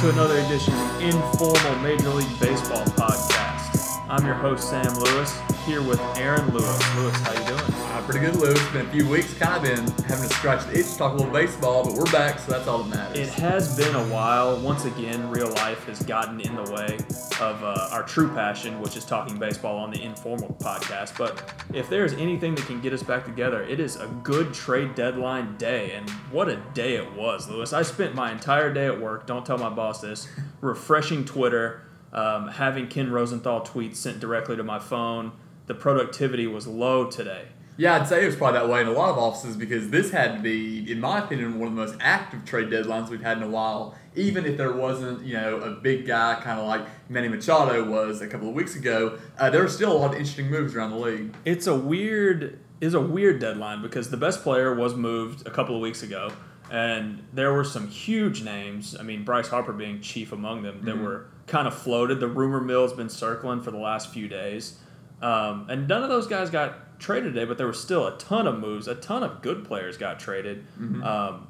Hello 0.00 0.12
and 0.12 0.18
welcome 0.18 0.32
to 0.32 0.40
another 0.40 0.54
edition 0.54 0.72
of 0.72 0.98
the 0.98 1.08
Informal 1.08 1.78
Major 1.82 2.08
League 2.08 2.40
Baseball 2.40 2.84
podcast. 2.96 4.02
I'm 4.08 4.24
your 4.24 4.34
host 4.34 4.70
Sam 4.70 4.94
Lewis, 4.94 5.38
here 5.66 5.82
with 5.82 6.00
Aaron 6.16 6.48
Lewis. 6.54 6.96
Lewis, 6.96 7.14
how 7.20 7.32
you 7.32 7.46
doing? 7.46 7.60
Uh, 7.60 8.02
pretty 8.06 8.20
good, 8.20 8.36
Lewis. 8.36 8.58
It's 8.58 8.72
been 8.72 8.86
a 8.86 8.90
few 8.90 9.06
weeks, 9.06 9.34
kind 9.34 9.56
of 9.56 9.62
been 9.62 10.06
having 10.06 10.26
to 10.26 10.34
scratch 10.34 10.64
the 10.66 10.78
itch 10.78 10.92
to 10.92 10.96
talk 10.96 11.12
a 11.12 11.16
little 11.16 11.32
baseball, 11.32 11.84
but 11.84 11.92
we're 11.92 12.10
back, 12.10 12.38
so 12.38 12.52
that's 12.52 12.66
all 12.66 12.82
that 12.82 12.96
matters. 12.96 13.18
It 13.18 13.28
has 13.34 13.76
been 13.76 13.94
a 13.94 14.04
while. 14.04 14.58
Once 14.60 14.86
again, 14.86 15.28
real 15.28 15.50
life 15.50 15.84
has 15.84 16.02
gotten 16.02 16.40
in 16.40 16.54
the 16.56 16.72
way 16.72 16.96
of 17.40 17.62
uh, 17.64 17.88
our 17.90 18.02
true 18.02 18.28
passion, 18.28 18.80
which 18.80 18.96
is 18.96 19.04
talking 19.04 19.38
baseball 19.38 19.78
on 19.78 19.90
the 19.90 20.02
Informal 20.02 20.56
podcast. 20.60 21.16
But 21.16 21.42
if 21.72 21.88
there's 21.88 22.12
anything 22.12 22.54
that 22.54 22.66
can 22.66 22.80
get 22.80 22.92
us 22.92 23.02
back 23.02 23.24
together, 23.24 23.62
it 23.62 23.80
is 23.80 23.96
a 23.96 24.06
good 24.22 24.52
trade 24.52 24.94
deadline 24.94 25.56
day. 25.56 25.92
And 25.92 26.08
what 26.30 26.48
a 26.48 26.56
day 26.74 26.94
it 26.96 27.12
was, 27.14 27.48
Lewis. 27.48 27.72
I 27.72 27.82
spent 27.82 28.14
my 28.14 28.30
entire 28.30 28.72
day 28.72 28.86
at 28.86 29.00
work, 29.00 29.26
don't 29.26 29.44
tell 29.44 29.58
my 29.58 29.70
boss 29.70 30.00
this, 30.00 30.28
refreshing 30.60 31.24
Twitter, 31.24 31.82
um, 32.12 32.48
having 32.48 32.88
Ken 32.88 33.10
Rosenthal 33.10 33.62
tweets 33.62 33.96
sent 33.96 34.20
directly 34.20 34.56
to 34.56 34.62
my 34.62 34.78
phone. 34.78 35.32
The 35.66 35.74
productivity 35.74 36.46
was 36.46 36.66
low 36.66 37.10
today. 37.10 37.46
Yeah, 37.76 37.94
I'd 37.94 38.08
say 38.08 38.24
it 38.24 38.26
was 38.26 38.36
probably 38.36 38.60
that 38.60 38.68
way 38.68 38.82
in 38.82 38.88
a 38.88 38.92
lot 38.92 39.08
of 39.08 39.16
offices 39.16 39.56
because 39.56 39.88
this 39.88 40.10
had 40.10 40.36
to 40.36 40.42
be, 40.42 40.92
in 40.92 41.00
my 41.00 41.20
opinion, 41.20 41.58
one 41.58 41.68
of 41.68 41.74
the 41.74 41.80
most 41.80 41.96
active 41.98 42.44
trade 42.44 42.68
deadlines 42.68 43.08
we've 43.08 43.22
had 43.22 43.38
in 43.38 43.42
a 43.42 43.48
while. 43.48 43.94
Even 44.16 44.44
if 44.44 44.56
there 44.56 44.72
wasn't, 44.72 45.24
you 45.24 45.34
know, 45.34 45.60
a 45.60 45.70
big 45.70 46.06
guy 46.06 46.40
kind 46.42 46.58
of 46.58 46.66
like 46.66 46.82
Manny 47.08 47.28
Machado 47.28 47.88
was 47.88 48.20
a 48.20 48.26
couple 48.26 48.48
of 48.48 48.54
weeks 48.54 48.74
ago, 48.74 49.18
uh, 49.38 49.50
there 49.50 49.62
were 49.62 49.68
still 49.68 49.92
a 49.92 49.98
lot 49.98 50.12
of 50.12 50.16
interesting 50.18 50.50
moves 50.50 50.74
around 50.74 50.90
the 50.90 50.96
league. 50.96 51.34
It's 51.44 51.66
a 51.66 51.74
weird 51.74 52.58
is 52.80 52.94
a 52.94 53.00
weird 53.00 53.38
deadline 53.40 53.82
because 53.82 54.10
the 54.10 54.16
best 54.16 54.42
player 54.42 54.74
was 54.74 54.94
moved 54.94 55.46
a 55.46 55.50
couple 55.50 55.74
of 55.76 55.82
weeks 55.82 56.02
ago, 56.02 56.32
and 56.70 57.22
there 57.32 57.52
were 57.52 57.64
some 57.64 57.86
huge 57.88 58.42
names. 58.42 58.96
I 58.98 59.02
mean, 59.02 59.22
Bryce 59.24 59.48
Harper 59.48 59.72
being 59.72 60.00
chief 60.00 60.32
among 60.32 60.62
them 60.62 60.80
that 60.84 60.96
were 60.98 61.26
kind 61.46 61.68
of 61.68 61.74
floated. 61.74 62.20
The 62.20 62.28
rumor 62.28 62.60
mill's 62.60 62.92
been 62.94 63.10
circling 63.10 63.60
for 63.60 63.70
the 63.70 63.78
last 63.78 64.10
few 64.10 64.28
days, 64.28 64.78
um, 65.20 65.66
and 65.68 65.86
none 65.86 66.02
of 66.02 66.08
those 66.08 66.26
guys 66.26 66.48
got 66.50 66.98
traded 66.98 67.34
today. 67.34 67.44
But 67.44 67.58
there 67.58 67.66
were 67.66 67.72
still 67.74 68.06
a 68.06 68.16
ton 68.18 68.46
of 68.46 68.58
moves. 68.58 68.88
A 68.88 68.94
ton 68.94 69.22
of 69.22 69.42
good 69.42 69.64
players 69.64 69.96
got 69.98 70.18
traded, 70.18 70.64
um, 71.04 71.48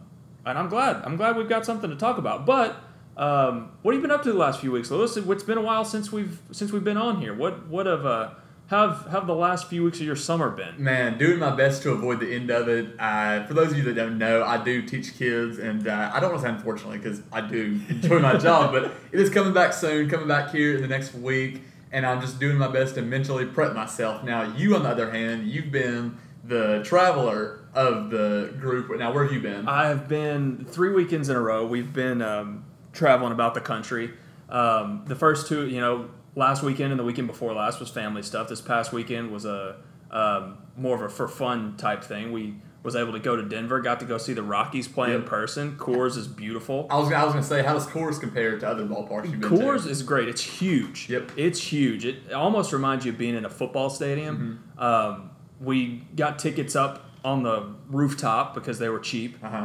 and 0.51 0.59
I'm 0.59 0.69
glad. 0.69 0.97
I'm 1.05 1.17
glad 1.17 1.37
we've 1.37 1.49
got 1.49 1.65
something 1.65 1.91
to 1.91 1.97
talk 1.97 2.19
about. 2.19 2.45
But 2.45 2.77
um, 3.17 3.73
what 3.83 3.95
have 3.95 4.03
you 4.03 4.09
been 4.09 4.15
up 4.15 4.23
to 4.25 4.33
the 4.33 4.39
last 4.39 4.61
few 4.61 4.73
weeks, 4.73 4.91
Lewis? 4.91 5.17
It's 5.17 5.43
been 5.43 5.59
a 5.59 5.63
while 5.63 5.85
since 5.85 6.13
we've 6.13 6.39
since 6.53 6.73
we've 6.73 6.85
been 6.85 6.97
on 6.97 7.21
here. 7.21 7.35
What 7.35 7.69
what 7.69 7.87
have 7.87 8.07
uh, 8.07 8.31
have 8.69 9.07
have 9.11 9.27
the 9.27 9.35
last 9.35 9.69
few 9.69 9.85
weeks 9.85 10.01
of 10.01 10.07
your 10.07 10.17
summer 10.17 10.51
been? 10.51 10.83
Man, 10.83 11.19
doing 11.19 11.39
my 11.39 11.51
best 11.51 11.83
to 11.83 11.91
avoid 11.91 12.21
the 12.21 12.33
end 12.33 12.51
of 12.51 12.69
it. 12.69 12.95
Uh, 12.99 13.45
for 13.47 13.55
those 13.55 13.73
of 13.73 13.79
you 13.79 13.85
that 13.85 13.95
don't 13.95 14.17
know, 14.17 14.45
I 14.45 14.63
do 14.63 14.83
teach 14.83 15.19
kids, 15.19 15.59
and 15.59 15.89
uh, 15.89 16.11
I 16.15 16.21
don't 16.21 16.31
want 16.31 16.43
to 16.43 16.49
say 16.49 16.55
unfortunately 16.55 16.99
because 16.99 17.21
I 17.33 17.41
do 17.41 17.81
enjoy 17.89 18.21
my 18.21 18.37
job, 18.39 18.73
but 18.73 18.93
it 19.13 19.21
is 19.21 19.29
coming 19.29 19.53
back 19.53 19.73
soon, 19.73 20.09
coming 20.09 20.29
back 20.29 20.51
here 20.51 20.77
in 20.77 20.83
the 20.83 20.89
next 20.89 21.15
week, 21.15 21.63
and 21.93 22.07
I'm 22.07 22.21
just 22.21 22.39
doing 22.41 22.57
my 22.57 22.69
best 22.69 22.95
to 22.95 23.03
mentally 23.03 23.45
prep 23.45 23.75
myself. 23.75 24.25
Now, 24.25 24.55
you 24.57 24.77
on 24.77 24.85
the 24.85 24.89
other 24.89 25.11
hand, 25.11 25.49
you've 25.49 25.73
been 25.73 26.17
the 26.45 26.83
traveler 26.85 27.61
of 27.75 28.11
the 28.11 28.55
group. 28.59 28.97
Now, 28.99 29.13
where 29.13 29.25
have 29.25 29.33
you 29.33 29.41
been? 29.41 29.69
I 29.69 29.89
have 29.89 30.09
been 30.09 30.65
three 30.69 30.93
weekends 30.93 31.29
in 31.29 31.37
a 31.37 31.41
row. 31.41 31.67
We've 31.67 31.93
been 31.93 32.23
um, 32.23 32.65
traveling 32.93 33.33
about 33.33 33.55
the 33.55 33.61
country. 33.61 34.13
Um, 34.49 35.05
the 35.07 35.17
first 35.17 35.47
two, 35.47 35.69
you 35.69 35.81
know, 35.81 36.11
last 36.35 36.63
weekend 36.63 36.93
and 36.93 36.99
the 36.99 37.05
weekend 37.05 37.29
before 37.29 37.53
last 37.53 37.81
was 37.81 37.91
family 37.91 38.23
stuff. 38.23 38.49
This 38.49 38.61
past 38.61 38.93
weekend 38.93 39.31
was 39.31 39.45
a 39.45 39.77
um, 40.11 40.59
more 40.77 40.97
of 40.97 41.03
a 41.03 41.09
for 41.09 41.29
fun 41.29 41.77
type 41.77 42.03
thing. 42.03 42.33
We 42.33 42.57
was 42.83 42.97
able 42.97 43.13
to 43.13 43.19
go 43.19 43.37
to 43.37 43.43
Denver, 43.43 43.81
got 43.81 44.01
to 44.01 44.07
go 44.07 44.17
see 44.17 44.33
the 44.33 44.43
Rockies 44.43 44.89
play 44.89 45.15
in 45.15 45.23
person. 45.23 45.77
Coors 45.77 46.17
is 46.17 46.27
beautiful. 46.27 46.87
I 46.91 46.99
was, 46.99 47.13
I 47.13 47.25
was 47.25 47.35
going 47.35 47.43
to 47.43 47.49
say, 47.49 47.63
how 47.63 47.75
does 47.75 47.87
Coors 47.87 48.19
compare 48.19 48.59
to 48.59 48.67
other 48.67 48.87
ballparks 48.87 49.31
you've 49.31 49.41
been 49.41 49.51
Coors 49.51 49.85
to? 49.85 49.91
is 49.91 50.03
great. 50.03 50.29
It's 50.29 50.43
huge. 50.43 51.09
Yep. 51.11 51.33
It's 51.37 51.61
huge. 51.61 52.07
It 52.07 52.33
almost 52.33 52.73
reminds 52.73 53.05
you 53.05 53.13
of 53.13 53.19
being 53.19 53.35
in 53.37 53.45
a 53.45 53.51
football 53.51 53.91
stadium. 53.91 54.71
Mm-hmm. 54.79 54.83
Um, 54.83 55.30
we 55.61 56.03
got 56.17 56.39
tickets 56.39 56.75
up 56.75 57.05
on 57.23 57.43
the 57.43 57.75
rooftop 57.89 58.55
because 58.55 58.79
they 58.79 58.89
were 58.89 58.99
cheap. 58.99 59.37
Uh-huh. 59.45 59.57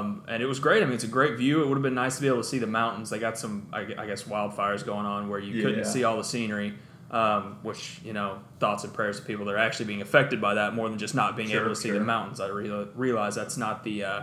Um, 0.00 0.24
and 0.26 0.42
it 0.42 0.46
was 0.46 0.58
great. 0.58 0.82
I 0.82 0.86
mean, 0.86 0.94
it's 0.96 1.04
a 1.04 1.08
great 1.08 1.36
view. 1.38 1.62
It 1.62 1.68
would 1.68 1.76
have 1.76 1.82
been 1.82 1.94
nice 1.94 2.16
to 2.16 2.22
be 2.22 2.26
able 2.26 2.38
to 2.38 2.44
see 2.44 2.58
the 2.58 2.66
mountains. 2.66 3.08
They 3.10 3.20
got 3.20 3.38
some, 3.38 3.68
I, 3.72 3.82
I 3.96 4.06
guess, 4.06 4.24
wildfires 4.24 4.84
going 4.84 5.06
on 5.06 5.28
where 5.28 5.38
you 5.38 5.62
couldn't 5.62 5.78
Yeah. 5.80 5.84
see 5.84 6.02
all 6.04 6.16
the 6.16 6.24
scenery. 6.24 6.74
Um, 7.10 7.58
which 7.62 8.00
you 8.02 8.12
know, 8.12 8.38
thoughts 8.58 8.82
and 8.82 8.92
prayers 8.92 9.20
to 9.20 9.26
people 9.26 9.44
that 9.44 9.54
are 9.54 9.58
actually 9.58 9.84
being 9.84 10.02
affected 10.02 10.40
by 10.40 10.54
that 10.54 10.74
more 10.74 10.88
than 10.88 10.98
just 10.98 11.14
not 11.14 11.36
being 11.36 11.50
Sure, 11.50 11.60
able 11.60 11.68
to 11.68 11.76
see 11.76 11.90
the 11.92 12.00
mountains. 12.00 12.40
I 12.40 12.48
re- 12.48 12.88
realize 12.96 13.36
that's 13.36 13.56
not 13.56 13.84
the 13.84 14.02
uh, 14.02 14.22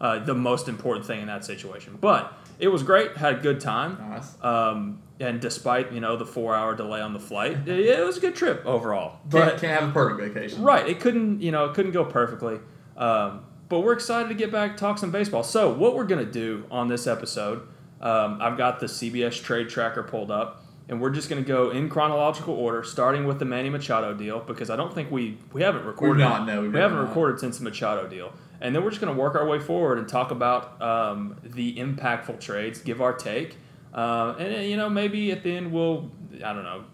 uh, 0.00 0.18
the 0.20 0.34
most 0.34 0.66
important 0.66 1.04
thing 1.04 1.20
in 1.20 1.26
that 1.26 1.44
situation. 1.44 1.98
But 2.00 2.32
it 2.58 2.68
was 2.68 2.82
great. 2.84 3.18
Had 3.18 3.34
a 3.34 3.38
good 3.40 3.60
time. 3.60 3.98
Nice. 4.08 4.34
Um, 4.42 5.02
and 5.22 5.40
despite 5.40 5.92
you 5.92 6.00
know 6.00 6.16
the 6.16 6.26
four 6.26 6.54
hour 6.54 6.74
delay 6.74 7.00
on 7.00 7.12
the 7.12 7.20
flight, 7.20 7.68
it, 7.68 7.78
it 7.78 8.04
was 8.04 8.16
a 8.16 8.20
good 8.20 8.34
trip 8.34 8.66
overall. 8.66 9.20
Can't, 9.30 9.58
can't 9.60 9.80
have 9.80 9.90
a 9.90 9.92
perfect 9.92 10.34
vacation. 10.34 10.62
right, 10.62 10.86
it 10.86 11.00
couldn't 11.00 11.40
you 11.40 11.52
know 11.52 11.66
it 11.66 11.74
couldn't 11.74 11.92
go 11.92 12.04
perfectly. 12.04 12.58
Um, 12.96 13.44
but 13.68 13.80
we're 13.80 13.94
excited 13.94 14.28
to 14.28 14.34
get 14.34 14.52
back 14.52 14.76
talk 14.76 14.98
some 14.98 15.10
baseball. 15.10 15.44
So 15.44 15.72
what 15.72 15.94
we're 15.94 16.04
gonna 16.04 16.24
do 16.24 16.66
on 16.70 16.88
this 16.88 17.06
episode, 17.06 17.66
um, 18.00 18.38
I've 18.40 18.58
got 18.58 18.80
the 18.80 18.86
CBS 18.86 19.42
trade 19.42 19.68
tracker 19.68 20.02
pulled 20.02 20.30
up, 20.30 20.64
and 20.88 21.00
we're 21.00 21.10
just 21.10 21.28
gonna 21.28 21.42
go 21.42 21.70
in 21.70 21.88
chronological 21.88 22.54
order, 22.54 22.82
starting 22.82 23.24
with 23.24 23.38
the 23.38 23.44
Manny 23.44 23.70
Machado 23.70 24.12
deal 24.14 24.40
because 24.40 24.70
I 24.70 24.76
don't 24.76 24.92
think 24.92 25.10
we 25.10 25.38
we 25.52 25.62
haven't 25.62 25.84
recorded. 25.84 26.20
not, 26.20 26.46
no, 26.46 26.62
we 26.62 26.78
haven't 26.78 26.98
not. 26.98 27.08
recorded 27.08 27.38
since 27.38 27.58
the 27.58 27.64
Machado 27.64 28.08
deal. 28.08 28.32
And 28.60 28.72
then 28.72 28.84
we're 28.84 28.90
just 28.90 29.00
going 29.00 29.12
to 29.12 29.20
work 29.20 29.34
our 29.34 29.44
way 29.44 29.58
forward 29.58 29.98
and 29.98 30.08
talk 30.08 30.30
about 30.30 30.80
um, 30.80 31.36
the 31.42 31.74
impactful 31.74 32.38
trades, 32.38 32.80
give 32.80 33.02
our 33.02 33.12
take, 33.12 33.56
uh, 33.94 34.34
and 34.38 34.68
you 34.68 34.76
know 34.76 34.88
maybe 34.88 35.32
at 35.32 35.42
the 35.42 35.56
end 35.56 35.72
we'll 35.72 36.10
I 36.44 36.52
don't 36.52 36.64
know 36.64 36.84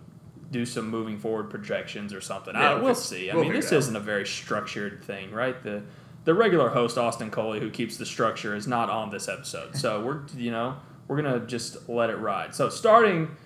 do 0.51 0.65
some 0.65 0.89
moving 0.89 1.19
forward 1.19 1.51
projections 1.51 2.15
or 2.15 2.21
something. 2.21 2.55
Yeah, 2.55 2.71
I, 2.71 2.75
we'll 2.75 2.85
we'll 2.85 2.95
see. 2.95 3.31
I 3.31 3.35
we'll 3.35 3.45
mean, 3.45 3.53
this 3.53 3.71
isn't 3.73 3.95
a 3.95 4.01
very 4.01 4.27
structured 4.27 5.03
thing, 5.05 5.31
right? 5.31 5.63
The 5.63 5.83
the 6.25 6.35
regular 6.35 6.71
host 6.71 6.99
Austin 6.99 7.31
Coley, 7.31 7.61
who 7.61 7.71
keeps 7.71 7.97
the 7.97 8.07
structure, 8.07 8.55
is 8.55 8.67
not 8.67 8.91
on 8.91 9.11
this 9.11 9.29
episode. 9.29 9.77
So 9.77 10.05
we're 10.05 10.21
you 10.37 10.51
know 10.51 10.77
we're 11.07 11.21
gonna 11.21 11.41
just 11.47 11.89
let 11.89 12.11
it 12.11 12.17
ride. 12.17 12.55
So 12.55 12.69
starting 12.69 13.37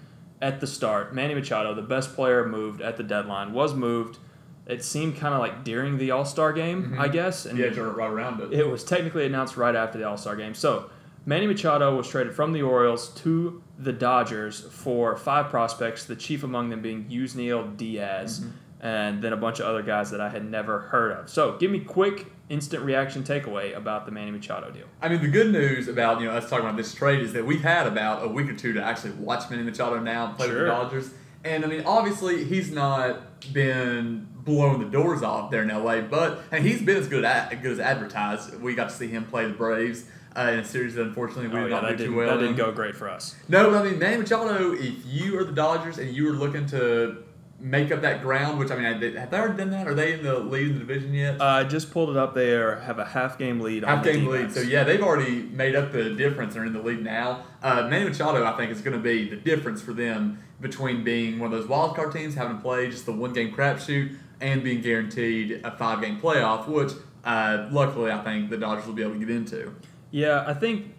at 0.40 0.60
the 0.60 0.66
start, 0.66 1.14
Manny 1.14 1.34
Machado, 1.34 1.74
the 1.74 1.82
best 1.82 2.14
player 2.14 2.46
moved 2.46 2.80
at 2.80 2.96
the 2.96 3.04
deadline, 3.04 3.52
was 3.52 3.74
moved. 3.74 4.18
It 4.66 4.84
seemed 4.84 5.16
kind 5.16 5.34
of 5.34 5.40
like 5.40 5.64
during 5.64 5.98
the 5.98 6.12
All 6.12 6.24
Star 6.24 6.52
game, 6.52 6.96
I 6.98 7.08
guess, 7.08 7.46
and 7.46 7.58
Yeah, 7.58 7.66
right 7.66 8.10
around 8.10 8.40
it. 8.40 8.52
it 8.52 8.68
was 8.68 8.84
technically 8.84 9.26
announced 9.26 9.56
right 9.56 9.74
after 9.74 9.98
the 9.98 10.04
All 10.08 10.16
Star 10.16 10.36
game. 10.36 10.54
So 10.54 10.90
Manny 11.24 11.46
Machado 11.46 11.96
was 11.96 12.08
traded 12.08 12.34
from 12.34 12.52
the 12.52 12.62
Orioles 12.62 13.08
to 13.16 13.62
the 13.78 13.92
Dodgers 13.92 14.60
for 14.60 15.16
five 15.16 15.50
prospects, 15.50 16.04
the 16.04 16.16
chief 16.16 16.42
among 16.42 16.70
them 16.70 16.82
being 16.82 17.04
Yusniel 17.04 17.76
Diaz, 17.76 18.40
mm-hmm. 18.40 18.50
and 18.84 19.22
then 19.22 19.32
a 19.32 19.36
bunch 19.36 19.60
of 19.60 19.66
other 19.66 19.82
guys 19.82 20.10
that 20.10 20.20
I 20.20 20.30
had 20.30 20.44
never 20.44 20.80
heard 20.80 21.12
of. 21.12 21.30
So 21.30 21.56
give 21.58 21.70
me 21.70 21.78
quick, 21.78 22.26
instant 22.48 22.82
reaction 22.82 23.22
takeaway 23.22 23.76
about 23.76 24.04
the 24.04 24.10
Manny 24.10 24.32
Machado 24.32 24.70
deal. 24.72 24.86
I 25.00 25.08
mean, 25.08 25.22
the 25.22 25.28
good 25.28 25.52
news 25.52 25.86
about 25.86 26.20
you 26.20 26.26
know 26.26 26.32
us 26.32 26.50
talking 26.50 26.64
about 26.64 26.76
this 26.76 26.92
trade 26.92 27.20
is 27.20 27.32
that 27.34 27.46
we've 27.46 27.62
had 27.62 27.86
about 27.86 28.24
a 28.24 28.28
week 28.28 28.48
or 28.48 28.56
two 28.56 28.72
to 28.72 28.82
actually 28.82 29.12
watch 29.12 29.48
Manny 29.48 29.62
Machado 29.62 30.00
now 30.00 30.32
play 30.32 30.48
with 30.48 30.58
the 30.58 30.66
Dodgers, 30.66 31.10
and 31.44 31.64
I 31.64 31.68
mean, 31.68 31.84
obviously 31.86 32.44
he's 32.44 32.72
not 32.72 33.52
been 33.52 34.26
blowing 34.44 34.80
the 34.80 34.86
doors 34.86 35.22
off 35.22 35.52
there 35.52 35.62
in 35.62 35.68
LA, 35.68 36.00
but 36.00 36.42
and 36.50 36.66
he's 36.66 36.82
been 36.82 36.96
as 36.96 37.06
good 37.06 37.24
at 37.24 37.62
good 37.62 37.72
as 37.72 37.78
advertised. 37.78 38.60
We 38.60 38.74
got 38.74 38.90
to 38.90 38.94
see 38.94 39.06
him 39.06 39.24
play 39.24 39.46
the 39.46 39.52
Braves 39.52 40.04
uh, 40.36 40.50
in 40.52 40.58
a 40.60 40.64
series 40.64 40.94
that 40.94 41.02
unfortunately 41.06 41.48
we 41.48 41.56
Oh 41.58 41.62
did 41.64 41.70
yeah, 41.72 41.80
not 41.80 41.96
do 41.96 42.06
too 42.06 42.14
well. 42.16 42.26
that 42.28 42.38
in. 42.38 42.40
didn't 42.44 42.56
go 42.56 42.72
great 42.72 42.94
for 42.96 43.08
us. 43.08 43.36
No, 43.48 43.70
but 43.70 43.84
I 43.86 43.90
mean, 43.90 43.98
Manny 43.98 44.18
Machado, 44.18 44.72
if 44.72 44.94
you 45.06 45.38
are 45.38 45.44
the 45.44 45.52
Dodgers 45.52 45.98
and 45.98 46.14
you 46.14 46.28
are 46.28 46.32
looking 46.32 46.66
to 46.66 47.24
make 47.60 47.92
up 47.92 48.00
that 48.02 48.22
ground, 48.22 48.58
which 48.58 48.70
I 48.72 48.74
mean, 48.76 48.84
have 49.14 49.30
they 49.30 49.36
already 49.38 49.56
done 49.56 49.70
that? 49.70 49.86
Are 49.86 49.94
they 49.94 50.14
in 50.14 50.24
the 50.24 50.36
lead 50.38 50.66
in 50.68 50.72
the 50.74 50.78
division 50.80 51.14
yet? 51.14 51.40
Uh, 51.40 51.44
I 51.44 51.64
just 51.64 51.92
pulled 51.92 52.10
it 52.10 52.16
up. 52.16 52.34
They 52.34 52.54
are, 52.56 52.80
have 52.80 52.98
a 52.98 53.04
half 53.04 53.38
game 53.38 53.60
lead. 53.60 53.84
on 53.84 53.96
Half 53.96 54.04
the 54.04 54.12
game 54.14 54.26
lead. 54.26 54.52
So 54.52 54.60
yeah, 54.62 54.82
they've 54.82 55.02
already 55.02 55.42
made 55.42 55.76
up 55.76 55.92
the 55.92 56.10
difference. 56.10 56.54
They're 56.54 56.64
in 56.64 56.72
the 56.72 56.82
lead 56.82 57.04
now. 57.04 57.44
Uh, 57.62 57.86
Manny 57.88 58.08
Machado, 58.08 58.44
I 58.44 58.56
think, 58.56 58.72
is 58.72 58.80
going 58.80 58.96
to 58.96 59.02
be 59.02 59.28
the 59.28 59.36
difference 59.36 59.80
for 59.80 59.92
them 59.92 60.42
between 60.60 61.04
being 61.04 61.38
one 61.38 61.52
of 61.52 61.58
those 61.58 61.68
wild 61.68 61.94
card 61.94 62.12
teams, 62.12 62.34
having 62.34 62.56
to 62.56 62.62
play 62.62 62.88
just 62.90 63.06
the 63.06 63.12
one 63.12 63.32
game 63.32 63.52
crapshoot, 63.54 64.16
and 64.40 64.64
being 64.64 64.80
guaranteed 64.80 65.60
a 65.62 65.70
five 65.76 66.00
game 66.00 66.20
playoff, 66.20 66.66
which 66.66 66.92
uh, 67.24 67.68
luckily 67.70 68.10
I 68.10 68.24
think 68.24 68.50
the 68.50 68.56
Dodgers 68.56 68.86
will 68.86 68.94
be 68.94 69.02
able 69.02 69.12
to 69.12 69.18
get 69.20 69.30
into. 69.30 69.72
Yeah, 70.12 70.44
I 70.46 70.54
think 70.54 70.94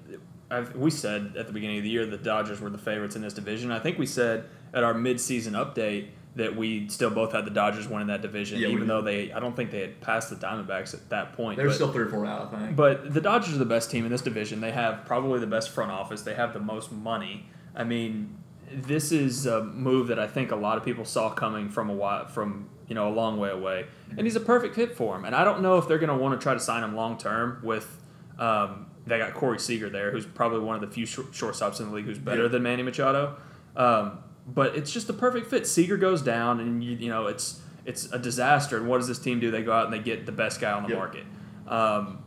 I've, 0.51 0.75
we 0.75 0.91
said 0.91 1.35
at 1.37 1.47
the 1.47 1.53
beginning 1.53 1.77
of 1.77 1.83
the 1.83 1.89
year 1.89 2.05
the 2.05 2.17
Dodgers 2.17 2.59
were 2.59 2.69
the 2.69 2.77
favorites 2.77 3.15
in 3.15 3.21
this 3.21 3.33
division. 3.33 3.71
I 3.71 3.79
think 3.79 3.97
we 3.97 4.05
said 4.05 4.45
at 4.73 4.83
our 4.83 4.93
mid-season 4.93 5.53
update 5.53 6.09
that 6.35 6.55
we 6.55 6.89
still 6.89 7.11
both 7.11 7.31
had 7.31 7.45
the 7.45 7.51
Dodgers 7.51 7.87
winning 7.87 8.07
that 8.07 8.23
division, 8.23 8.59
Yeah, 8.59 8.69
even 8.69 8.87
though 8.87 9.01
they 9.01 9.31
I 9.31 9.39
don't 9.39 9.55
think 9.55 9.69
they 9.71 9.81
had 9.81 10.01
passed 10.01 10.29
the 10.29 10.35
Diamondbacks 10.35 10.93
at 10.93 11.09
that 11.09 11.33
point. 11.33 11.57
They're 11.57 11.67
but, 11.67 11.75
still 11.75 11.91
three 11.91 12.03
or 12.03 12.09
four 12.09 12.25
out, 12.25 12.53
I 12.53 12.59
think. 12.59 12.75
but 12.75 13.13
the 13.13 13.21
Dodgers 13.21 13.53
are 13.53 13.59
the 13.59 13.65
best 13.65 13.91
team 13.91 14.03
in 14.03 14.11
this 14.11 14.21
division. 14.21 14.59
They 14.59 14.71
have 14.71 15.05
probably 15.05 15.39
the 15.39 15.47
best 15.47 15.69
front 15.69 15.91
office. 15.91 16.23
They 16.23 16.33
have 16.33 16.53
the 16.53 16.59
most 16.59 16.91
money. 16.91 17.45
I 17.75 17.83
mean, 17.83 18.37
this 18.71 19.11
is 19.11 19.45
a 19.45 19.63
move 19.63 20.07
that 20.07 20.17
I 20.17 20.27
think 20.27 20.51
a 20.51 20.55
lot 20.55 20.77
of 20.77 20.83
people 20.83 21.05
saw 21.05 21.29
coming 21.29 21.69
from 21.69 21.89
a 21.89 21.93
while, 21.93 22.27
from 22.27 22.69
you 22.87 22.95
know 22.95 23.07
a 23.07 23.13
long 23.13 23.37
way 23.37 23.51
away, 23.51 23.85
and 24.09 24.21
he's 24.21 24.35
a 24.35 24.39
perfect 24.39 24.73
fit 24.73 24.95
for 24.95 25.15
him. 25.15 25.25
And 25.25 25.35
I 25.35 25.43
don't 25.43 25.61
know 25.61 25.77
if 25.77 25.87
they're 25.87 25.99
going 25.99 26.09
to 26.09 26.17
want 26.17 26.39
to 26.39 26.43
try 26.43 26.55
to 26.55 26.59
sign 26.59 26.83
him 26.83 26.95
long 26.95 27.17
term 27.19 27.59
with 27.63 27.99
um, 28.39 28.82
they 29.05 29.17
got 29.17 29.33
Corey 29.33 29.59
Seager 29.59 29.89
there, 29.89 30.11
who's 30.11 30.25
probably 30.25 30.59
one 30.59 30.75
of 30.75 30.81
the 30.81 30.87
few 30.87 31.05
short, 31.05 31.31
shortstops 31.31 31.79
in 31.79 31.89
the 31.89 31.95
league 31.95 32.05
who's 32.05 32.17
better 32.19 32.43
Yeah. 32.43 32.47
than 32.49 32.63
Manny 32.63 32.83
Machado. 32.83 33.35
Um, 33.75 34.19
but 34.47 34.75
it's 34.75 34.91
just 34.91 35.07
the 35.07 35.13
perfect 35.13 35.47
fit. 35.47 35.65
Seager 35.67 35.97
goes 35.97 36.21
down, 36.21 36.59
and 36.59 36.83
you, 36.83 36.95
you 36.97 37.09
know 37.09 37.27
it's 37.27 37.61
it's 37.85 38.11
a 38.13 38.19
disaster. 38.19 38.77
And 38.77 38.87
what 38.87 38.99
does 38.99 39.07
this 39.09 39.19
team 39.19 39.39
do? 39.41 39.51
They 39.51 39.61
go 39.63 39.73
out 39.73 39.85
and 39.85 39.93
they 39.93 39.99
get 39.99 40.25
the 40.25 40.31
best 40.31 40.61
guy 40.61 40.71
on 40.71 40.83
the 40.83 40.89
Yeah. 40.89 40.95
market. 40.95 41.23
Um, 41.67 42.19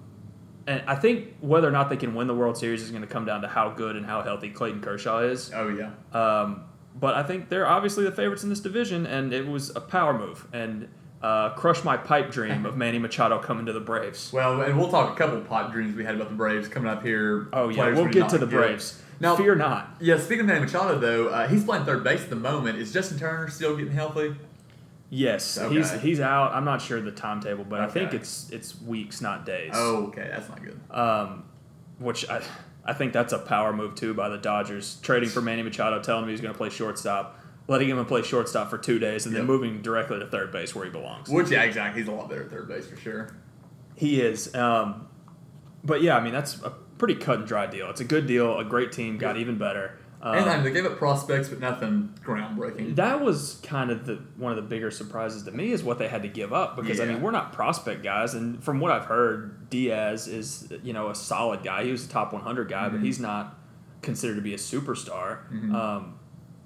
and 0.66 0.82
I 0.86 0.94
think 0.96 1.36
whether 1.40 1.66
or 1.66 1.70
not 1.70 1.88
they 1.88 1.96
can 1.96 2.14
win 2.14 2.26
the 2.26 2.34
World 2.34 2.58
Series 2.58 2.82
is 2.82 2.90
going 2.90 3.02
to 3.02 3.08
come 3.08 3.24
down 3.24 3.40
to 3.42 3.48
how 3.48 3.70
good 3.70 3.96
and 3.96 4.04
how 4.04 4.20
healthy 4.22 4.50
Clayton 4.50 4.80
Kershaw 4.82 5.20
is. 5.20 5.50
Oh 5.54 5.68
yeah. 5.68 5.90
Um, 6.12 6.64
but 6.98 7.14
I 7.14 7.22
think 7.22 7.48
they're 7.48 7.66
obviously 7.66 8.04
the 8.04 8.10
favorites 8.12 8.42
in 8.42 8.50
this 8.50 8.60
division, 8.60 9.06
and 9.06 9.32
it 9.32 9.46
was 9.46 9.74
a 9.76 9.80
power 9.80 10.12
move 10.18 10.46
and 10.52 10.88
uh, 11.26 11.50
crush 11.54 11.82
my 11.82 11.96
pipe 11.96 12.30
dream 12.30 12.64
of 12.66 12.76
Manny 12.76 12.98
Machado 12.98 13.38
coming 13.38 13.66
to 13.66 13.72
the 13.72 13.80
Braves. 13.80 14.32
Well, 14.36 14.60
and 14.62 14.78
we'll 14.78 14.90
talk 14.90 15.12
a 15.12 15.16
couple 15.16 15.38
of 15.38 15.48
pipe 15.48 15.72
dreams 15.72 15.96
we 15.96 16.04
had 16.04 16.14
about 16.14 16.28
the 16.28 16.34
Braves 16.36 16.68
coming 16.68 16.88
up 16.88 17.02
here. 17.02 17.48
Oh 17.52 17.68
yeah, 17.68 17.90
we'll 17.92 18.08
get 18.08 18.28
to 18.30 18.38
the. 18.38 18.46
Braves. 18.46 19.02
Now- 19.18 19.34
Fear 19.34 19.56
not. 19.56 19.96
Yeah, 20.00 20.18
speaking 20.18 20.40
of 20.40 20.46
Manny 20.46 20.60
Machado 20.60 20.98
though, 20.98 21.28
uh, 21.28 21.48
he's 21.48 21.64
playing 21.64 21.84
third 21.84 22.04
base 22.04 22.22
at 22.22 22.30
the 22.30 22.36
moment. 22.36 22.78
Is 22.78 22.92
Justin 22.92 23.18
Turner 23.18 23.48
still 23.48 23.76
getting 23.76 23.92
healthy? 23.92 24.36
Yes, 25.08 25.56
Okay. 25.56 25.74
he's 25.76 25.92
he's 26.02 26.20
out. 26.20 26.52
I'm 26.52 26.64
not 26.64 26.82
sure 26.82 27.00
the 27.00 27.12
timetable, 27.12 27.64
but 27.64 27.80
I 27.80 27.86
think 27.88 28.12
it's 28.12 28.50
it's 28.50 28.80
weeks, 28.82 29.20
not 29.20 29.46
days. 29.46 29.70
Oh, 29.74 30.06
okay, 30.08 30.28
that's 30.30 30.48
not 30.48 30.62
good. 30.62 30.78
Um, 30.90 31.44
which 31.98 32.28
I 32.28 32.42
I 32.84 32.92
think 32.92 33.12
that's 33.12 33.32
a 33.32 33.38
power 33.38 33.72
move 33.72 33.94
too 33.94 34.14
by 34.14 34.28
the 34.28 34.38
Dodgers 34.38 34.98
trading 35.02 35.28
for 35.28 35.40
Manny 35.40 35.62
Machado, 35.62 36.00
telling 36.02 36.24
him 36.24 36.30
he's 36.30 36.40
going 36.40 36.52
to 36.52 36.58
play 36.58 36.68
shortstop, 36.70 37.38
letting 37.68 37.88
him 37.88 38.04
play 38.06 38.22
shortstop 38.22 38.70
for 38.70 38.78
two 38.78 38.98
days, 38.98 39.26
and 39.26 39.34
then 39.34 39.44
moving 39.44 39.82
directly 39.82 40.18
to 40.18 40.26
third 40.26 40.52
base 40.52 40.74
where 40.74 40.84
he 40.84 40.90
belongs. 40.90 41.28
Which 41.28 41.50
yeah, 41.50 41.62
exactly. 41.62 42.00
He's 42.02 42.08
a 42.08 42.12
lot 42.12 42.28
better 42.28 42.44
at 42.44 42.50
third 42.50 42.68
base 42.68 42.86
for 42.86 42.96
sure. 42.96 43.34
He 43.94 44.20
is. 44.20 44.54
Um, 44.54 45.08
but 45.84 46.02
yeah, 46.02 46.16
I 46.16 46.20
mean 46.20 46.32
that's 46.32 46.60
a 46.62 46.70
pretty 46.98 47.14
cut 47.16 47.38
and 47.40 47.46
dry 47.48 47.66
deal. 47.66 47.90
It's 47.90 48.00
a 48.00 48.04
good 48.04 48.26
deal. 48.26 48.58
A 48.58 48.64
great 48.64 48.92
team 48.92 49.18
got 49.18 49.36
even 49.36 49.58
better. 49.58 49.98
Um, 50.22 50.38
and 50.38 50.48
I 50.50 50.54
mean, 50.56 50.64
they 50.64 50.72
gave 50.72 50.86
up 50.86 50.96
prospects, 50.96 51.48
but 51.50 51.60
nothing 51.60 52.14
groundbreaking. 52.24 52.96
that 52.96 53.20
was 53.20 53.60
kind 53.62 53.90
of 53.90 54.06
the 54.06 54.14
one 54.38 54.50
of 54.50 54.56
the 54.56 54.62
bigger 54.62 54.90
surprises 54.90 55.42
to 55.44 55.52
me 55.52 55.72
is 55.72 55.84
what 55.84 55.98
they 55.98 56.08
had 56.08 56.22
to 56.22 56.28
give 56.28 56.52
up 56.54 56.74
because 56.74 57.00
I 57.00 57.04
mean 57.04 57.20
we're 57.20 57.30
not 57.32 57.52
prospect 57.52 58.02
guys 58.02 58.32
and 58.34 58.64
from 58.64 58.80
what 58.80 58.90
I've 58.92 59.04
heard 59.04 59.68
Diaz 59.70 60.26
is 60.26 60.72
you 60.82 60.94
know 60.94 61.10
a 61.10 61.14
solid 61.14 61.62
guy 61.62 61.84
he 61.84 61.92
was 61.92 62.06
a 62.06 62.08
top 62.08 62.32
100 62.32 62.68
guy 62.68 62.88
but 62.88 63.00
Mhm. 63.00 63.04
he's 63.04 63.20
not 63.20 63.58
considered 64.02 64.36
to 64.36 64.40
be 64.40 64.54
a 64.54 64.56
superstar 64.58 65.40
Mhm. 65.52 65.74
um, 65.74 66.15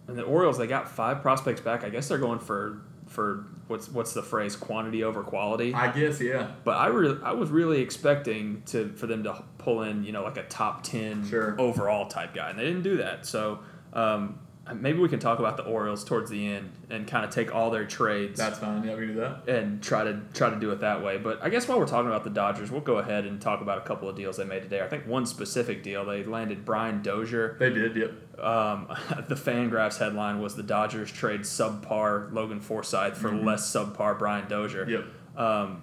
and 0.09 0.17
the 0.19 0.23
Orioles 0.23 0.59
they 0.59 0.67
got 0.67 0.89
five 0.89 1.23
prospects 1.23 1.61
back 1.61 1.85
I 1.85 1.89
guess 1.91 2.09
they're 2.09 2.19
going 2.19 2.39
for 2.41 2.83
for 3.07 3.45
what's 3.67 3.89
what's 3.89 4.13
the 4.15 4.23
phrase 4.23 4.55
quantity 4.57 5.03
over 5.03 5.23
quality 5.23 5.75
I 5.75 5.91
guess 5.93 6.21
yeah. 6.21 6.49
but 6.65 6.77
I 6.77 6.87
really 6.87 7.19
I 7.25 7.33
was 7.33 7.51
really 7.51 7.81
expecting 7.81 8.63
to 8.67 8.91
for 8.97 9.07
them 9.09 9.25
to 9.25 9.43
pull 9.59 9.83
in 9.83 10.05
you 10.05 10.13
know 10.13 10.23
like 10.23 10.37
a 10.37 10.45
top 10.45 10.83
ten 10.85 11.25
Sure. 11.29 11.61
overall 11.61 12.07
type 12.09 12.35
guy, 12.35 12.51
and 12.51 12.59
they 12.59 12.65
didn't 12.65 12.83
do 12.83 12.99
that. 12.99 13.27
So 13.27 13.61
um, 13.93 14.39
maybe 14.75 15.01
we 15.01 15.09
can 15.09 15.19
talk 15.19 15.41
about 15.41 15.57
the 15.57 15.65
Orioles 15.65 16.05
towards 16.05 16.31
the 16.31 16.47
end 16.47 16.71
and 16.91 17.07
kind 17.09 17.25
of 17.25 17.31
take 17.33 17.53
all 17.53 17.71
their 17.71 17.85
trades 17.87 18.39
That's 18.39 18.59
fine. 18.61 18.85
Yeah, 18.85 18.95
we 18.95 19.07
can 19.07 19.15
do 19.15 19.21
that. 19.21 19.49
and 19.49 19.83
try 19.83 20.05
to 20.05 20.21
try 20.33 20.51
to 20.51 20.57
do 20.61 20.71
it 20.71 20.81
that 20.81 21.03
way. 21.03 21.19
But 21.19 21.43
I 21.43 21.49
guess 21.49 21.67
while 21.67 21.79
we're 21.81 21.87
talking 21.87 22.07
about 22.09 22.23
the 22.25 22.31
Dodgers, 22.31 22.71
we'll 22.71 22.81
go 22.81 22.99
ahead 22.99 23.25
and 23.27 23.41
talk 23.41 23.61
about 23.61 23.79
a 23.79 23.83
couple 23.83 24.09
of 24.09 24.15
deals 24.17 24.37
they 24.37 24.45
made 24.45 24.63
today. 24.63 24.81
I 24.81 24.89
think 24.89 25.07
one 25.09 25.27
specific 25.27 25.83
deal 25.83 26.05
they 26.05 26.23
landed 26.23 26.65
Brian 26.65 27.03
Dozier. 27.03 27.57
They 27.59 27.71
did. 27.71 27.97
Yep. 27.97 28.13
Um, 28.43 28.87
the 29.29 29.35
Fangraphs 29.35 29.99
headline 29.99 30.41
was 30.41 30.57
the 30.57 30.63
Dodgers 30.63 31.11
trade 31.13 31.41
subpar 31.43 32.33
Logan 32.33 32.61
Forsythe 32.61 33.15
for 33.17 33.31
Mhm. 33.31 33.45
less 33.45 33.71
subpar 33.73 34.19
Brian 34.19 34.49
Dozier. 34.49 34.87
Yep. 34.89 35.05
Um, 35.41 35.83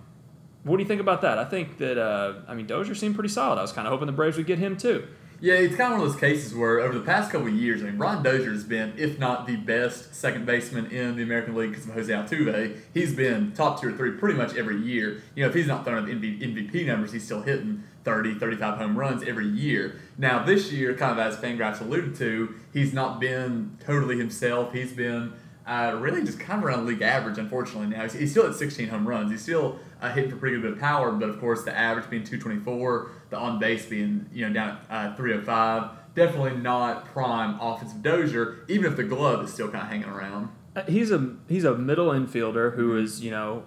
what 0.63 0.77
do 0.77 0.83
you 0.83 0.87
think 0.87 1.01
about 1.01 1.21
that? 1.21 1.37
I 1.37 1.45
think 1.45 1.77
that 1.77 1.97
uh, 1.97 2.33
I 2.47 2.53
mean 2.55 2.67
Dozier 2.67 2.95
seemed 2.95 3.15
pretty 3.15 3.29
solid. 3.29 3.57
I 3.57 3.61
was 3.61 3.71
kind 3.71 3.87
of 3.87 3.91
hoping 3.93 4.07
the 4.07 4.11
Braves 4.13 4.37
would 4.37 4.47
get 4.47 4.59
him 4.59 4.75
too. 4.77 5.07
Yeah, 5.39 5.53
it's 5.53 5.75
kind 5.75 5.93
of 5.93 5.99
one 5.99 6.07
of 6.07 6.13
those 6.13 6.19
cases 6.19 6.55
where 6.55 6.79
over 6.79 6.97
the 6.97 7.05
past 7.05 7.31
couple 7.31 7.45
of 7.47 7.53
years, 7.53 7.83
I 7.83 7.85
mean, 7.85 7.97
Brian 7.97 8.23
Dozier 8.23 8.51
has 8.51 8.63
been, 8.63 8.93
if 8.97 9.19
not 9.19 9.45
the 9.45 9.55
best 9.55 10.15
second 10.15 10.47
baseman 10.47 10.87
in 10.87 11.15
the 11.15 11.21
American 11.21 11.53
League 11.53 11.69
because 11.69 11.85
of 11.87 11.93
Jose 11.93 12.11
Altuve, 12.11 12.75
he's 12.91 13.13
been 13.13 13.51
top 13.51 13.79
two 13.79 13.89
or 13.89 13.91
three 13.91 14.11
pretty 14.13 14.35
much 14.35 14.55
every 14.55 14.77
year. 14.81 15.21
You 15.35 15.43
know, 15.43 15.49
if 15.49 15.53
he's 15.53 15.67
not 15.67 15.85
throwing 15.85 16.05
up 16.05 16.09
MV- 16.09 16.41
MVP 16.41 16.87
numbers, 16.87 17.11
he's 17.11 17.23
still 17.23 17.43
hitting 17.43 17.83
30, 18.07 18.35
35 18.35 18.77
home 18.77 18.97
runs 18.97 19.21
every 19.21 19.45
year. 19.45 19.99
Now, 20.17 20.41
this 20.41 20.71
year, 20.71 20.93
kind 20.93 21.11
of 21.11 21.19
as 21.19 21.35
Fangraphs 21.35 21.81
alluded 21.81 22.15
to, 22.15 22.55
he's 22.71 22.93
not 22.93 23.19
been 23.19 23.77
totally 23.85 24.17
himself. 24.17 24.71
He's 24.71 24.93
been 24.93 25.33
uh, 25.65 25.97
really 25.99 26.23
just 26.23 26.39
kind 26.39 26.59
of 26.59 26.65
around 26.65 26.85
league 26.85 27.01
average, 27.01 27.37
unfortunately. 27.37 27.87
Now, 27.87 28.07
he's, 28.07 28.31
still 28.31 28.47
at 28.47 28.55
16 28.55 28.87
home 28.87 29.05
runs. 29.05 29.29
He's 29.29 29.41
still 29.41 29.79
uh, 30.01 30.09
hitting 30.13 30.31
for 30.31 30.37
pretty 30.37 30.55
good 30.55 30.61
bit 30.61 30.71
of 30.71 30.79
power, 30.79 31.11
but 31.11 31.27
of 31.27 31.37
course, 31.41 31.65
the 31.65 31.77
average 31.77 32.09
being 32.09 32.23
224, 32.23 33.11
the 33.29 33.37
on 33.37 33.59
base 33.59 33.85
being 33.85 34.29
you 34.31 34.47
know 34.47 34.53
down 34.53 34.77
at 34.89 35.11
uh, 35.11 35.15
305. 35.17 35.91
Definitely 36.15 36.61
not 36.61 37.07
prime 37.07 37.59
offensive 37.59 38.01
Dozier, 38.01 38.59
even 38.69 38.89
if 38.89 38.95
the 38.95 39.03
glove 39.03 39.43
is 39.43 39.51
still 39.51 39.67
kind 39.69 39.83
of 39.83 39.89
hanging 39.89 40.07
around. 40.07 40.47
Uh, 40.77 40.83
He's 40.83 41.11
a 41.11 41.35
he's 41.49 41.65
a 41.65 41.75
middle 41.75 42.11
infielder 42.11 42.73
who 42.73 42.95
is 42.95 43.21
you 43.21 43.31
know 43.31 43.63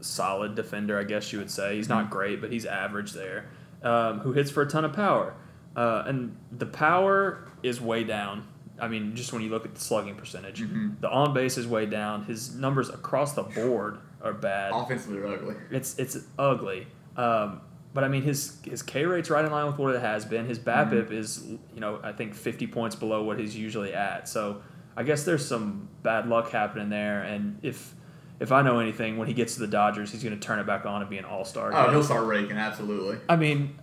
solid 0.00 0.54
defender, 0.54 0.96
I 0.96 1.02
guess 1.02 1.32
you 1.32 1.40
would 1.40 1.50
say. 1.50 1.74
He's 1.74 1.88
not 1.88 2.08
great, 2.08 2.40
but 2.40 2.52
he's 2.52 2.66
average 2.66 3.14
there. 3.14 3.48
Um, 3.82 4.20
who 4.20 4.32
hits 4.32 4.50
for 4.50 4.62
a 4.62 4.66
ton 4.68 4.84
of 4.84 4.92
power, 4.92 5.34
uh, 5.74 6.04
and 6.06 6.36
the 6.52 6.66
power 6.66 7.48
is 7.62 7.80
way 7.80 8.04
down. 8.04 8.46
I 8.78 8.88
mean, 8.88 9.14
just 9.16 9.32
when 9.32 9.40
you 9.42 9.48
look 9.50 9.64
at 9.64 9.74
the 9.74 9.80
slugging 9.80 10.16
percentage, 10.16 10.60
Mhm. 10.62 11.00
the 11.00 11.08
on 11.08 11.32
base 11.32 11.56
is 11.58 11.66
way 11.66 11.86
down. 11.86 12.24
His 12.24 12.54
numbers 12.54 12.88
across 12.90 13.34
the 13.34 13.42
board 13.44 13.98
are 14.22 14.32
bad. 14.34 14.72
Offensively, 14.74 15.20
they're 15.20 15.28
ugly. 15.34 15.54
It's 15.70 15.98
it's 15.98 16.18
ugly. 16.38 16.88
Um, 17.16 17.60
but 17.94 18.04
I 18.04 18.08
mean, 18.08 18.22
his 18.22 18.60
his 18.64 18.82
K 18.82 19.06
rate's 19.06 19.30
right 19.30 19.44
in 19.44 19.50
line 19.50 19.66
with 19.66 19.78
what 19.78 19.94
it 19.94 20.00
has 20.02 20.24
been. 20.26 20.46
His 20.46 20.58
BABIP 20.58 21.10
is 21.10 21.44
you 21.74 21.80
know 21.80 22.00
I 22.02 22.12
think 22.12 22.34
fifty 22.34 22.66
points 22.66 22.96
below 22.96 23.22
what 23.22 23.38
he's 23.38 23.56
usually 23.56 23.94
at. 23.94 24.28
So 24.28 24.60
I 24.96 25.02
guess 25.04 25.24
there's 25.24 25.46
some 25.46 25.88
bad 26.02 26.28
luck 26.28 26.50
happening 26.50 26.90
there. 26.90 27.22
And 27.22 27.58
if 27.62 27.94
if 28.40 28.50
I 28.52 28.62
know 28.62 28.78
anything, 28.80 29.16
when 29.18 29.28
he 29.28 29.34
gets 29.34 29.54
to 29.54 29.60
the 29.60 29.66
Dodgers, 29.68 30.10
he's 30.10 30.22
going 30.24 30.34
to 30.34 30.40
turn 30.40 30.58
it 30.58 30.66
back 30.66 30.84
on 30.86 31.02
and 31.02 31.08
be 31.10 31.18
an 31.18 31.24
all 31.24 31.44
star. 31.44 31.70
Oh, 31.72 31.90
he'll 31.90 32.02
start 32.02 32.26
raking, 32.26 32.56
absolutely. 32.56 33.18
I 33.28 33.36
mean, 33.36 33.78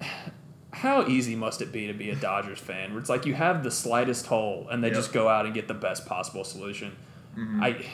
how 0.74 1.08
easy 1.08 1.36
must 1.36 1.62
it 1.62 1.72
be 1.72 1.88
to 1.88 1.94
be 1.94 2.10
a 2.10 2.16
Dodgers 2.16 2.60
fan? 2.60 2.92
Where 2.92 3.00
it's 3.00 3.10
like 3.10 3.26
you 3.26 3.36
have 3.36 3.64
the 3.64 3.72
slightest 3.72 4.26
hole, 4.28 4.68
and 4.70 4.84
they 4.84 4.88
Yep. 4.90 4.96
just 4.98 5.14
go 5.14 5.30
out 5.30 5.46
and 5.46 5.54
get 5.54 5.68
the 5.68 5.74
best 5.74 6.06
possible 6.06 6.44
solution. 6.44 6.92
Mhm. 7.38 7.64
I 7.64 7.86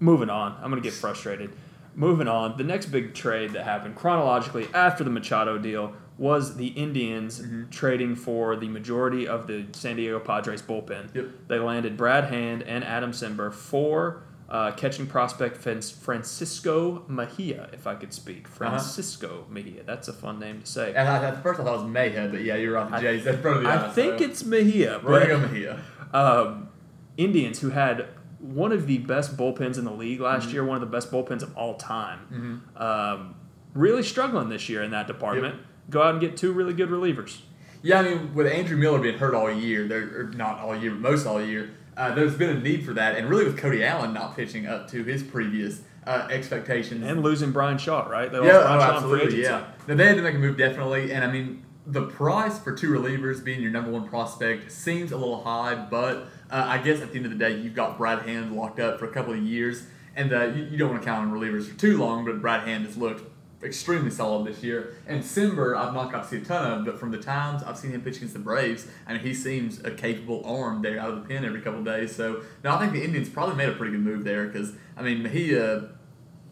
moving 0.00 0.30
on. 0.30 0.56
I'm 0.62 0.70
gonna 0.70 0.80
get 0.80 0.94
frustrated. 0.94 1.50
Moving 1.94 2.26
on. 2.28 2.56
The 2.56 2.64
next 2.64 2.86
big 2.86 3.12
trade 3.14 3.50
that 3.50 3.64
happened 3.64 3.96
chronologically 3.96 4.66
after 4.72 5.04
the 5.04 5.10
Machado 5.10 5.58
deal 5.58 5.92
was 6.18 6.56
the 6.56 6.68
Indians 6.68 7.40
Mhm. 7.42 7.70
trading 7.70 8.14
for 8.16 8.56
the 8.56 8.68
majority 8.68 9.26
of 9.28 9.46
the 9.46 9.66
San 9.72 9.96
Diego 9.96 10.18
Padres 10.20 10.62
bullpen. 10.62 11.14
Yep. 11.14 11.26
They 11.48 11.58
landed 11.58 11.96
Brad 11.96 12.24
Hand 12.24 12.62
and 12.62 12.82
Adam 12.84 13.10
Cimber 13.12 13.52
for 13.52 14.22
uh, 14.52 14.70
catching 14.72 15.06
prospect 15.06 15.56
Fran- 15.56 15.80
Francisco 15.80 17.04
Mejia, 17.08 17.68
if 17.72 17.86
I 17.86 17.94
could 17.94 18.12
speak. 18.12 18.46
Uh-huh. 18.46 18.54
Francisco 18.56 19.46
Mejia. 19.50 19.82
That's 19.82 20.08
a 20.08 20.12
fun 20.12 20.38
name 20.38 20.60
to 20.60 20.66
say. 20.66 20.92
And 20.94 21.08
I, 21.08 21.24
at 21.24 21.42
first, 21.42 21.58
I 21.58 21.64
thought 21.64 21.80
it 21.80 21.82
was 21.84 21.90
Mayhead, 21.90 22.30
but 22.32 22.42
yeah, 22.42 22.56
you're 22.56 22.74
right. 22.74 22.88
The 22.90 22.96
I- 22.96 23.00
Jays, 23.00 23.24
that's 23.24 23.40
probably 23.40 23.66
I 23.66 23.86
eye, 23.86 23.90
think 23.90 24.18
so. 24.18 24.24
it's 24.26 24.44
Mejia. 24.44 25.00
But, 25.02 25.28
Mejia. 25.28 25.80
um, 26.12 26.68
Indians, 27.16 27.60
who 27.60 27.70
had 27.70 28.06
one 28.38 28.72
of 28.72 28.86
the 28.86 28.98
best 28.98 29.36
bullpens 29.36 29.78
in 29.78 29.84
the 29.84 29.92
league 29.92 30.20
last 30.20 30.44
Mm-hmm. 30.44 30.52
year, 30.52 30.64
one 30.64 30.76
of 30.76 30.80
the 30.80 30.86
best 30.94 31.10
bullpens 31.10 31.42
of 31.42 31.56
all 31.56 31.74
time, 31.76 32.62
Mhm. 32.76 32.80
um, 32.80 33.34
really 33.74 34.02
struggling 34.02 34.48
this 34.48 34.68
year 34.68 34.82
in 34.82 34.90
that 34.90 35.06
department. 35.06 35.56
Go 35.90 36.02
out 36.02 36.10
and 36.12 36.20
get 36.20 36.36
two 36.36 36.52
really 36.52 36.74
good 36.74 36.90
relievers. 36.90 37.38
Yeah, 37.82 38.00
I 38.00 38.02
mean, 38.02 38.34
with 38.34 38.46
Andrew 38.46 38.76
Miller 38.76 38.98
being 39.00 39.18
hurt 39.18 39.34
all 39.34 39.50
year, 39.50 39.88
there 39.88 40.20
or 40.20 40.24
not 40.36 40.58
all 40.60 40.76
year, 40.76 40.90
but 40.92 41.00
most 41.00 41.26
all 41.26 41.42
year, 41.42 41.70
uh, 41.96 42.14
there's 42.14 42.34
been 42.34 42.50
a 42.50 42.60
need 42.60 42.84
for 42.84 42.94
that, 42.94 43.16
and 43.16 43.28
really 43.28 43.44
with 43.44 43.58
Cody 43.58 43.84
Allen 43.84 44.12
not 44.12 44.36
pitching 44.36 44.66
up 44.66 44.88
to 44.90 45.04
his 45.04 45.22
previous 45.22 45.82
uh, 46.06 46.28
expectations. 46.30 47.04
And 47.06 47.22
losing 47.22 47.52
Bryan 47.52 47.78
Shaw, 47.78 48.02
right? 48.08 48.30
They 48.30 48.38
yeah, 48.38 48.44
oh, 48.44 48.62
Shaw 48.62 48.74
in 48.74 48.80
free 48.88 48.96
absolutely, 48.96 49.42
yeah. 49.42 49.66
Now 49.86 49.94
they 49.96 50.06
had 50.06 50.16
to 50.16 50.22
make 50.22 50.34
a 50.34 50.38
move 50.38 50.56
definitely, 50.56 51.12
and 51.12 51.24
I 51.24 51.30
mean, 51.30 51.64
the 51.86 52.02
price 52.02 52.58
for 52.58 52.74
two 52.74 52.90
relievers 52.90 53.44
being 53.44 53.60
your 53.60 53.70
number 53.70 53.90
one 53.90 54.08
prospect 54.08 54.70
seems 54.70 55.12
a 55.12 55.16
little 55.16 55.42
high, 55.42 55.74
but 55.74 56.28
uh, 56.50 56.64
I 56.66 56.78
guess 56.78 57.00
at 57.00 57.10
the 57.10 57.16
end 57.16 57.26
of 57.26 57.32
the 57.32 57.38
day, 57.38 57.58
you've 57.58 57.74
got 57.74 57.98
Brad 57.98 58.22
Hand 58.26 58.54
locked 58.54 58.80
up 58.80 58.98
for 58.98 59.06
a 59.06 59.12
couple 59.12 59.32
of 59.32 59.42
years, 59.42 59.86
and 60.14 60.32
uh, 60.32 60.44
you, 60.46 60.64
you 60.64 60.78
don't 60.78 60.90
want 60.90 61.02
to 61.02 61.06
count 61.06 61.28
on 61.28 61.32
relievers 61.32 61.66
for 61.68 61.78
too 61.78 61.98
long, 61.98 62.24
but 62.24 62.40
Brad 62.40 62.66
Hand 62.66 62.86
has 62.86 62.96
looked 62.96 63.31
extremely 63.62 64.10
solid 64.10 64.46
this 64.46 64.62
year. 64.62 64.96
And 65.06 65.22
Cimber, 65.22 65.76
I've 65.76 65.94
not 65.94 66.10
got 66.10 66.24
to 66.24 66.28
see 66.28 66.36
a 66.38 66.44
ton 66.44 66.80
of, 66.80 66.84
but 66.84 66.98
from 66.98 67.10
the 67.10 67.18
times 67.18 67.62
I've 67.62 67.78
seen 67.78 67.92
him 67.92 68.02
pitch 68.02 68.16
against 68.16 68.34
the 68.34 68.40
Braves, 68.40 68.86
I 69.06 69.12
mean, 69.14 69.22
he 69.22 69.34
seems 69.34 69.82
a 69.84 69.90
capable 69.90 70.44
arm 70.44 70.82
there 70.82 70.98
out 70.98 71.10
of 71.10 71.22
the 71.22 71.28
pen 71.28 71.44
every 71.44 71.60
couple 71.60 71.82
days. 71.84 72.14
So, 72.14 72.42
no, 72.64 72.74
I 72.74 72.78
think 72.78 72.92
the 72.92 73.04
Indians 73.04 73.28
probably 73.28 73.56
made 73.56 73.68
a 73.68 73.72
pretty 73.72 73.92
good 73.92 74.04
move 74.04 74.24
there 74.24 74.46
because, 74.46 74.72
I 74.96 75.02
mean, 75.02 75.22
Mejia 75.22 75.88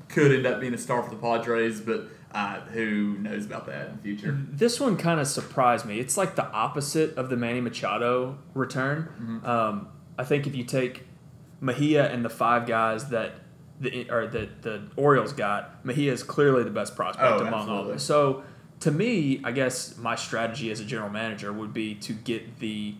could 0.08 0.32
end 0.32 0.46
up 0.46 0.60
being 0.60 0.74
a 0.74 0.78
star 0.78 1.02
for 1.02 1.10
the 1.10 1.16
Padres, 1.16 1.80
but 1.80 2.08
uh, 2.32 2.60
who 2.60 3.18
knows 3.18 3.44
about 3.44 3.66
that 3.66 3.88
in 3.88 3.96
the 3.96 4.02
future? 4.02 4.38
This 4.50 4.78
one 4.78 4.96
kind 4.96 5.20
of 5.20 5.26
surprised 5.26 5.86
me. 5.86 5.98
It's 5.98 6.16
like 6.16 6.36
the 6.36 6.46
opposite 6.50 7.16
of 7.16 7.28
the 7.28 7.36
Manny 7.36 7.60
Machado 7.60 8.38
return. 8.54 9.08
Mm-hmm. 9.20 9.46
Um, 9.46 9.88
I 10.18 10.24
think 10.24 10.46
if 10.46 10.54
you 10.54 10.64
take 10.64 11.06
Mejia 11.60 12.10
and 12.10 12.24
the 12.24 12.30
five 12.30 12.66
guys 12.66 13.08
that 13.10 13.34
the 13.80 14.10
or 14.10 14.26
the 14.26 14.48
the 14.60 14.82
Orioles 14.96 15.32
got, 15.32 15.84
Mejia 15.84 16.12
is 16.12 16.22
clearly 16.22 16.62
the 16.62 16.70
best 16.70 16.94
prospect 16.94 17.24
Oh, 17.26 17.38
among 17.46 17.68
all. 17.68 17.76
absolutely. 17.78 17.98
So 17.98 18.42
to 18.80 18.90
me, 18.90 19.40
I 19.44 19.52
guess 19.52 19.96
my 19.96 20.14
strategy 20.16 20.70
as 20.70 20.80
a 20.80 20.84
general 20.84 21.10
manager 21.10 21.52
would 21.52 21.72
be 21.72 21.94
to 21.96 22.12
get 22.12 22.58
the 22.60 22.94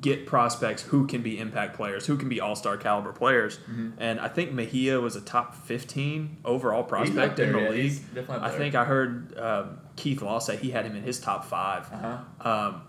get 0.00 0.24
prospects 0.26 0.80
who 0.84 1.06
can 1.06 1.20
be 1.22 1.38
impact 1.38 1.76
players, 1.76 2.06
who 2.06 2.16
can 2.16 2.28
be 2.30 2.40
all 2.40 2.56
star 2.56 2.78
caliber 2.78 3.12
players. 3.12 3.58
Mm-hmm. 3.58 3.90
And 3.98 4.18
I 4.20 4.28
think 4.28 4.52
Mejia 4.52 4.98
was 5.00 5.16
a 5.16 5.20
top 5.20 5.54
15 5.54 6.38
overall 6.46 6.82
prospect 6.82 7.34
up 7.34 7.38
in 7.40 7.52
the 7.52 7.60
yeah, 7.60 7.68
league. 7.68 7.82
he's 7.82 7.98
definitely 8.00 8.36
up 8.36 8.42
I 8.42 8.50
think 8.56 8.74
I 8.74 8.84
heard 8.86 9.38
um, 9.38 9.78
Keith 9.96 10.22
Law 10.22 10.38
say 10.38 10.56
he 10.56 10.70
had 10.70 10.86
him 10.86 10.96
in 10.96 11.02
his 11.02 11.20
top 11.20 11.44
5 11.44 11.92
Uh-huh. 11.92 12.48
Um, 12.50 12.82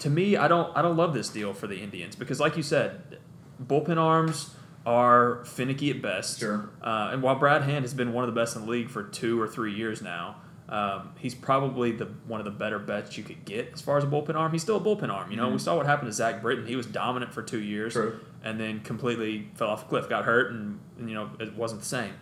to 0.00 0.10
me, 0.10 0.36
I 0.36 0.48
don't 0.48 0.74
I 0.76 0.82
don't 0.82 0.96
love 0.96 1.14
this 1.14 1.28
deal 1.30 1.52
for 1.54 1.66
the 1.66 1.78
Indians 1.80 2.14
because, 2.16 2.40
like 2.40 2.56
you 2.58 2.62
said, 2.62 3.18
bullpen 3.62 3.96
arms 3.98 4.54
are 4.90 5.44
finicky 5.44 5.90
at 5.90 6.02
best. 6.02 6.40
Sure. 6.40 6.68
Uh, 6.82 7.10
and 7.12 7.22
while 7.22 7.36
Brad 7.36 7.62
Hand 7.62 7.84
has 7.84 7.94
been 7.94 8.12
one 8.12 8.24
of 8.28 8.34
the 8.34 8.38
best 8.40 8.56
in 8.56 8.62
the 8.62 8.68
league 8.70 8.90
for 8.90 9.02
two 9.04 9.40
or 9.40 9.46
three 9.48 9.72
years 9.72 10.02
now, 10.02 10.36
um, 10.68 11.10
he's 11.18 11.34
probably 11.34 11.92
the 11.92 12.06
one 12.26 12.40
of 12.40 12.44
the 12.44 12.50
better 12.52 12.78
bets 12.78 13.16
you 13.18 13.24
could 13.24 13.44
get 13.44 13.70
as 13.74 13.80
far 13.80 13.98
as 13.98 14.04
a 14.04 14.06
bullpen 14.06 14.34
arm. 14.36 14.52
He's 14.52 14.62
still 14.62 14.76
a 14.76 14.80
bullpen 14.80 15.08
arm. 15.10 15.30
You 15.30 15.36
know, 15.36 15.48
we 15.48 15.58
saw 15.58 15.76
what 15.76 15.86
happened 15.86 16.08
to 16.08 16.12
Zach 16.12 16.42
Britton. 16.42 16.66
He 16.66 16.76
was 16.76 16.86
dominant 16.86 17.32
for 17.34 17.42
two 17.42 17.60
years, 17.60 17.94
Mm-hmm. 17.94 18.08
True. 18.10 18.20
and 18.44 18.60
then 18.60 18.80
completely 18.80 19.48
fell 19.54 19.68
off 19.68 19.82
a 19.82 19.86
cliff, 19.86 20.08
got 20.08 20.24
hurt, 20.24 20.52
and, 20.52 20.78
and 20.98 21.08
you 21.08 21.14
know 21.14 21.30
it 21.40 21.54
wasn't 21.56 21.80
the 21.80 21.86
same. 21.86 22.12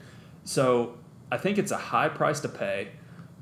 So 0.44 0.96
I 1.30 1.36
think 1.36 1.58
it's 1.58 1.72
a 1.72 1.76
high 1.76 2.08
price 2.08 2.40
to 2.40 2.48
pay, 2.48 2.88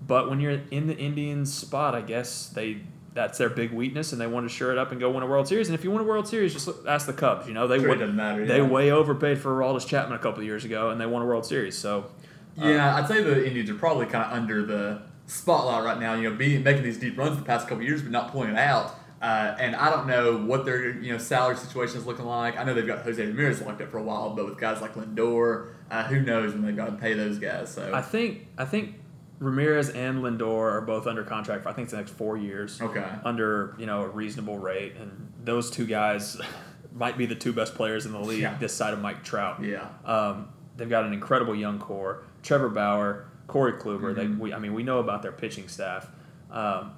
but 0.04 0.28
when 0.28 0.40
you're 0.40 0.61
in 0.73 0.88
the 0.88 0.97
Indians 0.97 1.54
spot, 1.54 1.95
I 1.95 2.00
guess 2.00 2.49
they 2.49 2.83
that's 3.16 3.38
their 3.38 3.49
big 3.49 3.73
weakness, 3.73 4.12
and 4.12 4.20
they 4.20 4.26
want 4.26 4.46
to 4.46 4.54
shore 4.54 4.70
it 4.70 4.78
up 4.78 4.92
and 4.92 5.00
go 5.00 5.11
win 5.11 5.23
a 5.23 5.26
World 5.26 5.49
Series. 5.49 5.68
And 5.68 5.75
if 5.76 5.82
you 5.82 5.90
win 5.90 6.02
a 6.02 6.04
World 6.04 6.28
Series, 6.28 6.52
just 6.52 6.66
look, 6.66 6.87
ask 6.87 7.06
the 7.06 7.14
Cubs. 7.14 7.49
You 7.49 7.54
know 7.54 7.66
they 7.66 7.80
Sure, 7.80 7.96
doesn't 7.96 8.14
matter, 8.14 8.46
they 8.46 8.58
yeah. 8.58 8.68
way 8.68 8.92
overpaid 8.92 9.38
for 9.38 9.50
Aroldis 9.56 9.87
Chapman 9.87 10.16
a 10.16 10.23
couple 10.23 10.40
of 10.40 10.46
years 10.46 10.64
ago, 10.66 10.90
and 10.90 11.00
they 11.00 11.06
won 11.06 11.23
a 11.23 11.25
World 11.25 11.46
Series. 11.46 11.76
So 11.76 12.11
Yeah, 12.56 12.94
I'd 12.94 13.08
say 13.08 13.23
the 13.23 13.44
Indians 13.46 13.70
are 13.70 13.75
probably 13.75 14.06
kind 14.06 14.25
of 14.25 14.32
under 14.32 14.64
the 14.64 15.02
spotlight 15.26 15.82
right 15.82 15.99
now. 15.99 16.14
You 16.14 16.30
know, 16.30 16.37
being 16.37 16.62
making 16.62 16.82
these 16.85 16.99
deep 16.99 17.16
runs 17.18 17.37
the 17.38 17.42
past 17.42 17.66
couple 17.68 17.82
years, 17.82 18.02
but 18.02 18.12
not 18.12 18.30
pulling 18.30 18.50
it 18.50 18.58
out. 18.58 18.94
Uh, 19.23 19.56
and 19.58 19.75
I 19.75 19.88
don't 19.88 20.06
know 20.06 20.37
what 20.37 20.66
their 20.66 20.90
you 20.90 21.11
know 21.12 21.18
salary 21.18 21.56
situation 21.56 21.96
is 21.96 22.06
looking 22.06 22.26
like. 22.26 22.58
I 22.58 22.64
know 22.64 22.75
they've 22.75 22.87
got 22.87 23.02
Jose 23.02 23.25
Ramirez 23.25 23.62
locked 23.62 23.80
up 23.80 23.90
for 23.90 23.96
a 23.96 24.02
while, 24.02 24.35
but 24.35 24.44
with 24.44 24.58
guys 24.58 24.82
like 24.82 24.94
Lindor, 24.94 25.70
uh, 25.90 26.04
who 26.04 26.20
knows 26.20 26.52
when 26.52 26.66
they've 26.66 26.76
got 26.76 26.87
to 26.87 26.92
pay 26.92 27.14
those 27.14 27.38
guys. 27.38 27.73
So 27.73 27.92
I 27.94 28.02
think 28.02 28.49
I 28.58 28.66
think 28.66 28.96
Ramirez 29.38 29.90
and 29.90 30.23
Lindor 30.23 30.73
are 30.73 30.81
both 30.81 31.07
under 31.07 31.23
contract 31.23 31.62
for 31.62 31.69
I 31.69 31.73
think 31.73 31.85
it's 31.87 31.93
the 31.93 31.99
next 31.99 32.12
four 32.12 32.37
years. 32.37 32.81
okay, 32.81 33.05
Under 33.25 33.75
you 33.78 33.87
know 33.87 34.02
a 34.02 34.09
reasonable 34.09 34.59
rate, 34.59 34.95
and 35.00 35.33
those 35.45 35.71
two 35.71 35.87
guys 35.87 36.40
might 36.93 37.19
be 37.19 37.26
the 37.26 37.35
two 37.35 37.52
best 37.52 37.75
players 37.75 38.07
in 38.07 38.12
the 38.12 38.21
league 38.21 38.40
Yeah. 38.40 38.57
this 38.59 38.73
side 38.73 38.95
of 38.95 39.00
Mike 39.00 39.23
Trout. 39.25 39.62
yeah, 39.62 39.88
Um, 40.05 40.49
they've 40.76 40.88
got 40.88 41.05
an 41.05 41.12
incredible 41.12 41.55
young 41.55 41.78
core: 41.78 42.23
Trevor 42.43 42.69
Bauer, 42.71 43.26
Corey 43.47 43.75
Kluber. 43.75 44.14
They, 44.14 44.25
Mhm. 44.26 44.38
we, 44.38 44.55
I 44.55 44.59
mean, 44.59 44.73
we 44.75 44.83
know 44.83 44.99
about 45.00 45.23
their 45.23 45.33
pitching 45.33 45.69
staff. 45.69 46.11
Um, 46.50 46.93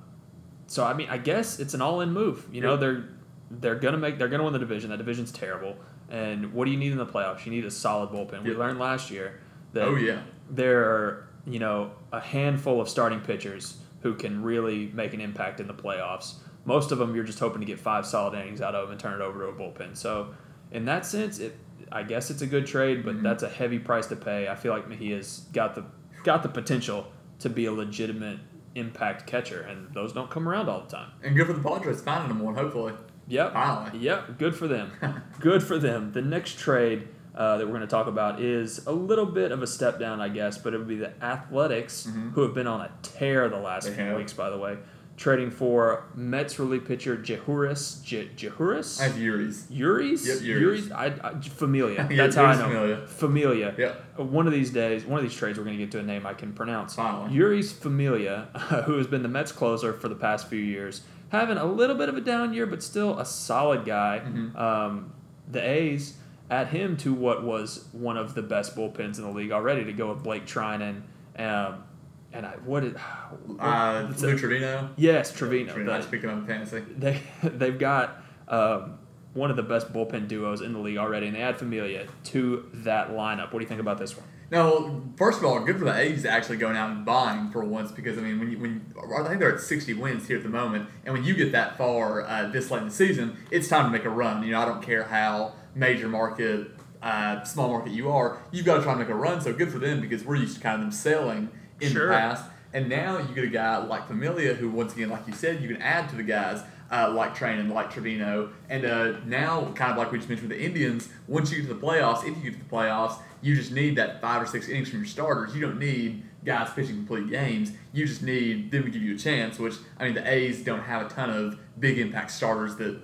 so 0.69 0.85
I 0.85 0.95
mean, 0.95 1.09
I 1.11 1.19
guess 1.19 1.59
it's 1.59 1.75
an 1.75 1.83
all-in 1.83 2.13
move. 2.13 2.47
You 2.53 2.61
know, 2.61 2.73
Yeah. 2.75 2.81
they're 2.81 3.05
they're 3.51 3.75
gonna 3.77 3.97
make 3.99 4.19
they're 4.19 4.29
gonna 4.29 4.45
win 4.45 4.53
the 4.53 4.59
division. 4.59 4.91
That 4.91 4.99
division's 4.99 5.33
terrible. 5.33 5.77
And 6.11 6.53
what 6.55 6.67
do 6.67 6.71
you 6.71 6.77
need 6.79 6.93
in 6.93 6.99
the 6.99 7.07
playoffs? 7.07 7.45
You 7.47 7.51
need 7.51 7.65
a 7.65 7.71
solid 7.71 8.11
bullpen. 8.11 8.43
We 8.45 8.55
learned 8.55 8.79
last 8.79 9.11
year 9.11 9.41
that 9.73 9.85
oh 9.89 9.97
yeah, 9.97 10.21
there 10.51 10.85
are 10.85 11.28
you 11.49 11.59
know 11.59 11.91
a 12.13 12.21
handful 12.21 12.81
of 12.81 12.89
starting 12.89 13.21
pitchers 13.21 13.79
who 14.03 14.15
can 14.15 14.43
really 14.43 14.91
make 14.95 15.15
an 15.15 15.21
impact 15.21 15.61
in 15.61 15.67
the 15.67 15.75
playoffs. 15.75 16.35
Most 16.65 16.93
of 16.93 16.99
them 16.99 17.15
you're 17.15 17.25
just 17.25 17.39
hoping 17.41 17.61
to 17.61 17.67
get 17.67 17.81
five 17.81 18.07
solid 18.07 18.35
innings 18.39 18.61
out 18.61 18.75
of 18.75 18.83
them 18.83 18.93
and 18.93 19.01
turn 19.01 19.21
it 19.21 19.25
over 19.25 19.41
to 19.41 19.47
a 19.47 19.53
bullpen. 19.53 19.97
So 19.97 20.35
in 20.71 20.85
that 20.87 21.05
sense, 21.07 21.39
it 21.39 21.57
I 21.91 22.03
guess 22.03 22.29
it's 22.31 22.43
a 22.43 22.47
good 22.47 22.67
trade, 22.67 23.03
but 23.05 23.17
Mhm. 23.17 23.23
that's 23.23 23.43
a 23.43 23.49
heavy 23.49 23.79
price 23.79 24.07
to 24.09 24.17
pay. 24.17 24.47
I 24.49 24.55
feel 24.57 24.73
like 24.73 24.89
Mejia's 24.89 25.47
got 25.53 25.75
the 25.75 25.85
got 26.25 26.43
the 26.43 26.49
potential 26.49 27.07
to 27.39 27.49
be 27.49 27.65
a 27.67 27.73
legitimate 27.73 28.39
impact 28.75 29.27
catcher, 29.27 29.61
and 29.63 29.93
those 29.95 30.13
don't 30.13 30.29
come 30.31 30.49
around 30.49 30.69
all 30.69 30.81
the 30.83 30.89
time. 30.95 31.11
and 31.23 31.35
good 31.35 31.47
for 31.47 31.53
the 31.55 31.63
Padres 31.63 32.03
finding 32.03 32.29
them 32.29 32.41
one. 32.41 32.55
Hopefully, 32.55 32.93
Yep. 33.29 33.53
finally. 33.55 33.99
Yep, 33.99 34.39
good 34.39 34.55
for 34.55 34.69
them. 34.69 34.91
good 35.41 35.63
for 35.63 35.79
them. 35.79 36.13
The 36.13 36.21
next 36.23 36.59
trade 36.59 37.09
uh, 37.39 37.57
that 37.57 37.65
we're 37.67 37.71
going 37.73 37.81
to 37.83 37.87
talk 37.87 38.07
about 38.09 38.41
is 38.43 38.85
a 38.87 38.93
little 38.93 39.25
bit 39.27 39.53
of 39.53 39.63
a 39.63 39.67
step 39.67 39.99
down, 40.01 40.21
I 40.21 40.29
guess, 40.29 40.59
but 40.59 40.75
it 40.75 40.79
would 40.79 40.89
be 40.89 40.97
the 40.97 41.13
Athletics, 41.25 42.07
Mhm. 42.11 42.33
who 42.33 42.43
have 42.43 42.53
been 42.53 42.67
on 42.67 42.81
a 42.81 42.91
tear 43.03 43.49
the 43.49 43.57
last 43.59 43.87
They 43.87 43.95
few 43.95 44.05
have. 44.05 44.17
weeks, 44.17 44.33
by 44.33 44.51
the 44.51 44.59
way, 44.59 44.77
trading 45.17 45.51
for 45.51 46.03
Mets 46.17 46.59
relief 46.59 46.85
pitcher 46.87 47.17
Jehuris. 47.17 48.03
Je- 48.05 48.31
Jehuris? 48.37 49.01
I 49.01 49.05
have 49.05 49.19
Yuri's. 49.19 49.67
Yuri's? 49.71 50.27
Yep, 50.27 50.43
Uri's. 50.43 50.91
I, 50.93 51.07
I, 51.23 51.41
Familia. 51.41 52.07
That's 52.11 52.35
how 52.37 52.45
I 52.45 52.55
know. 52.57 52.63
Familia. 52.69 53.07
Familia. 53.07 53.75
Yep. 53.79 54.19
One 54.19 54.47
of 54.49 54.53
these 54.53 54.71
days, 54.71 55.05
one 55.07 55.19
of 55.19 55.23
these 55.25 55.35
trades, 55.37 55.59
we're 55.59 55.65
going 55.65 55.77
to 55.79 55.83
get 55.85 55.93
to 55.93 56.01
a 56.01 56.03
name 56.03 56.27
I 56.27 56.35
can 56.35 56.53
pronounce. 56.53 56.95
Finally. 56.97 57.37
Jeurys 57.37 57.73
Familia, 57.73 58.49
who 58.87 58.97
has 58.99 59.07
been 59.07 59.23
the 59.23 59.29
Mets 59.29 59.53
closer 59.53 59.93
for 59.93 60.09
the 60.09 60.15
past 60.17 60.49
few 60.49 60.59
years, 60.61 61.03
having 61.31 61.57
a 61.57 61.65
little 61.65 61.97
bit 61.97 62.09
of 62.09 62.17
a 62.17 62.21
down 62.21 62.53
year, 62.53 62.67
but 62.67 62.83
still 62.83 63.19
a 63.19 63.25
solid 63.25 63.85
guy. 63.85 64.23
Mhm. 64.25 64.57
Um, 64.59 65.13
the 65.51 65.63
A's 65.67 66.15
add 66.51 66.69
him 66.69 66.97
to 66.99 67.13
what 67.13 67.43
was 67.45 67.87
one 67.93 68.17
of 68.17 68.35
the 68.35 68.43
best 68.43 68.75
bullpens 68.77 69.19
in 69.19 69.25
the 69.25 69.31
league 69.31 69.53
already 69.53 69.85
to 69.85 69.93
go 69.93 70.13
with 70.13 70.23
Blake 70.23 70.47
Treinen. 70.47 71.03
Um, 71.39 71.85
and 72.33 72.45
I 72.47 72.51
what 72.65 72.81
did 72.83 72.97
Uh, 73.59 74.09
it's 74.11 74.21
Lou 74.23 74.37
Trivino. 74.39 74.91
yes 74.97 75.33
Trivino. 75.33 75.73
Trivino. 75.73 75.91
I 75.93 75.99
The- 75.99 76.03
speak 76.05 76.25
of 76.25 76.47
fantasy. 76.47 76.81
they 76.97 77.21
they've 77.43 77.79
got 77.79 78.23
um, 78.49 78.99
one 79.35 79.51
of 79.51 79.57
the 79.57 79.63
best 79.63 79.93
bullpen 79.93 80.29
duos 80.29 80.61
in 80.61 80.73
the 80.73 80.79
league 80.79 80.97
already, 80.99 81.27
and 81.27 81.37
they 81.37 81.41
add 81.43 81.57
Familia 81.59 82.07
to 82.25 82.69
that 82.73 83.11
lineup. 83.11 83.53
What 83.53 83.59
do 83.59 83.61
you 83.61 83.67
think 83.69 83.81
about 83.81 83.99
this 83.99 84.17
one? 84.17 84.27
No, 84.51 85.03
first 85.17 85.39
of 85.41 85.45
all, 85.45 85.61
good 85.61 85.79
for 85.79 85.85
the 85.85 85.95
A's 85.95 86.25
actually 86.25 86.57
going 86.57 86.75
out 86.75 86.89
and 86.91 87.05
buying 87.05 87.51
for 87.51 87.63
once 87.63 87.93
because 87.93 88.17
I 88.17 88.23
mean, 88.23 88.39
when 88.39 88.51
you, 88.51 88.59
when 88.59 88.95
I 89.19 89.29
think 89.29 89.41
they're 89.41 89.55
at 89.55 89.61
sixty 89.61 89.93
wins 89.93 90.27
here 90.27 90.39
at 90.39 90.43
the 90.43 90.49
moment, 90.49 90.89
and 91.05 91.13
when 91.15 91.23
you 91.25 91.35
get 91.35 91.53
that 91.53 91.77
far 91.77 92.23
uh, 92.23 92.49
this 92.49 92.71
late 92.71 92.81
in 92.83 92.89
the 92.89 92.95
season, 92.95 93.37
it's 93.51 93.69
time 93.69 93.85
to 93.85 93.91
make 93.91 94.07
a 94.07 94.11
run. 94.11 94.43
You 94.43 94.53
know, 94.53 94.61
I 94.61 94.65
don't 94.65 94.83
care 94.83 95.05
how 95.05 95.53
major 95.75 96.09
market, 96.09 96.69
uh, 97.03 97.43
small 97.45 97.69
market 97.69 97.93
you 97.93 98.11
are, 98.11 98.39
you've 98.51 98.67
got 98.67 98.77
to 98.79 98.83
try 98.83 98.93
and 98.93 99.01
make 99.01 99.09
a 99.09 99.15
run. 99.15 99.41
So 99.41 99.53
good 99.53 99.71
for 99.71 99.79
them 99.79 100.01
because 100.01 100.25
we're 100.25 100.37
used 100.37 100.57
to 100.57 100.61
kind 100.63 100.75
of 100.77 100.81
them 100.81 100.93
selling 100.93 101.49
in 101.81 101.93
Sure. 101.93 102.09
the 102.09 102.15
past, 102.15 102.45
and 102.73 102.89
now 102.89 103.19
you 103.19 103.35
get 103.35 103.45
a 103.45 103.49
guy 103.49 103.77
like 103.79 104.07
Familia 104.09 104.55
who, 104.55 104.69
once 104.69 104.95
again, 104.95 105.09
like 105.11 105.27
you 105.27 105.33
said, 105.33 105.63
you 105.63 105.69
can 105.69 105.81
add 105.83 106.09
to 106.11 106.17
the 106.17 106.23
guys. 106.23 106.63
Uh, 106.91 107.13
like 107.15 107.35
Train 107.35 107.59
and 107.59 107.71
like 107.71 107.93
Trivino, 107.93 108.51
and 108.71 108.87
uh, 108.87 109.21
now 109.27 109.71
kind 109.75 109.93
of 109.93 109.99
like 109.99 110.11
we 110.11 110.17
just 110.17 110.31
mentioned 110.31 110.49
with 110.49 110.59
the 110.59 110.65
Indians. 110.65 111.11
Once 111.27 111.53
you 111.53 111.59
get 111.61 111.69
to 111.69 111.75
the 111.75 111.79
playoffs, 111.87 112.21
if 112.27 112.35
you 112.43 112.51
get 112.51 112.55
to 112.55 112.65
the 112.65 112.71
playoffs, 112.71 113.19
you 113.43 113.55
just 113.55 113.73
need 113.73 113.97
that 113.97 114.23
five 114.23 114.41
or 114.41 114.47
six 114.47 114.71
innings 114.71 114.89
from 114.89 115.01
your 115.01 115.07
starters. 115.07 115.55
You 115.55 115.61
don't 115.61 115.79
need 115.79 116.23
guys 116.47 116.71
pitching 116.75 116.95
complete 116.97 117.29
games. 117.29 117.73
You 117.93 118.07
just 118.07 118.23
need 118.23 118.71
them 118.71 118.85
to 118.85 118.91
give 118.91 119.03
you 119.03 119.17
a 119.17 119.19
chance. 119.19 119.59
Which 119.59 119.75
I 119.99 120.05
mean, 120.05 120.15
the 120.15 120.27
A's 120.27 120.63
don't 120.65 120.81
have 120.81 121.05
a 121.05 121.11
ton 121.11 121.29
of 121.29 121.59
big 121.79 121.99
impact 121.99 122.31
starters 122.31 122.77
that 122.77 122.99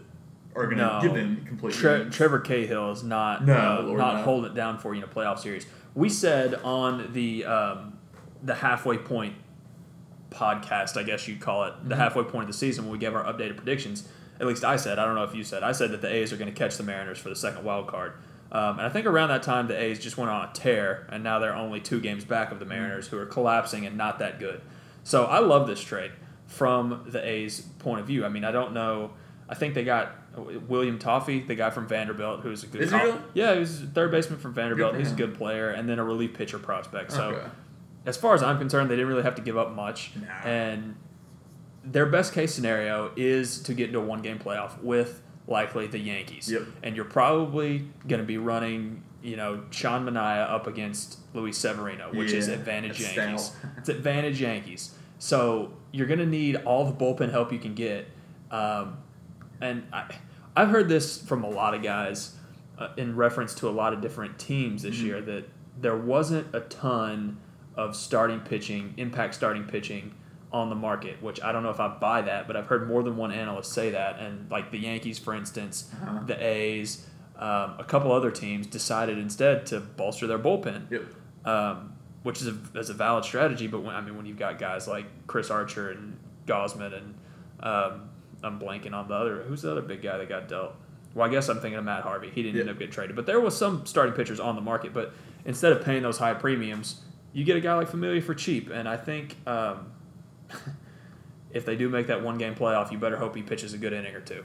are 0.57 0.67
going 0.67 0.79
to 0.79 0.85
No. 0.85 1.01
give 1.03 1.15
them 1.15 1.45
complete 1.47 1.75
Tre- 1.75 2.09
Trevor 2.11 2.39
Cahill 2.41 2.91
is 2.93 3.03
not 3.03 3.45
No, 3.45 3.55
uh, 3.55 3.83
Lord, 3.83 3.99
not 3.99 4.17
no. 4.17 4.23
holding 4.23 4.51
it 4.53 4.55
down 4.55 4.79
for 4.79 4.95
you 4.95 5.03
in 5.03 5.09
a 5.09 5.13
playoff 5.13 5.39
series. 5.41 5.67
We 5.95 6.09
said 6.09 6.55
on 6.65 7.13
the 7.13 7.45
um, 7.45 7.99
the 8.43 8.55
halfway 8.55 8.99
point 8.99 9.35
podcast, 10.31 10.97
I 10.97 11.03
guess 11.03 11.29
you'd 11.29 11.41
call 11.41 11.65
it, 11.65 11.75
Mm-hmm. 11.75 11.89
the 11.89 11.97
halfway 11.97 12.25
point 12.25 12.45
of 12.45 12.49
the 12.49 12.59
season 12.59 12.85
when 12.85 12.93
we 12.93 12.99
gave 12.99 13.15
our 13.15 13.25
updated 13.25 13.57
predictions. 13.57 14.09
At 14.41 14.47
least 14.47 14.65
I 14.65 14.77
said. 14.77 14.99
I 14.99 15.05
don't 15.07 15.15
know 15.15 15.23
if 15.25 15.35
you 15.35 15.45
said. 15.45 15.63
I 15.63 15.73
said 15.73 15.93
that 15.93 16.01
the 16.03 16.13
A's 16.13 16.33
are 16.33 16.37
going 16.37 16.53
to 16.53 16.57
catch 16.57 16.77
the 16.77 16.83
Mariners 16.83 17.19
for 17.19 17.29
the 17.29 17.37
second 17.37 17.65
wild 17.65 17.87
card. 17.87 18.15
Um, 18.51 18.79
and 18.79 18.83
I 18.87 18.89
think 18.89 19.07
around 19.07 19.29
that 19.29 19.43
time 19.45 19.69
the 19.69 19.81
A's 19.81 19.99
just 20.01 20.17
went 20.17 20.31
on 20.31 20.49
a 20.49 20.53
tear, 20.53 21.07
and 21.11 21.23
now 21.23 21.39
they're 21.39 21.55
only 21.55 21.81
two 21.81 22.01
games 22.01 22.25
back 22.25 22.51
of 22.53 22.59
the 22.59 22.65
Mariners, 22.65 23.07
who 23.09 23.19
are 23.19 23.27
collapsing 23.27 23.87
and 23.87 23.97
not 23.97 24.19
that 24.19 24.39
good. 24.41 24.61
So 25.05 25.25
I 25.25 25.39
love 25.39 25.67
this 25.69 25.81
trade 25.81 26.13
from 26.47 27.05
the 27.09 27.25
A's 27.27 27.61
point 27.79 28.01
of 28.01 28.07
view. 28.07 28.25
I 28.25 28.29
mean, 28.29 28.45
I 28.45 28.51
don't 28.51 28.73
know. 28.73 29.13
I 29.49 29.55
think 29.55 29.75
they 29.75 29.85
got 29.85 30.13
William 30.37 30.99
Toffey, 30.99 31.41
the 31.41 31.55
guy 31.55 31.71
from 31.71 31.87
Vanderbilt, 31.87 32.41
who's 32.41 32.63
a 32.65 32.67
good. 32.67 32.83
Is 32.83 32.91
he 32.91 32.97
really? 32.97 33.19
Yeah, 33.35 33.55
he's 33.55 33.83
a 33.83 33.87
third 33.87 34.11
baseman 34.11 34.39
from 34.39 34.55
Vanderbilt. 34.55 34.97
He's 34.97 35.13
a 35.13 35.15
good 35.15 35.35
player, 35.35 35.71
and 35.71 35.89
then 35.89 35.99
a 35.99 36.05
relief 36.05 36.35
pitcher 36.35 36.59
prospect. 36.59 37.13
So, 37.13 37.31
Okay. 37.31 37.47
as 38.07 38.17
far 38.17 38.35
as 38.35 38.43
I'm 38.43 38.59
concerned, 38.59 38.91
they 38.91 38.97
didn't 38.97 39.09
really 39.09 39.23
have 39.23 39.37
to 39.37 39.43
give 39.43 39.57
up 39.57 39.75
much. 39.75 40.13
Nah. 40.21 40.49
And 40.49 40.97
their 41.85 42.07
best 42.07 42.33
case 42.33 42.55
scenario 42.55 43.13
is 43.17 43.61
to 43.63 43.75
get 43.75 43.89
into 43.89 43.99
a 44.01 44.05
one 44.05 44.23
game 44.23 44.39
playoff 44.39 44.81
with 44.83 45.23
likely 45.47 45.87
the 45.87 45.99
Yankees. 45.99 46.51
Yep. 46.51 46.63
And 46.83 46.97
you're 46.97 47.05
probably 47.05 47.87
going 48.09 48.21
to 48.21 48.27
be 48.27 48.39
running, 48.39 49.03
you 49.23 49.37
know, 49.37 49.65
Sean 49.71 50.05
Manaea 50.07 50.51
up 50.51 50.67
against 50.67 51.19
Luis 51.35 51.59
Severino, 51.59 52.11
which 52.13 52.33
is 52.33 52.49
advantage 52.49 53.01
Yankees. 53.01 53.53
it's 53.79 53.89
advantage 53.91 54.41
Yankees. 54.41 54.95
So 55.19 55.73
you're 55.93 56.07
going 56.07 56.19
to 56.21 56.27
need 56.27 56.57
all 56.65 56.85
the 56.87 56.93
bullpen 56.93 57.31
help 57.31 57.53
you 57.53 57.59
can 57.59 57.75
get. 57.75 58.09
Um, 58.51 58.99
and 59.65 59.83
I, 59.93 60.15
I've 60.57 60.69
heard 60.69 60.89
this 60.89 61.21
from 61.21 61.43
a 61.45 61.49
lot 61.51 61.75
of 61.75 61.83
guys 61.83 62.37
uh, 62.79 62.89
in 62.97 63.17
reference 63.17 63.55
to 63.57 63.69
a 63.69 63.71
lot 63.71 63.93
of 63.93 64.01
different 64.01 64.39
teams 64.39 64.83
this 64.83 64.97
Mhm. 64.97 65.03
year 65.05 65.21
that 65.23 65.45
there 65.81 65.97
wasn't 65.97 66.55
a 66.55 66.61
ton 66.61 67.39
of 67.77 67.97
starting 67.97 68.41
pitching, 68.41 68.95
impact 68.97 69.35
starting 69.35 69.65
pitching 69.65 70.13
on 70.53 70.69
the 70.69 70.75
market, 70.77 71.21
which 71.23 71.43
I 71.43 71.51
don't 71.53 71.63
know 71.65 71.71
if 71.71 71.81
I 71.81 71.89
buy 71.89 72.23
that, 72.23 72.47
but 72.47 72.57
I've 72.57 72.67
heard 72.69 72.87
more 72.87 73.03
than 73.03 73.17
one 73.17 73.33
analyst 73.33 73.73
say 73.73 73.91
that. 73.91 74.21
And 74.21 74.49
like 74.51 74.71
the 74.71 74.79
Yankees, 74.79 75.19
for 75.19 75.35
instance, 75.35 75.91
Uh-huh. 76.03 76.21
the 76.27 76.37
A's, 76.45 77.07
um, 77.37 77.75
a 77.79 77.85
couple 77.87 78.13
other 78.13 78.31
teams 78.31 78.67
decided 78.69 79.19
instead 79.19 79.67
to 79.67 79.81
bolster 79.81 80.27
their 80.29 80.39
bullpen 80.39 80.91
Yep. 80.91 81.03
um, 81.45 81.93
which 82.23 82.41
is 82.41 82.47
a, 82.49 82.57
is 82.79 82.89
a 82.91 82.95
valid 82.95 83.25
strategy. 83.25 83.67
But 83.67 83.83
when, 83.83 83.95
I 83.95 84.01
mean, 84.01 84.17
when 84.17 84.27
you've 84.27 84.39
got 84.39 84.59
guys 84.59 84.87
like 84.89 85.07
Chris 85.27 85.51
Archer 85.51 85.91
and 85.91 86.17
Gausman 86.47 86.93
and 86.97 87.15
um, 87.61 88.09
I'm 88.45 88.61
blanking 88.61 88.93
on 88.93 89.09
the 89.09 89.15
other. 89.15 89.43
Who's 89.43 89.63
the 89.63 89.71
other 89.73 89.83
big 89.83 90.03
guy 90.03 90.19
that 90.19 90.29
got 90.29 90.49
dealt? 90.49 90.75
Well, 91.15 91.27
I 91.27 91.31
guess 91.31 91.49
I'm 91.49 91.61
thinking 91.61 91.79
of 91.79 91.85
Matt 91.85 92.03
Harvey. 92.03 92.31
He 92.31 92.43
didn't 92.43 92.57
Yeah. 92.57 92.61
end 92.63 92.71
up 92.71 92.79
getting 92.79 92.93
traded, 92.93 93.17
but 93.17 93.27
there 93.27 93.41
was 93.41 93.57
some 93.57 93.87
starting 93.87 94.15
pitchers 94.15 94.41
on 94.41 94.57
the 94.57 94.61
market. 94.63 94.93
But 94.93 95.13
instead 95.45 95.73
of 95.73 95.85
paying 95.85 96.03
those 96.03 96.19
high 96.19 96.35
premiums, 96.35 97.03
you 97.33 97.45
get 97.45 97.57
a 97.57 97.61
guy 97.61 97.75
like 97.75 97.89
Familia 97.89 98.21
for 98.23 98.35
cheap. 98.35 98.71
And 98.71 98.89
I 98.89 98.97
think 98.97 99.37
um, 99.47 99.93
if 101.53 101.65
they 101.65 101.77
do 101.77 101.89
make 101.89 102.07
that 102.09 102.23
one 102.23 102.39
game 102.39 102.55
playoff, 102.55 102.91
you 102.93 102.99
better 102.99 103.17
hope 103.17 103.37
he 103.37 103.43
pitches 103.43 103.75
a 103.75 103.79
good 103.79 103.93
inning 103.93 104.15
or 104.15 104.21
two. 104.21 104.43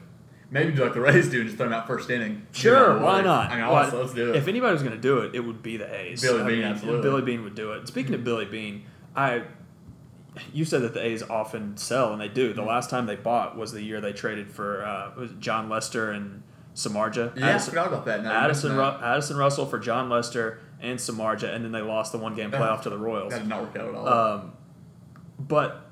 Maybe 0.52 0.72
do 0.72 0.84
like 0.84 0.94
the 0.94 1.02
Rays 1.02 1.30
do 1.30 1.42
and 1.42 1.48
just 1.48 1.58
throw 1.58 1.68
him 1.68 1.74
out 1.74 1.86
first 1.86 2.10
inning. 2.10 2.48
Sure, 2.54 2.98
why 3.00 3.22
not? 3.22 3.52
I 3.52 3.58
mean, 3.58 3.68
Well, 3.68 3.92
let's, 4.02 4.14
do 4.16 4.32
it. 4.32 4.36
If 4.36 4.48
anybody 4.48 4.74
was 4.74 4.82
going 4.82 4.96
to 4.96 5.02
do 5.02 5.20
it, 5.20 5.36
it 5.36 5.42
would 5.42 5.62
be 5.62 5.78
the 5.78 5.94
A's. 5.94 6.22
Billy 6.22 6.42
I 6.42 6.48
Beane, 6.48 6.58
mean, 6.60 6.68
absolutely. 6.68 7.02
Billy 7.04 7.22
Beane 7.22 7.44
would 7.44 7.54
do 7.54 7.74
it. 7.74 7.88
Speaking 7.88 8.16
of 8.16 8.24
Billy 8.24 8.46
Beane, 8.46 8.84
I 9.16 9.44
you 10.54 10.66
said 10.66 10.82
that 10.84 10.94
the 10.94 11.04
A's 11.04 11.24
often 11.24 11.78
sell, 11.78 12.12
and 12.12 12.22
they 12.22 12.28
do. 12.28 12.54
The 12.54 12.62
last 12.64 12.90
time 12.90 13.06
they 13.06 13.16
bought 13.16 13.58
was 13.58 13.72
the 13.72 13.82
year 13.82 14.00
they 14.02 14.14
traded 14.14 14.52
for 14.52 14.84
uh, 14.84 15.12
was 15.18 15.32
Jon 15.40 15.70
Lester 15.70 16.12
and 16.12 16.44
Samardzija. 16.76 17.36
yeah, 17.38 17.46
I 17.48 17.50
Addison, 17.52 17.70
forgot 17.72 17.88
about 17.88 18.06
that. 18.06 18.24
Now, 18.24 18.32
Addison, 18.46 18.76
Ru- 18.76 18.84
Addison 18.84 19.38
Russell 19.38 19.66
for 19.66 19.80
Jon 19.80 20.10
Lester 20.10 20.60
and 20.82 20.98
Samardzija, 21.00 21.54
and 21.54 21.66
then 21.66 21.72
they 21.72 21.82
lost 21.82 22.12
the 22.12 22.18
one 22.18 22.36
game 22.36 22.52
playoff 22.52 22.82
to 22.84 22.90
the. 22.90 22.98
Royals. 22.98 23.32
That 23.34 23.40
did 23.40 23.48
not 23.50 23.62
work 23.62 23.76
out 23.78 23.90
at 23.90 23.96
all. 23.96 24.08
Um, 24.08 24.54
but 25.40 25.86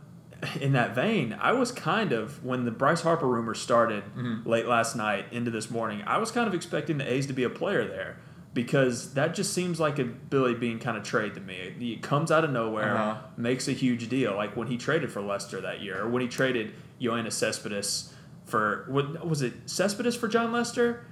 in 0.61 0.73
that 0.73 0.93
vein, 0.93 1.35
I 1.41 1.53
was 1.53 1.71
kind 1.71 2.11
of 2.11 2.43
when 2.45 2.65
the 2.65 2.71
Bryce 2.71 3.01
Harper 3.01 3.25
rumor 3.27 3.53
started 3.55 4.03
Mm-hmm. 4.15 4.47
late 4.49 4.67
last 4.67 4.95
night 4.95 5.25
into 5.31 5.49
this 5.51 5.69
morning, 5.71 6.03
I 6.05 6.17
was 6.19 6.31
kind 6.31 6.47
of 6.47 6.53
expecting 6.53 6.97
the 6.99 7.11
A's 7.11 7.25
to 7.27 7.33
be 7.33 7.43
a 7.43 7.49
player 7.49 7.85
there 7.87 8.17
because 8.53 9.13
that 9.13 9.35
just 9.35 9.53
seems 9.53 9.79
like 9.79 9.99
a 9.99 10.03
Billy 10.03 10.55
Beane 10.55 10.79
kind 10.79 10.97
of 10.97 11.03
trade 11.03 11.35
to 11.35 11.41
me. 11.41 11.75
It 11.79 12.01
comes 12.01 12.31
out 12.31 12.43
of 12.43 12.49
nowhere, 12.51 12.95
Uh-huh. 12.97 13.21
makes 13.37 13.67
a 13.67 13.71
huge 13.73 14.09
deal, 14.09 14.35
like 14.35 14.55
when 14.57 14.67
he 14.67 14.77
traded 14.77 15.11
for 15.11 15.21
Lester 15.21 15.61
that 15.61 15.81
year, 15.81 16.01
or 16.03 16.09
when 16.09 16.21
he 16.21 16.27
traded 16.27 16.73
Yoenis 16.99 17.33
Cespedes 17.33 18.13
for 18.45 18.85
what 18.89 19.27
was 19.27 19.41
it 19.41 19.53
Cespedes 19.69 20.15
for 20.15 20.27
Jon 20.27 20.51
Lester? 20.51 21.05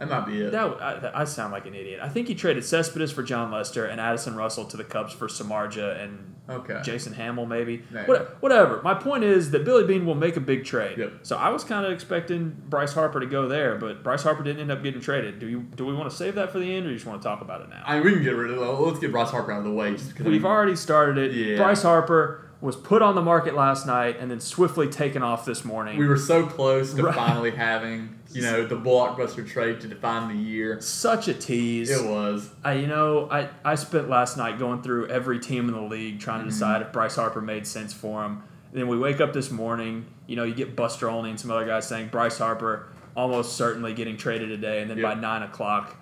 That 0.00 0.08
might 0.08 0.26
be 0.26 0.40
it. 0.40 0.50
That 0.50 0.82
I, 1.14 1.20
I 1.20 1.24
sound 1.24 1.52
like 1.52 1.66
an 1.66 1.74
idiot. 1.74 2.00
I 2.02 2.08
think 2.08 2.26
he 2.28 2.34
traded 2.34 2.64
Cespedes 2.64 3.12
for 3.12 3.22
Jon 3.22 3.50
Lester 3.52 3.84
and 3.86 4.00
Addison 4.00 4.34
Russell 4.34 4.64
to 4.64 4.76
the 4.76 4.84
Cubs 4.84 5.12
for 5.12 5.28
Samardzija 5.28 6.02
and 6.02 6.30
Okay. 6.50 6.80
Jason 6.82 7.12
Hammel, 7.12 7.46
maybe. 7.46 7.84
Maybe. 7.90 8.08
What, 8.08 8.42
whatever. 8.42 8.82
My 8.82 8.94
point 8.94 9.22
is 9.22 9.52
that 9.52 9.64
Billy 9.64 9.86
Beane 9.86 10.04
will 10.04 10.16
make 10.16 10.36
a 10.36 10.40
big 10.40 10.64
trade. 10.64 10.98
Yep. 10.98 11.12
So 11.22 11.36
I 11.36 11.50
was 11.50 11.62
kind 11.62 11.86
of 11.86 11.92
expecting 11.92 12.56
Bryce 12.68 12.92
Harper 12.92 13.20
to 13.20 13.26
go 13.26 13.46
there, 13.46 13.76
but 13.76 14.02
Bryce 14.02 14.24
Harper 14.24 14.42
didn't 14.42 14.60
end 14.60 14.72
up 14.72 14.82
getting 14.82 15.00
traded. 15.00 15.38
Do 15.38 15.46
you 15.46 15.60
do 15.60 15.86
we 15.86 15.94
want 15.94 16.10
to 16.10 16.16
save 16.16 16.34
that 16.34 16.50
for 16.50 16.58
the 16.58 16.74
end, 16.74 16.86
or 16.86 16.88
you 16.90 16.96
just 16.96 17.06
want 17.06 17.22
to 17.22 17.28
talk 17.28 17.40
about 17.40 17.60
it 17.60 17.68
now? 17.68 17.82
I 17.86 17.96
mean, 17.96 18.04
we 18.04 18.12
can 18.14 18.22
get 18.24 18.34
rid 18.34 18.50
of 18.50 18.56
it. 18.56 18.60
Let's 18.60 18.98
get 18.98 19.12
Bryce 19.12 19.30
Harper 19.30 19.52
out 19.52 19.58
of 19.58 19.64
the 19.64 19.70
way. 19.70 19.92
Because 19.92 20.10
I 20.26 20.28
We've 20.28 20.42
mean, 20.42 20.44
already 20.50 20.74
started 20.74 21.18
it. 21.18 21.34
Yeah. 21.34 21.56
Bryce 21.56 21.82
Harper 21.82 22.49
was 22.60 22.76
put 22.76 23.00
on 23.00 23.14
the 23.14 23.22
market 23.22 23.54
last 23.54 23.86
night 23.86 24.18
and 24.20 24.30
then 24.30 24.38
swiftly 24.40 24.86
taken 24.88 25.22
off 25.22 25.44
this 25.46 25.64
morning. 25.64 25.98
we 25.98 26.06
were 26.06 26.16
so 26.18 26.44
close 26.46 26.92
to 26.94 27.02
Right. 27.04 27.14
finally 27.14 27.50
having, 27.52 28.18
you 28.32 28.42
know, 28.42 28.66
the 28.66 28.76
blockbuster 28.76 29.48
trade 29.48 29.80
to 29.80 29.88
define 29.88 30.28
the 30.28 30.42
year. 30.42 30.78
Such 30.80 31.26
a 31.28 31.32
tease. 31.34 31.90
It 31.90 32.04
was. 32.04 32.50
I, 32.62 32.74
you 32.74 32.86
know, 32.86 33.28
I, 33.30 33.48
I 33.64 33.76
spent 33.76 34.10
last 34.10 34.36
night 34.36 34.58
going 34.58 34.82
through 34.82 35.08
every 35.08 35.38
team 35.38 35.68
in 35.68 35.74
the 35.74 35.80
league 35.80 36.20
trying 36.20 36.40
to 36.40 36.42
Mm-hmm. 36.42 36.50
decide 36.50 36.82
if 36.82 36.92
Bryce 36.92 37.16
Harper 37.16 37.40
made 37.40 37.66
sense 37.66 37.92
for 37.94 38.24
him. 38.24 38.42
then 38.72 38.88
we 38.88 38.98
wake 38.98 39.20
up 39.22 39.32
this 39.32 39.50
morning, 39.50 40.04
you 40.26 40.36
know, 40.36 40.44
you 40.44 40.54
get 40.54 40.76
Buster 40.76 41.08
Olney 41.08 41.30
and 41.30 41.40
some 41.40 41.50
other 41.50 41.64
guys 41.66 41.88
saying 41.88 42.08
Bryce 42.08 42.36
Harper 42.38 42.88
almost 43.16 43.56
certainly 43.56 43.92
getting 43.94 44.16
traded 44.18 44.48
today, 44.50 44.82
and 44.82 44.90
then 44.90 45.00
by 45.02 45.14
nine 45.14 45.42
o'clock, 45.42 45.96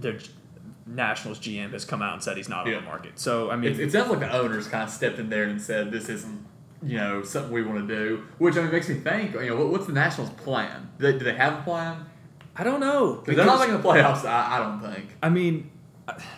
the 0.00 0.22
Nationals 0.88 1.38
GM 1.38 1.72
has 1.72 1.84
come 1.84 2.02
out 2.02 2.14
and 2.14 2.22
said 2.22 2.36
he's 2.36 2.48
not 2.48 2.66
on 2.66 2.72
the 2.72 2.80
market. 2.80 3.18
So 3.18 3.50
I 3.50 3.56
mean, 3.56 3.72
It, 3.72 3.80
it 3.80 3.92
sounds 3.92 4.10
like 4.10 4.20
the 4.20 4.32
owners 4.34 4.68
kind 4.68 4.82
of 4.84 4.90
stepped 4.90 5.18
in 5.18 5.28
there 5.30 5.44
and 5.44 5.60
said, 5.60 5.90
"This 5.92 6.08
isn't, 6.08 6.46
you 6.82 6.96
know, 6.96 7.22
something 7.22 7.52
we 7.52 7.62
want 7.62 7.86
to 7.86 7.94
do." 7.94 8.24
Which 8.38 8.56
I 8.56 8.62
mean 8.62 8.72
makes 8.72 8.88
me 8.88 8.96
think, 8.96 9.34
you 9.34 9.46
know, 9.46 9.56
what, 9.56 9.68
what's 9.68 9.86
the 9.86 9.92
Nationals' 9.92 10.30
plan? 10.30 10.90
Do 10.98 11.12
they, 11.12 11.18
do 11.18 11.24
they 11.24 11.34
have 11.34 11.60
a 11.60 11.62
plan? 11.62 12.06
I 12.56 12.64
don't 12.64 12.80
know 12.80 13.22
Because 13.24 13.36
they're 13.36 13.46
not 13.46 13.60
making 13.60 13.76
the 13.80 13.88
playoffs. 13.88 14.24
I, 14.24 14.56
I 14.56 14.58
don't 14.58 14.80
think. 14.80 15.10
I 15.22 15.28
mean, 15.28 15.70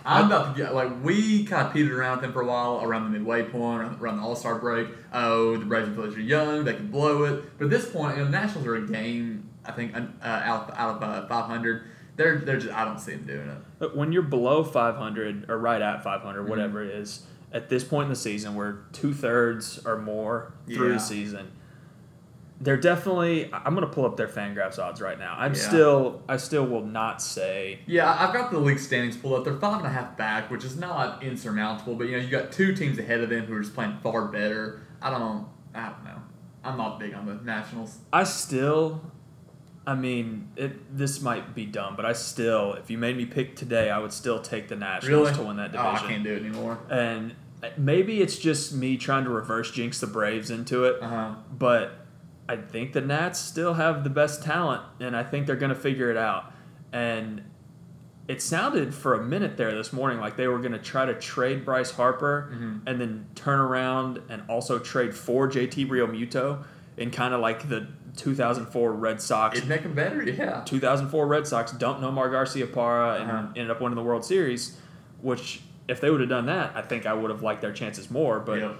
I'm 0.04 0.26
about 0.26 0.54
to 0.54 0.62
get 0.62 0.74
like 0.74 1.02
we 1.04 1.44
kind 1.44 1.66
of 1.66 1.72
petered 1.72 1.92
around 1.92 2.16
with 2.16 2.22
them 2.22 2.32
for 2.32 2.42
a 2.42 2.46
while 2.46 2.80
around 2.82 3.04
the 3.04 3.10
midway 3.18 3.42
point, 3.44 3.82
around, 3.82 4.00
around 4.00 4.16
the 4.18 4.22
All 4.22 4.36
Star 4.36 4.58
break. 4.58 4.88
Oh, 5.12 5.56
the 5.56 5.64
Braves 5.64 5.86
and 5.88 5.96
Phillies 5.96 6.16
are 6.16 6.20
young; 6.20 6.64
they 6.64 6.74
can 6.74 6.90
blow 6.90 7.24
it. 7.24 7.56
But 7.58 7.66
at 7.66 7.70
this 7.70 7.88
point, 7.88 8.16
you 8.16 8.24
know, 8.24 8.30
the 8.30 8.36
Nationals 8.36 8.66
are 8.66 8.76
a 8.76 8.86
game. 8.86 9.48
I 9.64 9.72
think 9.72 9.94
uh, 9.94 10.00
out 10.22 10.72
out 10.76 10.96
of 10.96 11.02
uh, 11.02 11.28
500. 11.28 11.84
They're 12.20 12.36
they're 12.36 12.58
just 12.58 12.74
I 12.74 12.84
don't 12.84 12.98
see 13.00 13.12
them 13.12 13.24
doing 13.24 13.48
it. 13.48 13.56
But 13.78 13.96
when 13.96 14.12
you're 14.12 14.20
below 14.20 14.62
500 14.62 15.48
or 15.48 15.56
right 15.58 15.80
at 15.80 16.04
500, 16.04 16.40
Mm-hmm. 16.40 16.50
whatever 16.50 16.84
it 16.84 16.90
is, 16.90 17.24
at 17.50 17.70
this 17.70 17.82
point 17.82 18.04
in 18.04 18.10
the 18.10 18.16
season, 18.16 18.54
we're 18.54 18.76
two 18.92 19.14
thirds 19.14 19.80
or 19.86 19.96
more 19.96 20.52
through 20.66 20.88
Yeah. 20.88 20.94
the 20.96 21.00
season. 21.00 21.50
They're 22.60 22.76
definitely. 22.76 23.50
I'm 23.54 23.72
gonna 23.74 23.86
pull 23.86 24.04
up 24.04 24.18
their 24.18 24.28
Fangraphs 24.28 24.78
odds 24.78 25.00
right 25.00 25.18
now. 25.18 25.34
I'm 25.38 25.54
Yeah. 25.54 25.60
still. 25.60 26.22
I 26.28 26.36
still 26.36 26.66
will 26.66 26.84
not 26.84 27.22
say. 27.22 27.80
Yeah, 27.86 28.14
I've 28.22 28.34
got 28.34 28.50
the 28.50 28.58
league 28.58 28.78
standings 28.80 29.16
pulled 29.16 29.32
up. 29.38 29.44
They're 29.44 29.56
five 29.56 29.78
and 29.78 29.86
a 29.86 29.90
half 29.90 30.18
back, 30.18 30.50
which 30.50 30.62
is 30.62 30.76
not 30.78 31.22
insurmountable. 31.22 31.94
But 31.94 32.08
you 32.08 32.18
know, 32.18 32.22
you 32.22 32.28
got 32.28 32.52
two 32.52 32.74
teams 32.74 32.98
ahead 32.98 33.20
of 33.22 33.30
them 33.30 33.46
who 33.46 33.54
are 33.54 33.60
just 33.62 33.74
playing 33.74 33.96
far 34.02 34.26
better. 34.26 34.82
I 35.00 35.08
don't. 35.08 35.46
I 35.74 35.86
don't 35.88 36.04
know. 36.04 36.20
I'm 36.62 36.76
not 36.76 37.00
big 37.00 37.14
on 37.14 37.24
the 37.24 37.36
Nationals. 37.42 38.00
I 38.12 38.24
still. 38.24 39.09
I 39.86 39.94
mean, 39.94 40.48
it. 40.56 40.96
This 40.96 41.20
might 41.22 41.54
be 41.54 41.64
dumb, 41.66 41.96
but 41.96 42.04
I 42.04 42.12
still. 42.12 42.74
If 42.74 42.90
you 42.90 42.98
made 42.98 43.16
me 43.16 43.24
pick 43.26 43.56
today, 43.56 43.90
I 43.90 43.98
would 43.98 44.12
still 44.12 44.40
take 44.40 44.68
the 44.68 44.76
Nationals 44.76 45.28
Really? 45.30 45.34
to 45.40 45.42
win 45.48 45.56
that 45.56 45.72
division. 45.72 45.86
Oh, 46.02 46.04
I 46.04 46.08
can't 46.08 46.24
do 46.24 46.32
it 46.34 46.42
anymore. 46.44 46.78
and 46.90 47.34
maybe 47.76 48.20
it's 48.22 48.38
just 48.38 48.72
me 48.74 48.96
trying 48.96 49.24
to 49.24 49.30
reverse 49.30 49.70
jinx 49.70 50.00
the 50.00 50.06
Braves 50.06 50.50
into 50.50 50.84
it. 50.84 51.02
Uh 51.02 51.08
huh. 51.08 51.34
but 51.58 51.92
I 52.48 52.56
think 52.56 52.92
the 52.94 53.00
Nats 53.00 53.38
still 53.38 53.74
have 53.74 54.02
the 54.04 54.10
best 54.10 54.42
talent, 54.42 54.82
and 54.98 55.16
I 55.16 55.22
think 55.22 55.46
they're 55.46 55.56
going 55.56 55.74
to 55.74 55.80
figure 55.80 56.10
it 56.10 56.16
out. 56.16 56.52
And 56.92 57.42
it 58.28 58.40
sounded 58.42 58.94
for 58.94 59.14
a 59.14 59.22
minute 59.22 59.56
there 59.56 59.74
this 59.74 59.92
morning 59.92 60.20
like 60.20 60.36
they 60.36 60.46
were 60.48 60.58
going 60.58 60.72
to 60.72 60.78
try 60.78 61.04
to 61.06 61.14
trade 61.14 61.64
Bryce 61.64 61.90
Harper 61.92 62.50
Mhm. 62.54 62.80
and 62.86 63.00
then 63.00 63.26
turn 63.34 63.58
around 63.60 64.20
and 64.28 64.42
also 64.48 64.78
trade 64.78 65.14
for 65.14 65.48
JT 65.48 65.86
Realmuto 65.88 66.64
in 66.96 67.10
kind 67.10 67.32
of 67.34 67.40
like 67.40 67.68
the 67.68 67.86
2004 68.16 68.92
Red 68.92 69.20
Sox. 69.22 69.56
It'd 69.56 69.68
make 69.68 69.82
them 69.82 69.94
better. 69.94 70.22
Yeah. 70.22 70.62
2004 70.64 71.26
Red 71.26 71.46
Sox 71.46 71.72
don't 71.72 72.00
know 72.00 72.10
Mar 72.10 72.28
Garciaparra 72.28 73.20
and 73.20 73.30
Uh-huh. 73.30 73.46
ended 73.56 73.70
up 73.70 73.80
winning 73.80 73.96
the 73.96 74.02
World 74.02 74.24
Series, 74.24 74.78
which 75.20 75.62
if 75.88 76.00
they 76.00 76.10
would 76.10 76.20
have 76.20 76.28
done 76.28 76.46
that, 76.46 76.72
I 76.74 76.82
think 76.82 77.06
I 77.06 77.12
would 77.14 77.30
have 77.30 77.42
liked 77.42 77.62
their 77.62 77.72
chances 77.72 78.10
more. 78.10 78.40
But 78.40 78.58
Yep. 78.60 78.76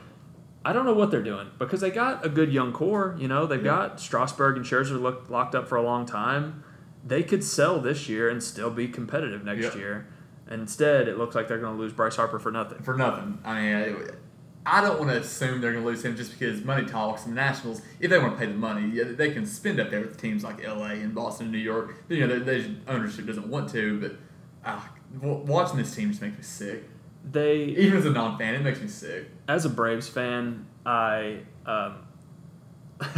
I 0.64 0.72
don't 0.74 0.84
know 0.84 0.92
what 0.92 1.10
they're 1.10 1.22
doing 1.22 1.48
because 1.58 1.80
they 1.80 1.90
got 1.90 2.24
a 2.24 2.28
good 2.28 2.52
young 2.52 2.72
core. 2.72 3.14
You 3.18 3.28
know, 3.28 3.46
they've 3.46 3.64
Yeah. 3.64 3.70
got 3.88 4.00
Strasburg 4.00 4.56
and 4.56 4.64
Scherzer 4.66 5.00
look, 5.00 5.30
locked 5.30 5.54
up 5.54 5.66
for 5.68 5.76
a 5.76 5.82
long 5.82 6.04
time. 6.06 6.62
They 7.06 7.22
could 7.22 7.42
sell 7.42 7.80
this 7.80 8.08
year 8.10 8.28
and 8.28 8.42
still 8.42 8.70
be 8.70 8.86
competitive 8.88 9.42
next 9.44 9.62
Yep. 9.62 9.74
year. 9.76 10.06
Instead, 10.50 11.08
it 11.08 11.16
looks 11.16 11.34
like 11.34 11.48
they're 11.48 11.58
going 11.58 11.74
to 11.76 11.80
lose 11.80 11.92
Bryce 11.92 12.16
Harper 12.16 12.38
for 12.38 12.50
nothing. 12.50 12.82
for 12.82 12.94
nothing. 12.96 13.38
I 13.44 13.60
mean, 13.60 13.96
I- 14.66 14.80
don't 14.82 14.98
want 14.98 15.10
to 15.10 15.18
assume 15.18 15.60
they're 15.60 15.72
going 15.72 15.84
to 15.84 15.88
lose 15.90 16.04
him 16.04 16.16
just 16.16 16.38
because 16.38 16.62
money 16.64 16.86
talks. 16.86 17.24
And 17.26 17.32
the 17.36 17.40
Nationals, 17.40 17.82
if 17.98 18.10
they 18.10 18.18
want 18.18 18.34
to 18.34 18.38
pay 18.38 18.46
the 18.46 18.58
money, 18.58 18.90
yeah, 18.92 19.04
they 19.04 19.30
can 19.30 19.46
spend 19.46 19.80
up 19.80 19.90
there 19.90 20.00
with 20.00 20.20
teams 20.20 20.44
like 20.44 20.62
L.A. 20.64 20.90
and 20.94 21.14
Boston 21.14 21.46
and 21.46 21.52
New 21.52 21.58
York. 21.58 21.96
You 22.08 22.26
know, 22.26 22.38
they, 22.38 22.60
they, 22.60 22.74
ownership 22.88 23.26
doesn't 23.26 23.48
want 23.48 23.70
to, 23.70 24.00
but 24.00 24.16
uh, 24.64 24.80
watching 25.22 25.76
this 25.78 25.94
team 25.94 26.10
just 26.10 26.20
makes 26.22 26.36
me 26.36 26.42
sick. 26.42 26.84
They, 27.30 27.64
Even 27.64 27.98
as 27.98 28.06
a 28.06 28.10
non-fan, 28.10 28.54
it 28.54 28.62
makes 28.62 28.80
me 28.80 28.88
sick. 28.88 29.28
as 29.48 29.64
a 29.64 29.70
Braves 29.70 30.08
fan, 30.08 30.66
I 30.86 31.40
um, 31.66 31.96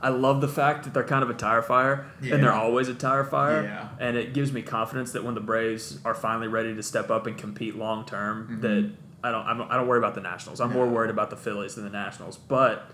I 0.00 0.10
love 0.10 0.40
the 0.40 0.48
fact 0.48 0.84
that 0.84 0.94
they're 0.94 1.02
kind 1.04 1.24
of 1.24 1.30
a 1.30 1.34
tire 1.34 1.62
fire, 1.62 2.06
Yeah. 2.22 2.34
and 2.34 2.42
they're 2.44 2.52
always 2.52 2.88
a 2.88 2.94
tire 2.94 3.24
fire. 3.24 3.64
Yeah. 3.64 3.88
And 3.98 4.16
it 4.16 4.32
gives 4.32 4.52
me 4.52 4.62
confidence 4.62 5.10
that 5.12 5.24
when 5.24 5.34
the 5.34 5.40
Braves 5.40 5.98
are 6.04 6.14
finally 6.14 6.46
ready 6.46 6.74
to 6.74 6.82
step 6.84 7.10
up 7.10 7.26
and 7.26 7.36
compete 7.36 7.74
long 7.76 8.04
term, 8.04 8.48
Mhm. 8.48 8.60
that 8.62 8.92
I 9.22 9.30
don't 9.30 9.46
I'm, 9.46 9.62
I 9.62 9.76
don't 9.76 9.88
worry 9.88 9.98
about 9.98 10.14
the 10.14 10.20
Nationals. 10.20 10.60
I'm 10.60 10.72
more 10.72 10.86
worried 10.86 11.10
about 11.10 11.30
the 11.30 11.36
Phillies 11.36 11.74
than 11.74 11.84
the 11.84 11.90
Nationals. 11.90 12.36
But 12.38 12.90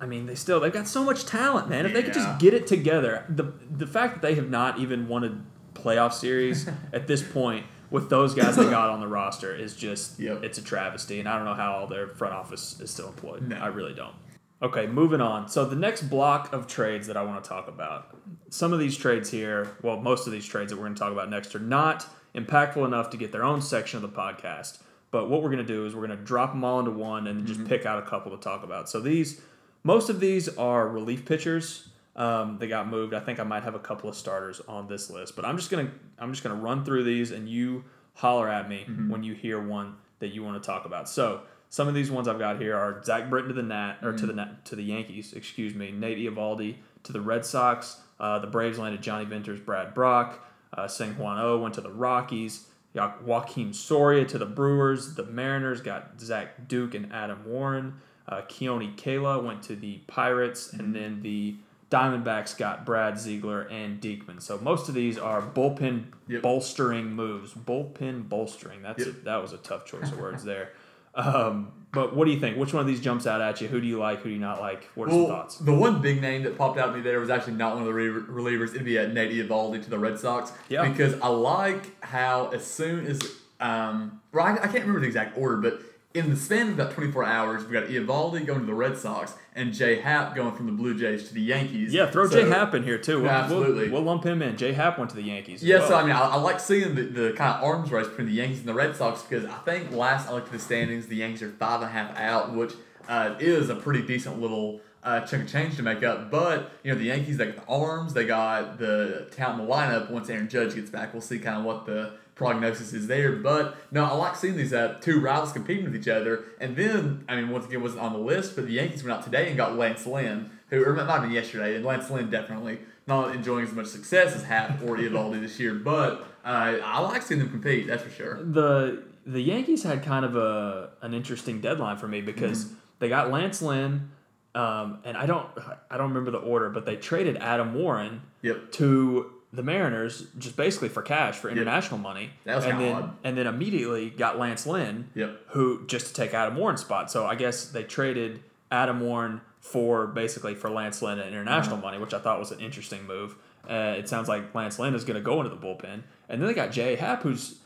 I 0.00 0.06
mean, 0.06 0.26
they 0.26 0.34
still 0.34 0.60
they've 0.60 0.72
got 0.72 0.88
so 0.88 1.04
much 1.04 1.26
talent, 1.26 1.68
man. 1.68 1.86
If 1.86 1.92
they 1.92 2.02
could 2.02 2.14
just 2.14 2.38
get 2.38 2.54
it 2.54 2.66
together, 2.66 3.24
the 3.28 3.52
the 3.70 3.86
fact 3.86 4.14
that 4.14 4.22
they 4.22 4.34
have 4.34 4.50
not 4.50 4.78
even 4.78 5.08
won 5.08 5.24
a 5.24 5.78
playoff 5.78 6.12
series 6.12 6.68
at 6.92 7.06
this 7.06 7.22
point 7.22 7.66
with 7.90 8.08
those 8.10 8.34
guys 8.34 8.56
they 8.56 8.64
got 8.64 8.88
on 8.88 9.00
the 9.00 9.06
roster 9.06 9.54
is 9.54 9.76
just 9.76 10.18
Yep. 10.18 10.42
it's 10.42 10.58
a 10.58 10.62
travesty, 10.62 11.20
and 11.20 11.28
I 11.28 11.36
don't 11.36 11.44
know 11.44 11.54
how 11.54 11.72
all 11.72 11.86
their 11.86 12.08
front 12.08 12.34
office 12.34 12.80
is 12.80 12.90
still 12.90 13.08
employed. 13.08 13.48
No. 13.48 13.56
I 13.56 13.68
really 13.68 13.94
don't. 13.94 14.14
Okay, 14.62 14.86
moving 14.86 15.20
on. 15.20 15.48
So 15.48 15.64
the 15.64 15.76
next 15.76 16.02
block 16.02 16.52
of 16.52 16.66
trades 16.66 17.06
that 17.08 17.16
I 17.16 17.22
want 17.22 17.42
to 17.42 17.48
talk 17.48 17.66
about, 17.68 18.16
some 18.48 18.72
of 18.72 18.78
these 18.78 18.96
trades 18.96 19.28
here, 19.30 19.76
well, 19.82 19.98
most 19.98 20.26
of 20.26 20.32
these 20.32 20.46
trades 20.46 20.70
that 20.70 20.76
we're 20.76 20.84
going 20.84 20.94
to 20.94 21.00
talk 21.00 21.12
about 21.12 21.28
next 21.30 21.54
are 21.54 21.60
not 21.60 22.06
impactful 22.34 22.84
enough 22.84 23.10
to 23.10 23.16
get 23.16 23.32
their 23.32 23.44
own 23.44 23.60
section 23.62 24.02
of 24.02 24.02
the 24.02 24.16
podcast. 24.16 24.78
But 25.10 25.28
what 25.28 25.42
we're 25.42 25.50
going 25.50 25.66
to 25.66 25.72
do 25.72 25.84
is 25.84 25.94
we're 25.94 26.06
going 26.06 26.18
to 26.18 26.24
drop 26.24 26.52
them 26.52 26.64
all 26.64 26.78
into 26.78 26.90
one 26.90 27.26
and 27.26 27.46
just 27.46 27.64
pick 27.66 27.84
out 27.84 27.98
a 27.98 28.06
couple 28.06 28.30
to 28.32 28.42
talk 28.42 28.64
about. 28.64 28.88
So 28.88 28.98
these, 29.00 29.42
most 29.82 30.08
of 30.08 30.20
these 30.20 30.48
are 30.56 30.88
relief 30.88 31.26
pitchers. 31.26 31.88
Um, 32.16 32.58
they 32.58 32.66
got 32.66 32.88
moved. 32.88 33.12
I 33.12 33.20
think 33.20 33.38
I 33.38 33.42
might 33.42 33.62
have 33.62 33.74
a 33.74 33.78
couple 33.78 34.08
of 34.08 34.16
starters 34.16 34.60
on 34.68 34.86
this 34.88 35.10
list, 35.10 35.36
but 35.36 35.44
I'm 35.44 35.56
just 35.56 35.70
gonna 35.70 35.90
I'm 36.18 36.30
just 36.30 36.42
gonna 36.42 36.60
run 36.60 36.84
through 36.84 37.04
these 37.04 37.30
and 37.30 37.48
you 37.48 37.84
holler 38.14 38.48
at 38.50 38.68
me 38.68 38.84
when 39.08 39.22
you 39.22 39.34
hear 39.34 39.58
one 39.58 39.96
that 40.18 40.28
you 40.28 40.42
want 40.42 40.62
to 40.62 40.66
talk 40.66 40.84
about. 40.84 41.08
So 41.08 41.42
Some 41.72 41.88
of 41.88 41.94
these 41.94 42.10
ones 42.10 42.28
I've 42.28 42.38
got 42.38 42.60
here 42.60 42.76
are 42.76 43.02
Zach 43.02 43.30
Britton 43.30 43.48
to 43.48 43.54
the 43.54 43.62
Nat 43.62 43.96
or 44.02 44.12
to 44.12 44.26
the 44.26 44.34
Nat, 44.34 44.62
to 44.66 44.76
the 44.76 44.82
Yankees, 44.82 45.32
excuse 45.32 45.74
me. 45.74 45.90
Nate 45.90 46.18
Eovaldi 46.18 46.76
to 47.04 47.12
the 47.14 47.20
Red 47.22 47.46
Sox. 47.46 47.96
Uh, 48.20 48.38
the 48.40 48.46
Braves 48.46 48.78
landed 48.78 49.00
Jonny 49.00 49.24
Venters, 49.24 49.58
Brad 49.58 49.94
Brach. 49.94 50.38
Uh, 50.76 50.88
Sang 50.88 51.16
Juan 51.18 51.38
O 51.38 51.58
went 51.58 51.74
to 51.74 51.80
the 51.80 51.90
Rockies. 51.92 52.66
Jo- 52.94 53.12
Joakim 53.26 53.74
Soria 53.74 54.24
to 54.26 54.38
the 54.38 54.46
Brewers. 54.46 55.14
The 55.14 55.24
Mariners 55.24 55.80
got 55.80 56.20
Zach 56.20 56.68
Duke 56.68 56.94
and 56.94 57.12
Adam 57.12 57.44
Warren. 57.46 57.94
Uh, 58.28 58.42
Keone 58.42 58.94
Kela 58.96 59.42
went 59.42 59.62
to 59.64 59.76
the 59.76 59.98
Pirates, 60.06 60.72
and 60.72 60.94
then 60.94 61.22
the 61.22 61.56
Diamondbacks 61.90 62.56
got 62.56 62.86
Brad 62.86 63.18
Ziegler 63.18 63.62
and 63.62 64.00
Diekman. 64.00 64.40
So 64.40 64.58
most 64.58 64.88
of 64.88 64.94
these 64.94 65.18
are 65.18 65.42
bullpen 65.42 66.04
Yep. 66.28 66.40
bolstering 66.42 67.12
moves. 67.12 67.52
Bullpen 67.52 68.28
bolstering. 68.28 68.80
That's 68.82 69.04
a, 69.06 69.10
that 69.12 69.42
was 69.42 69.52
a 69.52 69.58
tough 69.58 69.84
choice 69.84 70.10
of 70.10 70.18
words 70.18 70.44
there. 70.44 70.70
Um, 71.14 71.81
but 71.92 72.16
what 72.16 72.24
do 72.24 72.30
you 72.30 72.40
think? 72.40 72.56
Which 72.56 72.72
one 72.72 72.80
of 72.80 72.86
these 72.86 73.00
jumps 73.00 73.26
out 73.26 73.40
at 73.40 73.60
you? 73.60 73.68
Who 73.68 73.80
do 73.80 73.86
you 73.86 73.98
like? 73.98 74.20
Who 74.22 74.30
do 74.30 74.34
you 74.34 74.40
not 74.40 74.60
like? 74.60 74.88
What 74.94 75.08
are 75.08 75.10
some 75.10 75.18
Well, 75.24 75.28
thoughts? 75.28 75.56
the 75.58 75.74
one 75.74 76.00
big 76.00 76.20
name 76.22 76.42
that 76.44 76.56
popped 76.56 76.78
out 76.78 76.88
at 76.90 76.94
me 76.94 77.02
there 77.02 77.20
was 77.20 77.28
actually 77.30 77.54
not 77.54 77.74
one 77.74 77.82
of 77.82 77.86
the 77.86 77.92
re- 77.94 78.08
relievers. 78.08 78.70
It'd 78.70 78.84
be 78.84 78.98
uh, 78.98 79.06
Nate 79.08 79.30
Eovaldi 79.32 79.82
to 79.84 79.90
the 79.90 79.98
Red 79.98 80.18
Sox. 80.18 80.52
Yeah. 80.68 80.88
Because 80.88 81.20
I 81.20 81.28
like 81.28 82.02
how 82.02 82.48
as 82.48 82.64
soon 82.66 83.06
as 83.06 83.20
um, 83.60 84.20
well, 84.32 84.46
I, 84.46 84.52
I 84.54 84.56
can't 84.56 84.74
remember 84.80 85.00
the 85.00 85.06
exact 85.06 85.36
order, 85.38 85.56
but 85.58 85.80
in 86.14 86.30
the 86.30 86.36
span 86.36 86.68
of 86.68 86.74
about 86.74 86.92
24 86.92 87.24
hours, 87.24 87.62
we've 87.62 87.72
got 87.72 87.84
Eovaldi 87.84 88.44
going 88.44 88.60
to 88.60 88.66
the 88.66 88.74
Red 88.74 88.98
Sox 88.98 89.34
and 89.54 89.72
Jay 89.72 90.00
Happ 90.00 90.34
going 90.34 90.54
from 90.54 90.66
the 90.66 90.72
Blue 90.72 90.98
Jays 90.98 91.28
to 91.28 91.34
the 91.34 91.40
Yankees. 91.40 91.92
Yeah, 91.92 92.10
throw 92.10 92.28
So- 92.28 92.42
Jay 92.42 92.48
Happ 92.48 92.74
in 92.74 92.82
here 92.82 92.98
too. 92.98 93.22
We'll, 93.22 93.30
Absolutely. 93.30 93.84
We'll, 93.84 94.02
we'll 94.02 94.02
lump 94.02 94.24
him 94.24 94.42
in. 94.42 94.56
Jay 94.56 94.72
Happ 94.72 94.98
went 94.98 95.10
to 95.10 95.16
the 95.16 95.22
Yankees. 95.22 95.62
Yeah, 95.62 95.78
well. 95.78 95.88
so 95.88 95.94
I 95.96 96.02
mean, 96.02 96.12
I, 96.12 96.20
I 96.20 96.36
like 96.36 96.60
seeing 96.60 96.94
the, 96.94 97.02
the 97.02 97.32
kind 97.32 97.56
of 97.56 97.64
arms 97.64 97.90
race 97.90 98.06
between 98.08 98.26
the 98.26 98.34
Yankees 98.34 98.58
and 98.60 98.68
the 98.68 98.74
Red 98.74 98.94
Sox 98.96 99.22
because 99.22 99.44
I 99.44 99.56
think 99.58 99.90
last 99.92 100.28
I 100.28 100.32
looked 100.32 100.46
at 100.48 100.52
the 100.52 100.58
standings, 100.58 101.06
the 101.06 101.16
Yankees 101.16 101.42
are 101.42 101.50
five 101.50 101.80
and 101.80 101.90
a 101.90 101.92
half 101.92 102.16
out, 102.18 102.54
which 102.54 102.74
uh, 103.08 103.34
is 103.40 103.70
a 103.70 103.74
pretty 103.74 104.02
decent 104.02 104.40
little 104.40 104.80
uh, 105.02 105.20
chunk 105.22 105.44
of 105.44 105.50
change 105.50 105.76
to 105.76 105.82
make 105.82 106.02
up. 106.02 106.30
But 106.30 106.72
you 106.82 106.92
know, 106.92 106.98
the 106.98 107.06
Yankees 107.06 107.36
they 107.38 107.46
got 107.46 107.66
the 107.66 107.72
arms, 107.72 108.14
they 108.14 108.26
got 108.26 108.78
the 108.78 109.28
talent 109.32 109.60
in 109.60 109.66
the 109.66 109.72
lineup. 109.72 110.10
Once 110.10 110.28
Aaron 110.28 110.48
Judge 110.48 110.74
gets 110.74 110.90
back, 110.90 111.12
we'll 111.12 111.22
see 111.22 111.38
kind 111.38 111.58
of 111.58 111.64
what 111.64 111.86
the 111.86 112.12
prognosis 112.34 112.92
is 112.92 113.06
there. 113.06 113.32
But 113.32 113.76
no, 113.90 114.04
I 114.04 114.12
like 114.14 114.36
seeing 114.36 114.56
these 114.56 114.72
uh, 114.72 114.98
two 115.00 115.20
rivals 115.20 115.52
competing 115.52 115.84
with 115.84 115.94
each 115.96 116.08
other. 116.08 116.44
And 116.60 116.76
then, 116.76 117.24
I 117.28 117.36
mean, 117.36 117.50
once 117.50 117.66
again, 117.66 117.82
wasn't 117.82 118.02
on 118.02 118.12
the 118.12 118.18
list, 118.18 118.56
but 118.56 118.66
the 118.66 118.72
Yankees 118.72 119.04
went 119.04 119.16
out 119.16 119.24
today 119.24 119.48
and 119.48 119.56
got 119.56 119.76
Lance 119.76 120.06
Lynn, 120.06 120.50
who 120.70 120.82
or 120.84 120.90
it 120.96 121.04
might 121.04 121.10
have 121.12 121.22
been 121.22 121.30
yesterday, 121.32 121.76
and 121.76 121.84
Lance 121.84 122.10
Lynn 122.10 122.30
definitely 122.30 122.78
not 123.06 123.34
enjoying 123.34 123.66
as 123.66 123.72
much 123.72 123.86
success 123.86 124.34
as 124.34 124.44
Happ 124.44 124.80
or 124.82 124.96
Eovaldi 124.96 125.40
this 125.40 125.58
year. 125.60 125.74
But 125.74 126.20
uh, 126.44 126.78
I 126.84 127.00
like 127.00 127.22
seeing 127.22 127.40
them 127.40 127.50
compete. 127.50 127.86
That's 127.86 128.02
for 128.02 128.10
sure. 128.10 128.42
the 128.42 129.02
the 129.26 129.40
Yankees 129.40 129.82
had 129.84 130.02
kind 130.02 130.24
of 130.24 130.34
a 130.36 130.90
an 131.02 131.14
interesting 131.14 131.60
deadline 131.60 131.96
for 131.96 132.08
me 132.08 132.20
because 132.20 132.64
Mm-hmm. 132.64 132.74
they 133.00 133.08
got 133.08 133.30
Lance 133.30 133.60
Lynn, 133.62 134.10
um, 134.54 134.98
and 135.04 135.16
I 135.16 135.26
don't 135.26 135.46
I 135.90 135.96
don't 135.96 136.08
remember 136.08 136.30
the 136.30 136.38
order, 136.38 136.70
but 136.70 136.86
they 136.86 136.96
traded 136.96 137.36
Adam 137.36 137.74
Warren 137.74 138.22
Yep. 138.42 138.72
to 138.72 139.30
the 139.52 139.62
Mariners 139.62 140.26
just 140.38 140.56
basically 140.56 140.88
for 140.88 141.02
cash 141.02 141.36
for 141.36 141.50
international 141.50 141.98
money. 141.98 142.30
That 142.44 142.56
was 142.56 142.64
and 142.64 142.80
then 142.80 142.94
odd. 142.94 143.16
and 143.24 143.36
then 143.36 143.46
immediately 143.46 144.10
got 144.10 144.38
Lance 144.38 144.66
Lynn, 144.66 145.10
Yep. 145.14 145.40
who 145.48 145.86
just 145.86 146.06
to 146.08 146.14
take 146.14 146.32
Adam 146.34 146.56
Warren's 146.56 146.80
spot. 146.80 147.10
So 147.10 147.26
I 147.26 147.34
guess 147.34 147.66
they 147.66 147.84
traded 147.84 148.42
Adam 148.70 149.00
Warren 149.00 149.40
for 149.60 150.06
basically 150.06 150.54
for 150.54 150.70
Lance 150.70 151.02
Lynn 151.02 151.18
and 151.18 151.28
international 151.28 151.76
Uh-huh. 151.76 151.84
money, 151.86 151.98
which 151.98 152.14
I 152.14 152.18
thought 152.18 152.38
was 152.38 152.50
an 152.50 152.60
interesting 152.60 153.06
move. 153.06 153.36
Uh, 153.68 153.94
it 153.98 154.08
sounds 154.08 154.26
like 154.28 154.54
Lance 154.54 154.78
Lynn 154.78 154.94
is 154.94 155.04
going 155.04 155.14
to 155.16 155.20
go 155.22 155.40
into 155.40 155.50
the 155.54 155.56
bullpen, 155.60 156.02
and 156.28 156.40
then 156.40 156.46
they 156.48 156.54
got 156.54 156.72
Jay 156.72 156.96
Happ, 156.96 157.22
who's 157.22 157.58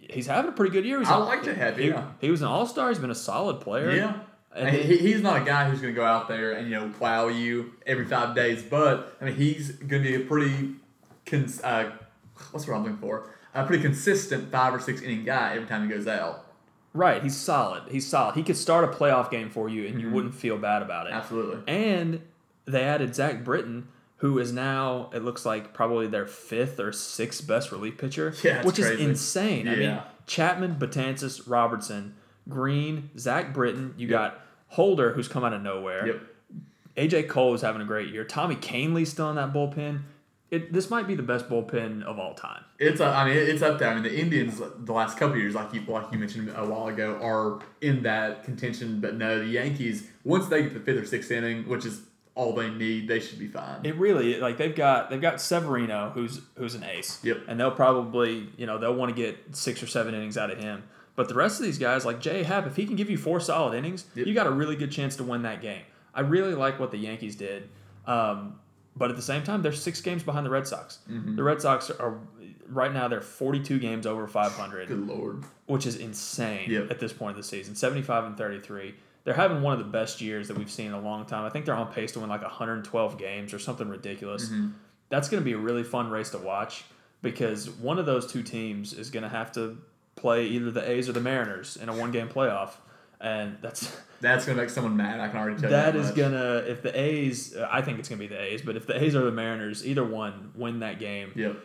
he's 0.00 0.26
having 0.26 0.48
a 0.48 0.52
pretty 0.52 0.72
good 0.72 0.84
year. 0.84 0.98
He's 0.98 1.08
I 1.08 1.16
like 1.16 1.44
Jay 1.44 1.54
Happ, 1.54 1.76
He, 1.78 1.88
yeah. 1.88 2.06
he 2.20 2.30
was 2.30 2.42
an 2.42 2.48
All 2.48 2.66
Star. 2.66 2.88
He's 2.88 2.98
been 2.98 3.10
a 3.10 3.14
solid 3.14 3.60
player. 3.60 3.90
Yeah. 3.94 4.14
And 4.56 4.68
And 4.68 4.76
he, 4.76 4.96
he's 4.98 5.20
not 5.20 5.42
a 5.42 5.44
guy 5.44 5.68
who's 5.68 5.80
going 5.80 5.92
to 5.94 5.96
go 6.00 6.04
out 6.06 6.28
there 6.28 6.52
and 6.52 6.68
you 6.70 6.74
know 6.78 6.88
plow 6.98 7.28
you 7.28 7.72
every 7.86 8.04
five 8.04 8.34
days, 8.34 8.62
but 8.62 9.16
I 9.20 9.26
mean 9.26 9.34
he's 9.36 9.70
going 9.72 10.02
to 10.02 10.08
be 10.08 10.14
a 10.16 10.20
pretty, 10.26 10.74
cons- 11.26 11.62
uh, 11.62 11.90
what's 12.50 12.66
what 12.66 12.74
I'm 12.76 12.82
looking 12.82 12.98
for? 12.98 13.30
A 13.54 13.64
pretty 13.64 13.82
consistent 13.82 14.50
five 14.50 14.74
or 14.74 14.80
six 14.80 15.00
inning 15.02 15.24
guy 15.24 15.54
every 15.54 15.68
time 15.68 15.88
he 15.88 15.94
goes 15.94 16.06
out. 16.06 16.46
Right, 16.92 17.22
he's 17.22 17.36
solid. 17.36 17.84
He's 17.90 18.06
solid. 18.06 18.34
He 18.36 18.42
could 18.42 18.56
start 18.56 18.84
a 18.84 18.88
playoff 18.88 19.30
game 19.30 19.50
for 19.50 19.68
you, 19.68 19.86
and 19.86 20.00
you 20.00 20.06
Mm-hmm. 20.06 20.14
wouldn't 20.14 20.34
feel 20.34 20.56
bad 20.58 20.82
about 20.82 21.06
it. 21.06 21.12
Absolutely. 21.12 21.60
And 21.72 22.20
they 22.66 22.82
added 22.82 23.14
Zach 23.14 23.42
Britton, 23.44 23.88
who 24.18 24.38
is 24.38 24.52
now 24.52 25.10
it 25.12 25.22
looks 25.24 25.44
like 25.44 25.74
probably 25.74 26.06
their 26.06 26.26
fifth 26.26 26.78
or 26.80 26.92
sixth 26.92 27.46
best 27.46 27.72
relief 27.72 27.98
pitcher, 27.98 28.32
Yeah, 28.44 28.64
which 28.64 28.76
crazy. 28.76 28.94
is 28.94 29.00
insane. 29.00 29.68
I 29.68 29.74
mean, 29.76 30.00
Chapman, 30.26 30.76
Betances, 30.76 31.42
Robertson, 31.48 32.14
Green, 32.48 33.10
Zach 33.18 33.52
Britton. 33.52 33.94
You 33.98 34.06
got 34.08 34.40
Holder, 34.68 35.12
who's 35.12 35.28
come 35.28 35.44
out 35.44 35.52
of 35.52 35.62
nowhere. 35.62 36.06
Yep. 36.06 36.22
AJ 36.96 37.28
Cole 37.28 37.54
is 37.54 37.60
having 37.62 37.82
a 37.82 37.84
great 37.84 38.08
year. 38.10 38.24
Tommy 38.24 38.54
Kahnle's 38.54 39.08
still 39.10 39.28
in 39.30 39.36
that 39.36 39.52
bullpen. 39.52 40.02
It, 40.54 40.72
this 40.72 40.90
might 40.90 41.06
be 41.06 41.14
the 41.14 41.22
best 41.22 41.48
bullpen 41.48 42.02
of 42.04 42.18
all 42.18 42.34
time. 42.34 42.64
It's 42.78 43.00
uh, 43.00 43.10
I 43.10 43.24
mean 43.26 43.36
it's 43.36 43.62
up 43.62 43.78
there. 43.78 43.88
I 43.90 43.94
mean 43.94 44.02
the 44.04 44.18
Indians 44.18 44.60
the 44.78 44.92
last 44.92 45.18
couple 45.18 45.36
years, 45.36 45.54
like 45.54 45.72
you 45.74 45.80
like 45.88 46.12
you 46.12 46.18
mentioned 46.18 46.50
a 46.54 46.64
while 46.64 46.88
ago, 46.88 47.18
are 47.22 47.60
in 47.80 48.02
that 48.04 48.44
contention. 48.44 49.00
But 49.00 49.14
no, 49.16 49.38
the 49.38 49.46
Yankees 49.46 50.08
once 50.24 50.46
they 50.48 50.62
get 50.62 50.74
the 50.74 50.80
fifth 50.80 51.02
or 51.02 51.06
sixth 51.06 51.30
inning, 51.30 51.68
which 51.68 51.84
is 51.84 52.02
all 52.36 52.52
they 52.52 52.68
need, 52.68 53.06
they 53.06 53.20
should 53.20 53.38
be 53.38 53.46
fine. 53.46 53.80
It 53.84 53.96
really 53.96 54.38
like 54.40 54.56
they've 54.58 54.74
got 54.74 55.08
they've 55.10 55.20
got 55.20 55.40
Severino 55.40 56.10
who's 56.14 56.40
who's 56.56 56.74
an 56.74 56.84
ace. 56.84 57.20
Yep. 57.22 57.42
And 57.48 57.58
they'll 57.60 57.70
probably 57.70 58.48
you 58.56 58.66
know 58.66 58.78
they'll 58.78 58.94
want 58.94 59.14
to 59.14 59.20
get 59.22 59.56
six 59.56 59.82
or 59.82 59.86
seven 59.86 60.14
innings 60.14 60.36
out 60.36 60.50
of 60.50 60.58
him. 60.58 60.82
But 61.16 61.28
the 61.28 61.34
rest 61.34 61.60
of 61.60 61.64
these 61.66 61.78
guys 61.78 62.04
like 62.04 62.20
Jay 62.20 62.42
Happ, 62.42 62.66
if 62.66 62.74
he 62.74 62.86
can 62.86 62.96
give 62.96 63.08
you 63.08 63.16
four 63.16 63.38
solid 63.38 63.76
innings, 63.76 64.04
Yep. 64.16 64.26
you 64.26 64.34
got 64.34 64.48
a 64.48 64.50
really 64.50 64.74
good 64.74 64.90
chance 64.90 65.14
to 65.16 65.22
win 65.24 65.42
that 65.42 65.62
game. 65.62 65.82
I 66.12 66.20
really 66.22 66.54
like 66.54 66.80
what 66.80 66.90
the 66.90 66.98
Yankees 66.98 67.36
did. 67.36 67.68
Um, 68.06 68.58
but 68.96 69.10
at 69.10 69.16
the 69.16 69.22
same 69.22 69.42
time, 69.42 69.62
they're 69.62 69.72
six 69.72 70.00
games 70.00 70.22
behind 70.22 70.46
the 70.46 70.50
Red 70.50 70.66
Sox. 70.66 70.98
Mm-hmm. 71.10 71.36
The 71.36 71.42
Red 71.42 71.60
Sox 71.60 71.90
are 71.90 72.18
right 72.68 72.92
now 72.94 73.08
they're 73.08 73.20
42 73.20 73.78
games 73.78 74.06
over 74.06 74.26
500 74.26 74.88
Good 74.88 75.06
lord. 75.06 75.44
which 75.66 75.86
is 75.86 75.96
insane 75.96 76.70
Yep. 76.70 76.90
at 76.90 76.98
this 77.00 77.12
point 77.12 77.32
of 77.32 77.36
the 77.36 77.42
season. 77.42 77.74
75 77.74 78.24
and 78.24 78.38
33. 78.38 78.94
They're 79.24 79.34
having 79.34 79.60
one 79.62 79.72
of 79.74 79.78
the 79.78 79.84
best 79.90 80.20
years 80.20 80.48
that 80.48 80.56
we've 80.58 80.70
seen 80.70 80.86
in 80.88 80.92
a 80.92 81.00
long 81.00 81.24
time. 81.26 81.44
I 81.44 81.50
think 81.50 81.66
they're 81.66 81.74
on 81.74 81.92
pace 81.92 82.12
to 82.12 82.20
win 82.20 82.28
like 82.30 82.42
112 82.42 83.18
games 83.18 83.52
or 83.54 83.58
something 83.58 83.88
ridiculous. 83.88 84.46
Mm-hmm. 84.46 84.68
That's 85.10 85.28
going 85.28 85.40
to 85.42 85.44
be 85.44 85.52
a 85.52 85.58
really 85.58 85.82
fun 85.84 86.10
race 86.10 86.30
to 86.30 86.38
watch 86.38 86.84
because 87.22 87.68
one 87.70 87.98
of 87.98 88.06
those 88.06 88.30
two 88.30 88.42
teams 88.42 88.92
is 88.92 89.10
going 89.10 89.22
to 89.22 89.28
have 89.28 89.52
to 89.52 89.78
play 90.16 90.46
either 90.46 90.70
the 90.70 90.88
A's 90.90 91.08
or 91.08 91.12
the 91.12 91.20
Mariners 91.20 91.76
in 91.76 91.88
a 91.88 91.94
one 91.94 92.12
game 92.12 92.28
playoff. 92.28 92.70
And 93.24 93.56
that's 93.62 93.96
That's 94.20 94.44
gonna 94.46 94.60
make 94.60 94.70
someone 94.70 94.96
mad. 94.96 95.18
I 95.20 95.28
can 95.28 95.38
already 95.38 95.60
tell 95.60 95.70
that 95.70 95.94
you. 95.94 96.00
is 96.00 96.06
much. 96.08 96.16
gonna 96.16 96.56
if 96.66 96.82
the 96.82 96.98
A's 96.98 97.56
I 97.56 97.82
think 97.82 97.98
it's 97.98 98.08
gonna 98.08 98.18
be 98.20 98.26
the 98.26 98.40
A's, 98.40 98.62
but 98.62 98.76
if 98.76 98.86
the 98.86 99.02
A's 99.02 99.14
or 99.16 99.22
the 99.24 99.32
Mariners, 99.32 99.86
either 99.86 100.04
one 100.04 100.52
win 100.54 100.80
that 100.80 100.98
game, 100.98 101.32
Yep. 101.34 101.56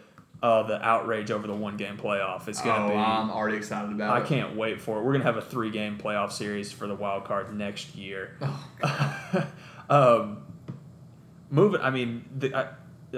uh, 0.41 0.63
the 0.63 0.81
outrage 0.81 1.31
over 1.31 1.47
the 1.47 1.53
one 1.55 1.77
game 1.77 1.97
playoff 1.97 2.47
is 2.47 2.59
gonna 2.61 2.85
oh, 2.85 2.89
be 2.89 2.95
I'm 2.95 3.29
already 3.29 3.57
excited 3.57 3.91
about 3.91 4.09
I 4.15 4.19
it. 4.19 4.23
I 4.23 4.27
can't 4.27 4.55
wait 4.55 4.81
for 4.81 4.99
it. 4.99 5.03
We're 5.03 5.11
gonna 5.13 5.23
have 5.25 5.37
a 5.37 5.41
three 5.41 5.69
game 5.69 5.97
playoff 5.97 6.31
series 6.31 6.71
for 6.71 6.87
the 6.87 6.95
wild 6.95 7.25
card 7.25 7.53
next 7.55 7.95
year. 7.95 8.37
Oh, 8.41 9.47
um, 9.89 10.43
moving. 11.49 11.81
I 11.81 11.89
mean, 11.91 12.25
the, 12.37 12.55
I, 12.55 12.67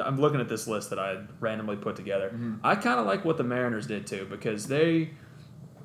I'm 0.03 0.19
looking 0.19 0.39
at 0.39 0.49
this 0.49 0.67
list 0.67 0.89
that 0.91 0.99
I 0.99 1.19
randomly 1.39 1.75
put 1.77 1.95
together. 1.95 2.29
Mm-hmm. 2.29 2.55
I 2.63 2.75
kind 2.75 2.99
of 2.99 3.05
like 3.05 3.25
what 3.25 3.37
the 3.37 3.43
Mariners 3.43 3.87
did 3.87 4.07
too 4.07 4.25
because 4.29 4.67
they 4.67 5.11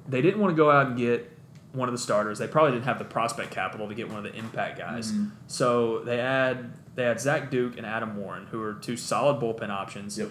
they 0.08 0.22
didn't 0.22 0.40
want 0.40 0.52
to 0.52 0.56
go 0.56 0.70
out 0.70 0.86
and 0.88 0.96
get 0.96 1.32
one 1.76 1.88
of 1.88 1.92
the 1.92 1.98
starters. 1.98 2.38
They 2.38 2.48
probably 2.48 2.72
didn't 2.72 2.84
have 2.86 2.98
the 2.98 3.04
prospect 3.04 3.50
capital 3.50 3.86
to 3.88 3.94
get 3.94 4.08
one 4.08 4.18
of 4.18 4.24
the 4.24 4.34
impact 4.36 4.78
guys. 4.78 5.12
Mm-hmm. 5.12 5.26
So 5.46 6.00
they 6.00 6.18
add 6.20 6.72
they 6.94 7.04
had 7.04 7.20
Zach 7.20 7.50
Duke 7.50 7.76
and 7.76 7.86
Adam 7.86 8.16
Warren, 8.16 8.46
who 8.46 8.62
are 8.62 8.74
two 8.74 8.96
solid 8.96 9.40
bullpen 9.40 9.68
options 9.68 10.18
Yep. 10.18 10.30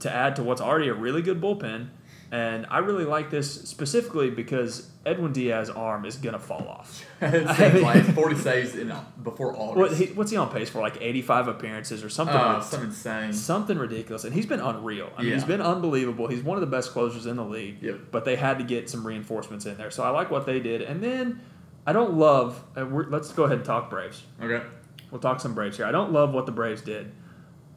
to 0.00 0.10
add 0.12 0.34
to 0.36 0.42
what's 0.42 0.60
already 0.60 0.88
a 0.88 0.94
really 0.94 1.22
good 1.22 1.40
bullpen. 1.40 1.88
And 2.32 2.64
I 2.70 2.78
really 2.78 3.04
like 3.04 3.28
this 3.30 3.52
specifically 3.68 4.30
because 4.30 4.88
Edwin 5.04 5.32
Diaz's 5.32 5.70
arm 5.74 6.04
is 6.04 6.16
gonna 6.16 6.38
fall 6.38 6.68
off. 6.68 7.04
seems 7.20 7.82
like 7.82 8.04
40 8.14 8.36
saves 8.36 8.76
in 8.76 8.92
uh, 8.92 9.04
before 9.22 9.52
August. 9.56 9.76
What 9.76 9.92
he, 9.96 10.06
what's 10.14 10.30
he 10.30 10.36
on 10.36 10.48
pace 10.48 10.70
for? 10.70 10.80
Like 10.80 10.98
eighty-five 11.00 11.48
appearances 11.48 12.04
or 12.04 12.08
something. 12.08 12.36
Rid- 12.36 12.62
something 12.62 12.88
insane. 12.90 13.32
something 13.32 13.76
ridiculous, 13.78 14.22
and 14.22 14.32
he's 14.32 14.46
been 14.46 14.60
unreal. 14.60 15.10
I 15.16 15.22
mean, 15.22 15.32
he's 15.32 15.42
Yeah. 15.42 15.48
been 15.48 15.60
unbelievable. 15.60 16.28
He's 16.28 16.42
one 16.44 16.56
of 16.56 16.60
the 16.60 16.68
best 16.68 16.92
closers 16.92 17.26
in 17.26 17.34
the 17.36 17.44
league. 17.44 17.82
Yep. 17.82 17.98
But 18.12 18.24
they 18.24 18.36
had 18.36 18.58
to 18.58 18.64
get 18.64 18.88
some 18.88 19.04
reinforcements 19.04 19.66
in 19.66 19.76
there, 19.76 19.90
so 19.90 20.04
I 20.04 20.10
like 20.10 20.30
what 20.30 20.46
they 20.46 20.60
did. 20.60 20.82
And 20.82 21.02
then 21.02 21.40
I 21.84 21.92
don't 21.92 22.14
love. 22.14 22.62
Uh, 22.78 22.86
we're, 22.86 23.08
let's 23.08 23.32
go 23.32 23.42
ahead 23.42 23.56
and 23.56 23.66
talk 23.66 23.90
Braves. 23.90 24.22
Okay. 24.40 24.64
We'll 25.10 25.20
talk 25.20 25.40
some 25.40 25.54
Braves 25.54 25.76
here. 25.78 25.86
I 25.86 25.90
don't 25.90 26.12
love 26.12 26.32
what 26.32 26.46
the 26.46 26.52
Braves 26.52 26.80
did, 26.82 27.10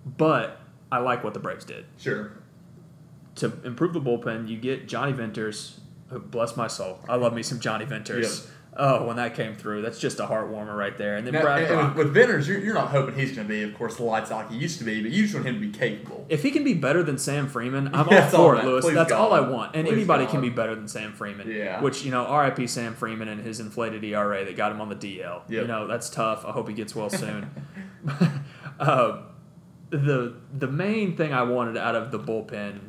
but 0.05 0.59
I 0.91 0.99
like 0.99 1.23
what 1.23 1.33
the 1.33 1.39
Braves 1.39 1.65
did. 1.65 1.85
Sure. 1.97 2.33
To 3.35 3.51
improve 3.63 3.93
the 3.93 4.01
bullpen, 4.01 4.47
you 4.47 4.57
get 4.57 4.87
Jonny 4.87 5.11
Venters. 5.11 5.79
Bless 6.11 6.55
my 6.55 6.67
soul. 6.67 6.99
I 7.09 7.15
love 7.15 7.33
me 7.33 7.41
some 7.41 7.59
Jonny 7.59 7.85
Venters. 7.85 8.47
Oh, 8.75 9.05
when 9.05 9.17
that 9.17 9.35
came 9.35 9.53
through, 9.55 9.83
that's 9.83 9.99
just 9.99 10.19
a 10.19 10.25
heart 10.25 10.49
warmer 10.49 10.75
right 10.75 10.97
there. 10.97 11.15
And 11.17 11.27
then 11.27 11.35
Now, 11.35 11.41
Brad 11.41 11.71
and- 11.71 11.95
with, 11.95 12.11
Venters, 12.11 12.47
you're, 12.47 12.59
you're 12.59 12.73
not 12.73 12.89
hoping 12.89 13.13
he's 13.13 13.35
going 13.35 13.47
to 13.47 13.53
be, 13.53 13.61
of 13.61 13.75
course, 13.75 13.97
the 13.97 14.03
lights 14.03 14.31
like 14.31 14.49
he 14.49 14.57
used 14.57 14.79
to 14.79 14.83
be, 14.83 14.99
but 15.01 15.11
you 15.11 15.23
just 15.23 15.35
want 15.35 15.45
him 15.45 15.55
to 15.55 15.59
be 15.61 15.69
capable. 15.69 16.25
If 16.27 16.41
he 16.41 16.49
can 16.49 16.63
be 16.63 16.73
better 16.73 17.03
than 17.03 17.19
Sam 17.19 17.47
Freeman, 17.47 17.93
I'm 17.93 18.09
all 18.09 18.29
for 18.29 18.55
it. 18.55 18.65
Lewis. 18.65 18.85
That's 18.87 19.11
all 19.11 19.31
I 19.31 19.41
want. 19.41 19.75
And 19.75 19.85
Please 19.85 19.93
anybody 19.93 20.25
God. 20.25 20.31
can 20.31 20.41
be 20.41 20.49
better 20.49 20.73
than 20.73 20.87
Sam 20.87 21.13
Freeman. 21.13 21.51
Yeah. 21.51 21.81
Which, 21.81 22.03
you 22.03 22.09
know, 22.09 22.35
RIP 22.35 22.67
Sam 22.67 22.95
Freeman 22.95 23.27
and 23.27 23.41
his 23.41 23.59
inflated 23.59 24.03
ERA 24.03 24.43
that 24.43 24.55
got 24.55 24.71
him 24.71 24.81
on 24.81 24.89
the 24.89 24.95
DL. 24.95 25.47
You 25.47 25.67
know, 25.67 25.85
that's 25.85 26.09
tough. 26.09 26.43
I 26.43 26.51
hope 26.51 26.67
he 26.67 26.73
gets 26.73 26.95
well 26.95 27.11
soon. 27.11 27.51
uh, 28.79 29.21
the 29.91 30.35
the 30.51 30.67
main 30.67 31.15
thing 31.15 31.33
I 31.33 31.43
wanted 31.43 31.77
out 31.77 31.95
of 31.95 32.11
the 32.11 32.19
bullpen, 32.19 32.79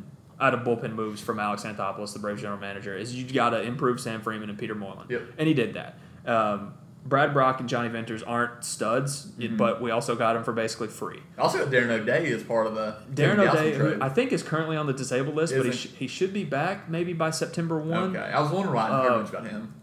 out 0.40 0.54
of 0.54 0.60
bullpen 0.60 0.92
moves 0.94 1.20
from 1.20 1.38
Alex 1.38 1.62
Anthopoulos, 1.64 2.12
the 2.12 2.18
Braves 2.18 2.40
general 2.42 2.58
manager, 2.60 2.96
is 2.96 3.14
you 3.14 3.24
got 3.32 3.50
to 3.50 3.62
improve 3.62 4.00
Sam 4.00 4.20
Freeman 4.20 4.50
and 4.50 4.58
Peter 4.58 4.74
Moreland. 4.74 5.10
Yep. 5.10 5.22
And 5.38 5.46
he 5.48 5.54
did 5.54 5.74
that. 5.74 5.96
Um, 6.26 6.74
Brad 7.06 7.34
Brach 7.34 7.60
and 7.60 7.68
Jonny 7.68 7.90
Venters 7.90 8.22
aren't 8.22 8.64
studs, 8.64 9.26
Mhm. 9.38 9.58
but 9.58 9.82
we 9.82 9.90
also 9.90 10.16
got 10.16 10.32
them 10.32 10.42
for 10.42 10.52
basically 10.54 10.88
free. 10.88 11.20
Also 11.38 11.66
Darren 11.66 11.90
O'Day 11.90 12.26
is 12.26 12.42
part 12.42 12.66
of 12.66 12.74
the 12.74 12.96
Darren 13.14 13.38
O'Day, 13.46 13.74
who. 13.74 13.98
I 14.00 14.08
think 14.08 14.32
is 14.32 14.42
currently 14.42 14.76
on 14.76 14.86
the 14.86 14.94
disabled 14.94 15.36
list, 15.36 15.54
but 15.54 15.66
he, 15.66 15.72
sh- 15.72 15.90
he 15.98 16.06
should 16.06 16.32
be 16.32 16.44
back 16.44 16.88
maybe 16.88 17.12
by 17.12 17.28
September 17.30 17.78
1. 17.78 18.16
Okay, 18.16 18.18
I 18.32 18.40
was 18.40 18.50
wondering 18.50 18.74
why 18.74 18.88
I 18.88 19.06
Uh, 19.06 19.18
much 19.18 19.28
about 19.28 19.46
him. 19.46 19.74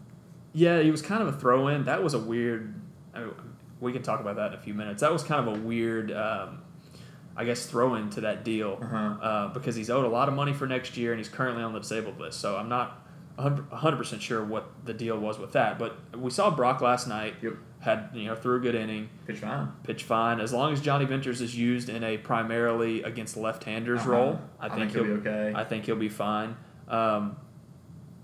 Yeah, 0.52 0.80
he 0.80 0.90
was 0.90 1.00
kind 1.00 1.22
of 1.22 1.28
a 1.28 1.32
throw 1.32 1.68
in. 1.68 1.84
That 1.84 2.02
was 2.02 2.12
a 2.14 2.18
weird. 2.18 2.74
I 3.14 3.20
mean, 3.20 3.30
we 3.80 3.92
can 3.92 4.02
talk 4.02 4.20
about 4.20 4.34
that 4.36 4.48
in 4.52 4.58
a 4.58 4.60
few 4.60 4.74
minutes. 4.74 5.00
That 5.00 5.12
was 5.12 5.22
kind 5.22 5.48
of 5.48 5.56
a 5.56 5.60
weird, 5.60 6.10
um, 6.10 6.58
I 7.36 7.44
guess, 7.44 7.66
throw 7.66 7.94
in 7.94 8.10
to 8.10 8.20
that 8.22 8.44
deal 8.44 8.78
Uh-huh. 8.82 8.96
uh, 8.96 9.48
because 9.48 9.74
he's 9.74 9.88
owed 9.90 10.04
a 10.04 10.08
lot 10.08 10.28
of 10.28 10.34
money 10.34 10.52
for 10.52 10.66
next 10.66 10.96
year 10.96 11.12
and 11.12 11.18
he's 11.18 11.28
currently 11.30 11.62
on 11.62 11.72
the 11.72 11.78
disabled 11.80 12.18
list. 12.20 12.40
So 12.40 12.56
I'm 12.56 12.68
not 12.68 12.98
100% 13.38 14.20
sure 14.20 14.44
what 14.44 14.70
the 14.84 14.92
deal 14.94 15.18
was 15.18 15.38
with 15.38 15.52
that. 15.52 15.78
But 15.78 15.96
we 16.16 16.30
saw 16.30 16.50
Brach 16.50 16.80
last 16.80 17.08
night. 17.08 17.34
Yep. 17.42 17.54
Had, 17.80 18.10
you 18.14 18.26
know, 18.26 18.36
threw 18.36 18.58
a 18.58 18.60
good 18.60 18.76
inning. 18.76 19.08
Pitch 19.26 19.38
fine. 19.38 19.72
pitch 19.82 20.04
fine 20.04 20.38
as 20.38 20.52
long 20.52 20.72
as 20.72 20.80
Jonny 20.80 21.04
Venters 21.04 21.40
is 21.40 21.56
used 21.58 21.88
in 21.88 22.04
a 22.04 22.16
primarily 22.16 23.02
against 23.02 23.36
left-handers 23.36 24.00
Uh-huh. 24.02 24.10
role. 24.10 24.40
I, 24.60 24.66
I 24.66 24.68
think, 24.68 24.80
think 24.80 24.92
he'll 24.92 25.04
he'll 25.04 25.16
be 25.20 25.28
okay. 25.28 25.52
I 25.56 25.64
think 25.64 25.86
he'll 25.86 25.96
be 25.96 26.08
fine. 26.08 26.56
Um, 26.86 27.36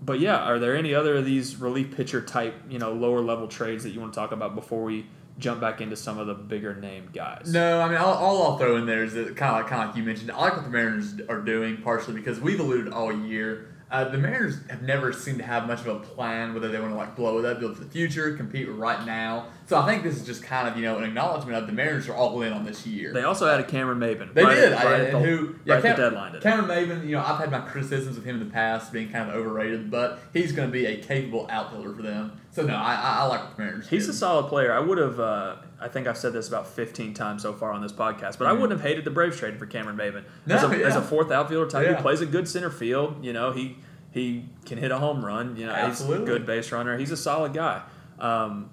but 0.01 0.21
yeah, 0.21 0.37
are 0.37 0.61
there 0.61 0.77
any 0.77 0.95
other 0.95 1.17
of 1.17 1.25
these 1.25 1.57
relief 1.57 1.97
pitcher 1.97 2.21
type, 2.21 2.55
you 2.71 2.79
know, 2.79 2.93
lower 2.93 3.21
level 3.21 3.49
trades 3.49 3.83
that 3.83 3.91
you 3.91 4.01
want 4.01 4.13
to 4.13 4.21
talk 4.21 4.31
about 4.31 4.55
before 4.55 4.85
we 4.85 5.07
jump 5.39 5.61
back 5.61 5.81
into 5.81 5.97
some 5.97 6.19
of 6.19 6.27
the 6.27 6.35
bigger 6.35 6.75
name 6.75 7.09
guys? 7.13 7.51
No, 7.53 7.81
I 7.81 7.89
mean, 7.89 7.97
all, 7.97 8.15
all 8.15 8.43
I'll 8.43 8.59
throw 8.59 8.77
in 8.77 8.87
there 8.87 9.05
is 9.05 9.15
that 9.15 9.37
kind 9.37 9.55
of 9.55 9.63
like, 9.63 9.67
kind 9.69 9.83
of 9.83 9.89
like 9.89 9.97
you 9.97 10.03
mentioned. 10.03 10.31
I 10.31 10.41
like 10.41 10.57
what 10.57 10.65
the 10.65 10.71
Mariners 10.71 11.15
are 11.29 11.41
doing, 11.41 11.79
partially 11.83 12.15
because 12.15 12.41
we've 12.41 12.61
alluded 12.61 12.93
all 12.93 13.13
year. 13.13 13.75
Uh, 13.91 14.05
the 14.05 14.19
Mariners 14.19 14.59
have 14.69 14.83
never 14.83 15.13
seemed 15.15 15.39
to 15.39 15.45
have 15.45 15.67
much 15.67 15.81
of 15.81 15.87
a 15.87 15.99
plan 16.01 16.53
whether 16.53 16.69
they 16.69 16.79
want 16.79 16.93
to 16.93 16.97
like 16.97 17.17
blow 17.17 17.39
it 17.39 17.45
up, 17.47 17.59
build 17.59 17.77
for 17.77 17.85
the 17.85 17.91
future, 17.91 18.37
compete 18.37 18.69
right 18.71 19.07
now. 19.07 19.47
So 19.67 19.79
I 19.79 19.87
think 19.87 20.03
this 20.03 20.17
is 20.17 20.27
just 20.27 20.43
kind 20.43 20.69
of 20.69 20.77
you 20.77 20.83
know 20.83 20.99
an 20.99 21.05
acknowledgement 21.05 21.57
of 21.57 21.67
the 21.67 21.73
Mariners 21.73 22.09
are 22.09 22.15
all 22.15 22.43
in 22.43 22.53
on 22.53 22.65
this 22.65 22.87
year. 22.87 23.13
They 23.15 23.23
also 23.23 23.49
added 23.49 23.69
Cameron 23.69 23.99
Maybin. 23.99 24.35
They 24.35 24.45
right 24.45 24.55
did, 24.55 24.73
at- 24.73 24.79
I, 24.79 24.85
right 24.85 25.01
at 25.01 25.13
the- 25.13 25.19
who? 25.21 25.55
Yeah, 25.65 25.75
right 25.75 25.77
at 25.77 25.83
the 25.83 25.89
Cam- 25.89 25.97
deadline. 26.13 26.41
Cameron 26.41 26.69
Maybin. 26.69 27.05
You 27.07 27.13
know, 27.13 27.25
I've 27.25 27.39
had 27.39 27.51
my 27.51 27.61
criticisms 27.61 28.19
of 28.19 28.25
him 28.25 28.41
in 28.41 28.47
the 28.47 28.53
past 28.53 28.93
being 28.93 29.11
kind 29.11 29.31
of 29.31 29.37
overrated, 29.37 29.91
but 29.91 30.19
he's 30.35 30.53
going 30.53 30.69
to 30.69 30.73
be 30.73 30.85
a 30.85 30.97
capable 31.01 31.47
outfielder 31.51 31.95
for 31.95 32.03
them. 32.03 32.39
So 32.51 32.63
no, 32.63 32.75
I, 32.75 32.95
I, 32.95 33.17
I 33.21 33.23
like 33.25 33.57
the 33.57 33.63
Mariners. 33.63 33.89
He's 33.89 34.05
did. 34.07 34.15
a 34.15 34.19
solid 34.19 34.49
player. 34.49 34.73
I 34.73 34.81
would 34.81 34.99
have. 34.99 35.19
Uh, 35.19 35.57
I 35.81 35.89
think 35.89 36.07
I've 36.07 36.19
said 36.19 36.33
this 36.33 36.49
about 36.49 36.67
15 36.67 37.15
times 37.15 37.43
so 37.43 37.53
far 37.53 37.71
on 37.73 37.83
this 37.83 37.93
podcast, 37.93 38.37
but 38.39 38.47
I 38.47 38.51
Mhm. 38.53 38.61
wouldn't 38.61 38.81
have 38.81 38.89
hated 38.89 39.05
the 39.05 39.11
Braves 39.11 39.37
trading 39.39 39.59
for 39.59 39.67
Cameron 39.67 39.97
Maybin 39.97 40.25
No, 40.47 40.57
as, 40.57 40.65
a, 40.65 40.85
as 40.85 40.97
a 40.97 41.03
fourth 41.03 41.31
outfielder 41.31 41.71
type. 41.71 41.87
Yeah. 41.87 41.97
He 41.97 42.03
plays 42.03 42.21
a 42.21 42.27
good 42.27 42.49
center 42.49 42.71
field. 42.71 43.25
You 43.25 43.33
know, 43.33 43.53
he 43.53 43.79
he 44.11 44.47
can 44.65 44.79
hit 44.79 44.91
a 44.91 44.99
home 44.99 45.25
run. 45.25 45.55
You 45.57 45.67
know, 45.67 45.73
Absolutely. 45.73 46.19
he's 46.21 46.23
a 46.29 46.33
good 46.39 46.47
base 46.47 46.73
runner. 46.73 46.97
He's 46.97 47.11
a 47.13 47.17
solid 47.17 47.53
guy. 47.53 47.83
Um, 48.19 48.71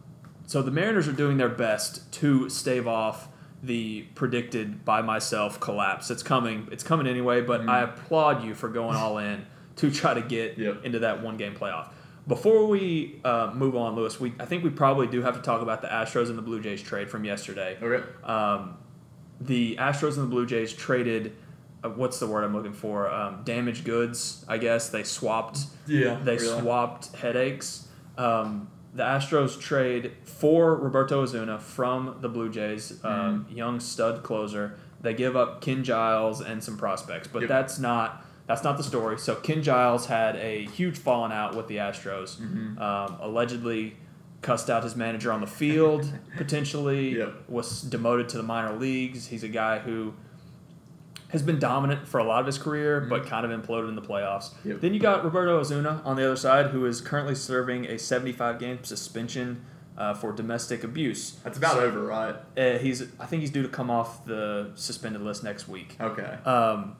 so 0.47 0.61
the 0.61 0.71
Mariners 0.71 1.07
are 1.09 1.13
doing 1.13 1.37
their 1.37 1.49
best 1.49 2.09
to 2.13 2.49
stave 2.49 2.87
off 2.87 3.27
the 3.61 4.03
predicted 4.15 4.85
by 4.85 5.01
myself 5.01 5.59
collapse. 5.59 6.09
It's 6.09 6.23
coming. 6.23 6.67
It's 6.71 6.83
coming 6.83 7.05
anyway. 7.05 7.41
But 7.41 7.61
Mhm. 7.65 7.69
I 7.69 7.81
applaud 7.81 8.43
you 8.43 8.55
for 8.55 8.69
going 8.69 8.95
all 8.95 9.17
in 9.17 9.45
to 9.77 9.91
try 9.91 10.13
to 10.13 10.21
get 10.21 10.57
Yep. 10.57 10.85
into 10.85 10.99
that 10.99 11.21
one 11.21 11.35
game 11.37 11.53
playoff. 11.53 11.87
Before 12.27 12.65
we 12.65 13.19
uh, 13.23 13.51
move 13.53 13.75
on, 13.75 13.95
Lewis, 13.95 14.19
we 14.19 14.33
I 14.39 14.45
think 14.45 14.63
we 14.63 14.71
probably 14.71 15.05
do 15.07 15.21
have 15.21 15.35
to 15.35 15.41
talk 15.41 15.61
about 15.61 15.81
the 15.81 15.87
Astros 15.87 16.29
and 16.29 16.37
the 16.37 16.41
Blue 16.41 16.59
Jays 16.59 16.81
trade 16.81 17.09
from 17.09 17.23
yesterday. 17.23 17.77
Okay. 17.81 18.03
Um, 18.23 18.77
the 19.39 19.75
Astros 19.77 20.15
and 20.15 20.23
the 20.23 20.29
Blue 20.31 20.45
Jays 20.45 20.73
traded. 20.73 21.35
Uh, 21.83 21.89
what's 21.89 22.19
the 22.19 22.25
word 22.25 22.43
I'm 22.43 22.53
looking 22.55 22.73
for? 22.73 23.11
Um, 23.11 23.41
damaged 23.43 23.83
goods, 23.85 24.43
I 24.47 24.57
guess. 24.57 24.89
They 24.89 25.03
swapped. 25.03 25.59
Yeah. 25.85 26.15
They 26.23 26.37
really. 26.37 26.59
swapped 26.61 27.15
headaches. 27.15 27.87
Um, 28.17 28.69
the 28.95 29.03
Astros 29.03 29.59
trade 29.59 30.13
for 30.23 30.73
Roberto 30.75 31.21
Osuna 31.21 31.59
from 31.59 32.17
the 32.21 32.29
Blue 32.29 32.49
Jays, 32.49 33.03
um, 33.03 33.45
Mm-hmm. 33.45 33.57
young 33.57 33.79
stud 33.79 34.23
closer. 34.23 34.79
They 35.01 35.13
give 35.13 35.35
up 35.35 35.61
Ken 35.61 35.83
Giles 35.83 36.41
and 36.41 36.63
some 36.63 36.77
prospects, 36.77 37.27
but 37.27 37.41
Yep. 37.43 37.49
that's 37.49 37.77
not 37.77 38.24
that's 38.47 38.63
not 38.63 38.77
the 38.77 38.83
story. 38.83 39.17
So 39.17 39.35
Ken 39.35 39.63
Giles 39.63 40.05
had 40.07 40.35
a 40.37 40.65
huge 40.65 40.97
falling 40.97 41.31
out 41.31 41.55
with 41.55 41.67
the 41.67 41.77
Astros. 41.77 42.37
Mhm. 42.37 42.79
Um, 42.79 43.17
allegedly 43.19 43.97
cussed 44.41 44.69
out 44.69 44.83
his 44.83 44.95
manager 44.95 45.31
on 45.31 45.41
the 45.41 45.47
field, 45.47 46.11
potentially 46.37 47.17
Yep. 47.17 47.49
was 47.49 47.81
demoted 47.81 48.29
to 48.29 48.37
the 48.37 48.43
minor 48.43 48.75
leagues. 48.75 49.27
He's 49.27 49.43
a 49.43 49.47
guy 49.47 49.79
who 49.79 50.13
has 51.29 51.41
been 51.41 51.57
dominant 51.59 52.07
for 52.07 52.19
a 52.19 52.23
lot 52.23 52.39
of 52.41 52.45
his 52.45 52.57
career, 52.59 53.01
but 53.01 53.25
kind 53.25 53.45
of 53.45 53.59
imploded 53.59 53.89
in 53.89 53.95
the 53.95 54.01
playoffs. 54.01 54.51
Mm-hmm. 54.53 54.69
Yep. 54.69 54.81
Then 54.81 54.93
you 54.93 54.99
got 54.99 55.23
Roberto 55.23 55.59
Osuna 55.59 56.01
on 56.05 56.15
the 56.15 56.23
other 56.25 56.35
side, 56.35 56.67
who 56.67 56.85
is 56.85 57.01
currently 57.01 57.35
serving 57.35 57.85
a 57.85 57.97
75 57.97 58.59
game 58.59 58.83
suspension 58.83 59.65
uh, 59.97 60.13
for 60.13 60.31
domestic 60.31 60.83
abuse. 60.83 61.39
That's 61.43 61.57
about 61.57 61.77
over, 61.79 62.01
right? 62.03 62.35
Uh, 62.57 62.77
he's, 62.77 63.01
I 63.19 63.25
think 63.25 63.41
he's 63.41 63.49
due 63.49 63.63
to 63.63 63.69
come 63.69 63.89
off 63.89 64.25
the 64.25 64.71
suspended 64.75 65.21
list 65.21 65.43
next 65.43 65.67
week. 65.67 65.95
Okay. 65.99 66.37
Um, 66.45 66.95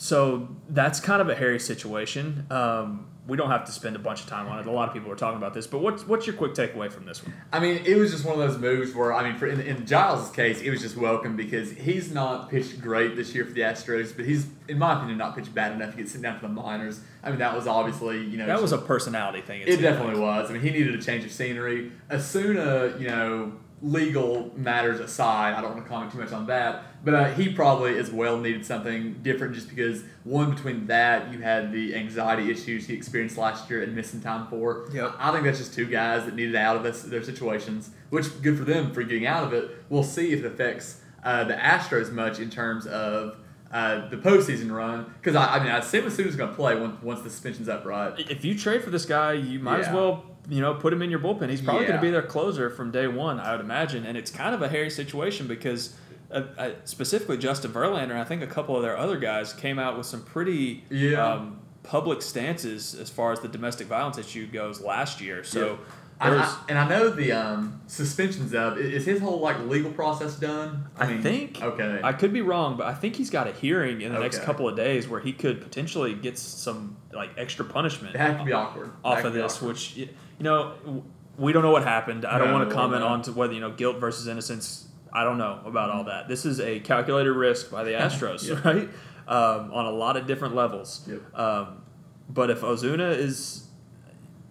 so 0.00 0.48
that's 0.70 0.98
kind 0.98 1.20
of 1.20 1.28
a 1.28 1.34
hairy 1.34 1.60
situation. 1.60 2.46
Um, 2.50 3.06
we 3.26 3.36
don't 3.36 3.50
have 3.50 3.66
to 3.66 3.72
spend 3.72 3.96
a 3.96 3.98
bunch 3.98 4.22
of 4.22 4.28
time 4.28 4.48
on 4.48 4.58
it. 4.58 4.66
A 4.66 4.70
lot 4.70 4.88
of 4.88 4.94
people 4.94 5.12
are 5.12 5.16
talking 5.16 5.36
about 5.36 5.52
this, 5.52 5.66
but 5.66 5.82
what's 5.82 6.06
what's 6.06 6.26
your 6.26 6.34
quick 6.34 6.54
takeaway 6.54 6.90
from 6.90 7.04
this 7.04 7.22
one? 7.22 7.34
I 7.52 7.60
mean, 7.60 7.82
it 7.84 7.96
was 7.96 8.10
just 8.10 8.24
one 8.24 8.32
of 8.32 8.40
those 8.40 8.58
moves 8.58 8.94
where 8.94 9.12
I 9.12 9.22
mean, 9.22 9.38
for 9.38 9.46
in, 9.46 9.60
in 9.60 9.84
Giles' 9.84 10.30
case, 10.30 10.62
it 10.62 10.70
was 10.70 10.80
just 10.80 10.96
welcome 10.96 11.36
because 11.36 11.72
he's 11.72 12.10
not 12.10 12.48
pitched 12.48 12.80
great 12.80 13.14
this 13.14 13.34
year 13.34 13.44
for 13.44 13.52
the 13.52 13.60
Astros, 13.60 14.16
but 14.16 14.24
he's, 14.24 14.46
in 14.68 14.78
my 14.78 14.96
opinion, 14.96 15.18
not 15.18 15.36
pitched 15.36 15.54
bad 15.54 15.72
enough 15.72 15.90
to 15.90 15.98
get 15.98 16.08
sent 16.08 16.22
down 16.22 16.36
to 16.36 16.40
the 16.40 16.48
minors. 16.48 17.02
I 17.22 17.28
mean, 17.28 17.40
that 17.40 17.54
was 17.54 17.66
obviously 17.66 18.24
you 18.24 18.38
know 18.38 18.46
That 18.46 18.62
was 18.62 18.72
a 18.72 18.78
personality 18.78 19.42
thing. 19.42 19.60
It 19.66 19.82
definitely 19.82 20.18
was. 20.18 20.48
I 20.48 20.54
mean, 20.54 20.62
he 20.62 20.70
needed 20.70 20.94
a 20.94 21.02
change 21.02 21.26
of 21.26 21.30
scenery. 21.30 21.92
Osuna, 22.10 22.94
you 22.98 23.08
know, 23.08 23.52
legal 23.82 24.50
matters 24.56 25.00
aside, 25.00 25.54
I 25.54 25.60
don't 25.62 25.72
want 25.72 25.84
to 25.84 25.88
comment 25.88 26.12
too 26.12 26.18
much 26.18 26.32
on 26.32 26.46
that, 26.48 27.04
but 27.04 27.14
uh, 27.14 27.32
he 27.32 27.52
probably 27.52 27.98
as 27.98 28.10
well 28.10 28.38
needed 28.38 28.66
something 28.66 29.14
different 29.22 29.54
just 29.54 29.68
because, 29.70 30.02
one, 30.24 30.50
between 30.54 30.86
that, 30.88 31.32
you 31.32 31.38
had 31.38 31.72
the 31.72 31.94
anxiety 31.94 32.50
issues 32.50 32.86
he 32.86 32.94
experienced 32.94 33.38
last 33.38 33.70
year 33.70 33.82
and 33.82 33.96
missing 33.96 34.20
time 34.20 34.48
for. 34.48 34.88
Yep. 34.92 35.14
I 35.18 35.32
think 35.32 35.44
that's 35.44 35.58
just 35.58 35.72
two 35.72 35.86
guys 35.86 36.26
that 36.26 36.34
needed 36.34 36.56
out 36.56 36.76
of 36.76 36.82
this, 36.82 37.02
their 37.02 37.22
situations, 37.22 37.90
which 38.10 38.42
good 38.42 38.58
for 38.58 38.64
them 38.64 38.92
for 38.92 39.02
getting 39.02 39.26
out 39.26 39.44
of 39.44 39.52
it. 39.54 39.70
We'll 39.88 40.02
see 40.02 40.32
if 40.32 40.40
it 40.40 40.46
affects 40.46 41.00
uh, 41.24 41.44
the 41.44 41.54
Astros 41.54 42.12
much 42.12 42.38
in 42.38 42.50
terms 42.50 42.86
of. 42.86 43.36
Uh, 43.72 44.08
the 44.08 44.16
postseason 44.16 44.68
run, 44.68 45.14
because 45.20 45.36
I, 45.36 45.54
I 45.54 45.58
mean, 45.60 45.70
I 45.70 45.78
assume 45.78 46.04
Osuna's 46.04 46.34
going 46.34 46.50
to 46.50 46.56
play 46.56 46.74
once, 46.74 47.00
once 47.04 47.22
the 47.22 47.30
suspension's 47.30 47.68
up, 47.68 47.84
right? 47.84 48.12
If 48.18 48.44
you 48.44 48.58
trade 48.58 48.82
for 48.82 48.90
this 48.90 49.06
guy, 49.06 49.34
you 49.34 49.60
might 49.60 49.78
as 49.78 49.94
well 49.94 50.24
you 50.50 50.60
know 50.60 50.74
put 50.74 50.92
him 50.92 51.00
in 51.00 51.08
your 51.10 51.20
bullpen. 51.20 51.48
He's 51.48 51.62
probably 51.62 51.86
going 51.86 51.96
to 51.96 52.02
be 52.02 52.10
their 52.10 52.20
closer 52.22 52.68
from 52.68 52.90
day 52.90 53.06
one, 53.06 53.40
I 53.40 53.52
would 53.52 53.60
imagine. 53.64 54.04
And 54.04 54.18
it's 54.18 54.30
kind 54.30 54.54
of 54.54 54.60
a 54.62 54.68
hairy 54.68 54.90
situation 54.90 55.46
because. 55.46 55.96
Uh, 56.32 56.44
uh, 56.58 56.70
specifically, 56.84 57.36
Justin 57.36 57.72
Verlander, 57.72 58.14
I 58.14 58.22
think 58.22 58.40
a 58.40 58.46
couple 58.46 58.76
of 58.76 58.82
their 58.82 58.96
other 58.96 59.18
guys 59.18 59.52
came 59.52 59.80
out 59.80 59.96
with 59.96 60.06
some 60.06 60.22
pretty 60.22 60.84
Yeah. 60.88 61.26
um, 61.28 61.58
public 61.82 62.22
stances 62.22 62.94
as 62.94 63.10
far 63.10 63.32
as 63.32 63.40
the 63.40 63.48
domestic 63.48 63.88
violence 63.88 64.16
issue 64.16 64.46
goes 64.46 64.80
last 64.80 65.20
year. 65.20 65.42
So 65.42 65.80
I, 66.20 66.30
there's, 66.30 66.42
I, 66.44 66.58
and 66.68 66.78
I 66.78 66.88
know 66.88 67.10
the 67.10 67.32
um, 67.32 67.80
suspensions 67.88 68.54
of 68.54 68.78
is 68.78 69.06
his 69.06 69.20
whole 69.20 69.40
like 69.40 69.58
legal 69.66 69.90
process 69.90 70.36
done? 70.36 70.84
I 70.96 71.16
think- 71.16 71.60
okay. 71.60 71.98
I 72.04 72.12
could 72.12 72.32
be 72.32 72.42
wrong, 72.42 72.76
but 72.76 72.86
I 72.86 72.94
think 72.94 73.16
he's 73.16 73.30
got 73.30 73.48
a 73.48 73.52
hearing 73.52 74.00
in 74.00 74.12
the 74.12 74.20
next 74.20 74.42
couple 74.42 74.68
of 74.68 74.76
days 74.76 75.08
where 75.08 75.18
he 75.20 75.32
could 75.32 75.60
potentially 75.60 76.14
get 76.14 76.38
some 76.38 76.96
like 77.12 77.30
extra 77.38 77.64
punishment 77.64 78.14
had 78.14 78.38
to 78.38 78.44
be 78.44 78.52
awkward. 78.52 78.92
off 79.02 79.16
That 79.16 79.26
of 79.26 79.32
this, 79.32 79.56
awkward. 79.56 79.68
which 79.70 80.08
you 80.40 80.44
know 80.44 81.04
we 81.38 81.52
don't 81.52 81.62
know 81.62 81.70
what 81.70 81.84
happened. 81.84 82.24
I 82.24 82.38
don't 82.38 82.48
No, 82.48 82.54
want 82.54 82.68
to 82.68 82.74
comment 82.74 83.02
no. 83.02 83.08
on 83.08 83.22
to 83.22 83.32
whether 83.32 83.52
you 83.52 83.60
know 83.60 83.70
guilt 83.70 83.98
versus 84.00 84.26
innocence. 84.26 84.88
I 85.12 85.22
don't 85.24 85.38
know 85.38 85.60
about 85.64 85.90
all 85.90 86.04
that. 86.04 86.26
This 86.28 86.44
is 86.44 86.60
a 86.60 86.80
calculated 86.80 87.32
risk 87.32 87.70
by 87.70 87.84
the 87.84 87.90
Astros, 88.04 88.46
Yep. 88.48 88.64
right? 88.64 88.88
Um, 89.28 89.70
on 89.72 89.86
a 89.86 89.90
lot 89.90 90.16
of 90.16 90.26
different 90.26 90.54
levels. 90.56 91.06
Yep. 91.08 91.38
Um, 91.38 91.82
but 92.28 92.50
if 92.50 92.62
Osuna 92.64 93.10
is, 93.10 93.66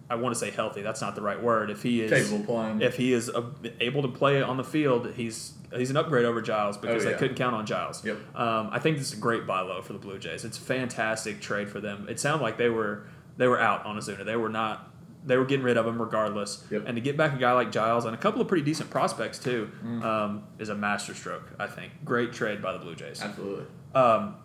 I 0.08 0.14
want 0.16 0.34
to 0.34 0.38
say 0.38 0.50
healthy. 0.50 0.82
That's 0.82 1.00
not 1.00 1.14
the 1.14 1.22
right 1.22 1.40
word. 1.42 1.70
If 1.70 1.82
he 1.82 2.00
is 2.02 2.10
capable 2.10 2.40
of 2.40 2.46
playing. 2.46 2.80
if 2.82 2.96
he 2.96 3.12
is 3.12 3.28
uh, 3.30 3.42
able 3.80 4.02
to 4.02 4.08
play 4.08 4.42
on 4.42 4.56
the 4.56 4.64
field, 4.64 5.12
he's 5.16 5.54
he's 5.74 5.88
an 5.90 5.96
upgrade 5.96 6.24
over 6.24 6.42
Giles 6.42 6.76
because 6.76 7.04
Oh, 7.06 7.10
they 7.10 7.16
couldn't 7.16 7.36
count 7.36 7.54
on 7.54 7.64
Giles. 7.66 8.04
Yep. 8.04 8.18
Um, 8.36 8.68
I 8.72 8.78
think 8.80 8.98
this 8.98 9.12
is 9.12 9.18
a 9.18 9.20
great 9.20 9.46
buy 9.46 9.60
low 9.60 9.80
for 9.82 9.92
the 9.92 9.98
Blue 9.98 10.18
Jays. 10.18 10.44
It's 10.44 10.58
a 10.58 10.62
fantastic 10.62 11.40
trade 11.40 11.70
for 11.70 11.80
them. 11.80 12.06
It 12.08 12.18
sounded 12.20 12.42
like 12.42 12.58
they 12.58 12.68
were 12.70 13.06
they 13.36 13.46
were 13.46 13.60
out 13.60 13.86
on 13.86 13.96
Osuna. 13.96 14.24
They 14.24 14.36
were 14.36 14.48
not 14.48 14.89
they 15.24 15.36
were 15.36 15.44
getting 15.44 15.64
rid 15.64 15.76
of 15.76 15.86
him 15.86 16.00
regardless. 16.00 16.64
Yep. 16.70 16.84
And 16.86 16.96
to 16.96 17.00
get 17.00 17.16
back 17.16 17.34
a 17.34 17.38
guy 17.38 17.52
like 17.52 17.70
Giles 17.70 18.04
and 18.04 18.14
a 18.14 18.18
couple 18.18 18.40
of 18.40 18.48
pretty 18.48 18.64
decent 18.64 18.90
prospects 18.90 19.38
too 19.38 19.70
um, 20.02 20.44
is 20.58 20.68
a 20.68 20.74
masterstroke. 20.74 21.50
I 21.58 21.66
think 21.66 21.92
great 22.04 22.32
trade 22.32 22.62
by 22.62 22.72
the 22.72 22.78
Blue 22.78 22.94
Jays. 22.94 23.20
Absolutely. 23.20 23.66
Um, 23.94 24.36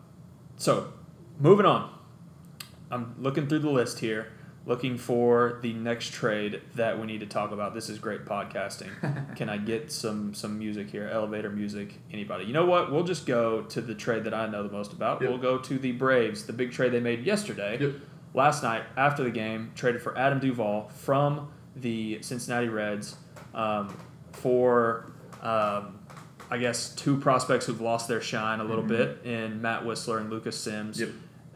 so, 0.57 0.93
moving 1.39 1.65
on. 1.65 1.91
I'm 2.91 3.15
looking 3.19 3.47
through 3.47 3.59
the 3.59 3.69
list 3.69 3.99
here, 3.99 4.31
looking 4.65 4.97
for 4.97 5.59
the 5.61 5.73
next 5.73 6.13
trade 6.13 6.61
that 6.75 6.99
we 6.99 7.07
need 7.07 7.19
to 7.21 7.25
talk 7.25 7.51
about. 7.51 7.73
This 7.73 7.89
is 7.89 7.97
great 7.97 8.25
podcasting. 8.25 9.35
Can 9.35 9.49
I 9.49 9.57
get 9.57 9.91
some 9.91 10.33
some 10.33 10.59
music 10.59 10.91
here? 10.91 11.09
Elevator 11.09 11.49
music. 11.49 11.95
Anybody? 12.11 12.45
You 12.45 12.53
know 12.53 12.65
what? 12.65 12.91
We'll 12.91 13.03
just 13.03 13.25
go 13.25 13.63
to 13.63 13.81
the 13.81 13.95
trade 13.95 14.23
that 14.25 14.33
I 14.33 14.47
know 14.47 14.63
the 14.63 14.71
most 14.71 14.93
about. 14.93 15.21
Yep. 15.21 15.29
We'll 15.29 15.39
go 15.39 15.57
to 15.57 15.77
the 15.77 15.93
Braves, 15.93 16.45
the 16.45 16.53
big 16.53 16.71
trade 16.71 16.91
they 16.91 16.99
made 16.99 17.25
yesterday. 17.25 17.79
Yep. 17.79 17.93
Last 18.35 18.61
night 18.63 18.83
after 18.97 19.23
the 19.23 19.31
game, 19.31 19.71
traded 19.75 20.01
for 20.01 20.15
Adam 20.17 20.39
Duvall 20.39 20.89
from 20.89 21.51
the 21.75 22.21
Cincinnati 22.21 22.67
Reds 22.69 23.15
um, 23.53 23.97
for. 24.33 25.11
Um, 25.41 25.99
I 26.51 26.59
guess 26.59 26.93
two 26.93 27.17
prospects 27.17 27.65
who've 27.65 27.81
lost 27.81 28.07
their 28.07 28.21
shine 28.21 28.59
a 28.59 28.63
little 28.63 28.83
Mhm. 28.83 28.87
bit 28.89 29.21
in 29.25 29.61
Matt 29.63 29.83
Wisler 29.83 30.19
and 30.21 30.29
Lucas 30.29 30.55
Sims. 30.55 30.99
Yep. 30.99 31.09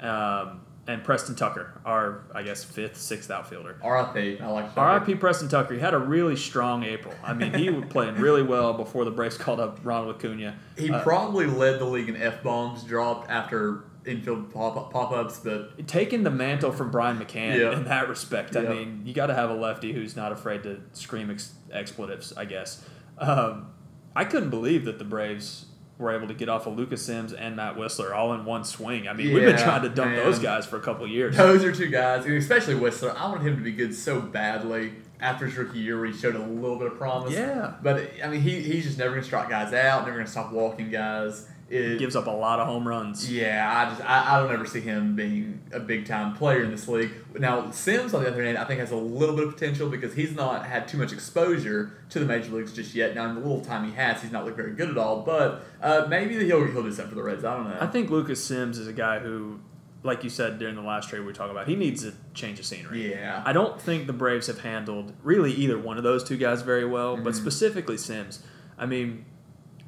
Um, 0.04 0.62
and 0.89 1.04
Preston 1.04 1.36
Tucker, 1.36 1.80
our 1.86 2.23
I 2.34 2.41
guess 2.41 2.63
fifth, 2.63 2.97
sixth 2.97 3.30
outfielder. 3.30 3.78
R.I.P. 3.84 4.39
I 4.39 4.47
like 4.47 4.73
that. 4.73 4.82
R.I.P. 4.82 5.15
Preston 5.15 5.47
Tucker. 5.47 5.75
He 5.75 5.80
had 5.80 5.93
a 5.93 5.99
really 5.99 6.36
strong 6.36 6.84
April. 6.84 7.13
I 7.23 7.34
mean, 7.34 7.54
he 7.54 7.69
was 7.69 7.86
playing 7.89 8.15
really 8.15 8.41
well 8.41 8.73
before 8.73 9.06
the 9.06 9.12
Braves 9.12 9.38
called 9.38 9.60
up 9.60 9.80
Ronald 9.84 10.15
Acuna. 10.15 10.58
He 10.78 10.89
Uh, 10.91 11.04
probably 11.04 11.45
led 11.45 11.80
the 11.80 11.86
league 11.86 12.10
in 12.10 12.15
f 12.19 12.41
bombs 12.41 12.84
dropped 12.84 13.30
after 13.30 13.84
infield 14.06 14.52
pop 14.52 14.91
pop 14.91 15.12
ups, 15.12 15.39
but 15.43 15.88
taking 15.88 16.23
the 16.23 16.32
mantle 16.32 16.71
from 16.71 16.89
Brian 16.89 17.19
McCann 17.19 17.60
Yeah. 17.60 17.73
in 17.73 17.84
that 17.84 18.10
respect. 18.10 18.56
I 18.56 18.62
Yeah. 18.63 18.69
mean, 18.69 19.02
you 19.06 19.13
got 19.13 19.28
to 19.28 19.36
have 19.36 19.52
a 19.52 19.56
lefty 19.56 19.93
who's 19.93 20.15
not 20.15 20.32
afraid 20.32 20.63
to 20.63 20.80
scream 20.93 21.30
ex- 21.30 21.54
expletives. 21.71 22.34
I 22.36 22.45
guess. 22.45 22.84
Um, 23.19 23.67
I 24.15 24.25
couldn't 24.25 24.49
believe 24.49 24.86
that 24.86 24.97
the 24.97 25.06
Braves 25.06 25.67
were 26.00 26.16
able 26.16 26.28
to 26.30 26.34
get 26.34 26.48
off 26.48 26.66
of 26.66 26.78
Lucas 26.78 27.06
Sims 27.06 27.34
and 27.34 27.58
Matt 27.58 27.76
Wisler 27.76 28.16
all 28.16 28.34
in 28.34 28.46
one 28.46 28.64
swing. 28.64 29.08
I 29.08 29.14
mean, 29.14 29.34
we've 29.34 29.44
been 29.44 29.58
trying 29.58 29.84
to 29.84 29.90
dump 29.90 30.12
man. 30.12 30.24
those 30.24 30.40
guys 30.40 30.66
for 30.66 30.78
a 30.78 30.82
couple 30.82 31.04
of 31.04 31.12
years. 31.12 31.36
those 31.36 31.64
are 31.64 31.74
two 31.74 31.90
guys, 31.90 32.26
especially 32.26 32.76
Wisler. 32.76 33.16
I 33.16 33.28
wanted 33.28 33.46
him 33.46 33.58
to 33.58 33.62
be 33.62 33.74
good 33.74 33.94
so 33.94 34.22
badly 34.22 34.94
after 35.20 35.46
his 35.46 35.58
rookie 35.58 35.80
year, 35.80 35.98
where 35.98 36.08
he 36.08 36.18
showed 36.18 36.36
a 36.36 36.40
little 36.40 36.78
bit 36.78 36.88
of 36.88 36.98
promise. 36.98 37.34
Yeah. 37.34 37.74
But 37.84 38.12
I 38.24 38.30
mean, 38.30 38.40
he, 38.40 38.62
he's 38.62 38.86
just 38.86 38.98
never 38.98 39.12
gonna 39.12 39.24
strike 39.24 39.50
guys 39.50 39.74
out. 39.74 40.06
Never 40.06 40.18
gonna 40.18 40.30
stop 40.30 40.54
walking 40.54 40.90
guys. 40.90 41.46
It, 41.70 42.00
Gives 42.00 42.16
up 42.16 42.26
a 42.26 42.32
lot 42.32 42.60
of 42.60 42.66
home 42.68 42.88
runs. 42.88 43.32
Yeah, 43.32 43.72
I 43.72 43.90
just 43.90 44.02
I, 44.04 44.36
I 44.38 44.40
don't 44.42 44.52
ever 44.52 44.66
see 44.66 44.80
him 44.82 45.16
being 45.16 45.62
a 45.72 45.80
big 45.80 46.08
time 46.08 46.34
player 46.36 46.64
in 46.64 46.72
this 46.72 46.88
league. 46.88 47.12
Now 47.38 47.70
Sims, 47.70 48.14
on 48.16 48.24
the 48.24 48.30
other 48.30 48.44
hand, 48.44 48.58
I 48.58 48.64
think 48.66 48.80
has 48.80 48.90
a 48.92 48.96
little 48.96 49.36
bit 49.36 49.46
of 49.48 49.54
potential 49.54 49.88
because 49.88 50.16
he's 50.16 50.34
not 50.36 50.66
had 50.66 50.88
too 50.88 50.98
much 50.98 51.14
exposure 51.14 51.92
to 52.10 52.20
the 52.20 52.26
major 52.26 52.52
leagues 52.52 52.74
just 52.74 52.96
yet. 52.96 53.14
Now 53.14 53.30
in 53.30 53.36
the 53.36 53.42
little 53.42 53.62
time 53.62 53.86
he 53.86 53.92
has, 53.96 54.20
he's 54.22 54.32
not 54.32 54.46
looked 54.46 54.58
very 54.58 54.72
good 54.74 54.90
at 54.90 54.98
all. 54.98 55.22
But 55.22 55.62
uh, 55.82 56.08
maybe 56.10 56.44
he'll 56.44 56.66
he'll 56.66 56.82
do 56.82 56.92
something 56.92 57.10
for 57.10 57.16
the 57.16 57.22
Reds. 57.24 57.46
I 57.46 57.56
don't 57.56 57.70
know. 57.70 57.78
I 57.80 57.86
think 57.86 58.10
Lucas 58.10 58.44
Sims 58.44 58.80
is 58.80 58.88
a 58.88 58.94
guy 58.94 59.20
who, 59.20 59.60
like 60.02 60.24
you 60.24 60.32
said 60.32 60.58
during 60.58 60.74
the 60.76 60.82
last 60.82 61.10
trade 61.10 61.20
we 61.20 61.26
were 61.28 61.34
talking 61.34 61.52
about, 61.52 61.68
he 61.68 61.76
needs 61.76 62.04
a 62.04 62.14
change 62.34 62.58
of 62.60 62.66
scenery. 62.66 63.12
yeah, 63.12 63.44
I 63.46 63.54
don't 63.54 63.80
think 63.80 64.08
the 64.08 64.14
Braves 64.14 64.48
have 64.48 64.62
handled 64.62 65.14
really 65.22 65.52
either 65.54 65.78
one 65.78 65.98
of 65.98 66.04
those 66.04 66.24
two 66.24 66.38
guys 66.38 66.64
very 66.64 66.86
well, 66.86 67.16
but 67.16 67.34
Mhm. 67.34 67.38
specifically 67.38 67.98
Sims. 67.98 68.42
I 68.76 68.88
mean, 68.88 69.26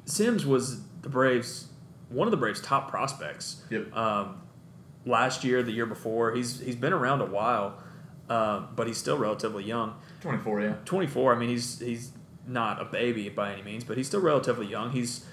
Sims 0.04 0.46
was 0.46 0.82
the 1.02 1.08
Braves 1.08 1.66
one 2.12 2.26
of 2.26 2.30
the 2.30 2.36
Braves' 2.36 2.60
top 2.60 2.90
prospects. 2.90 3.62
Yep. 3.70 3.94
Um, 3.96 4.42
last 5.06 5.44
year, 5.44 5.62
the 5.62 5.72
year 5.72 5.86
before, 5.86 6.32
he's 6.34 6.60
he's 6.60 6.76
been 6.76 6.92
around 6.92 7.20
a 7.20 7.26
while, 7.26 7.78
um, 8.28 8.68
but 8.76 8.86
he's 8.86 8.98
still 8.98 9.18
relatively 9.18 9.64
young. 9.64 9.94
twenty 10.20 10.38
four. 10.38 10.60
Yeah, 10.60 10.74
24. 10.84 11.34
I 11.34 11.38
mean, 11.38 11.48
he's 11.48 11.78
he's 11.80 12.12
not 12.46 12.80
a 12.80 12.84
baby 12.84 13.28
by 13.28 13.52
any 13.52 13.62
means, 13.62 13.84
but 13.84 13.96
he's 13.96 14.06
still 14.08 14.20
relatively 14.20 14.66
young. 14.66 14.90
He's 14.90 15.24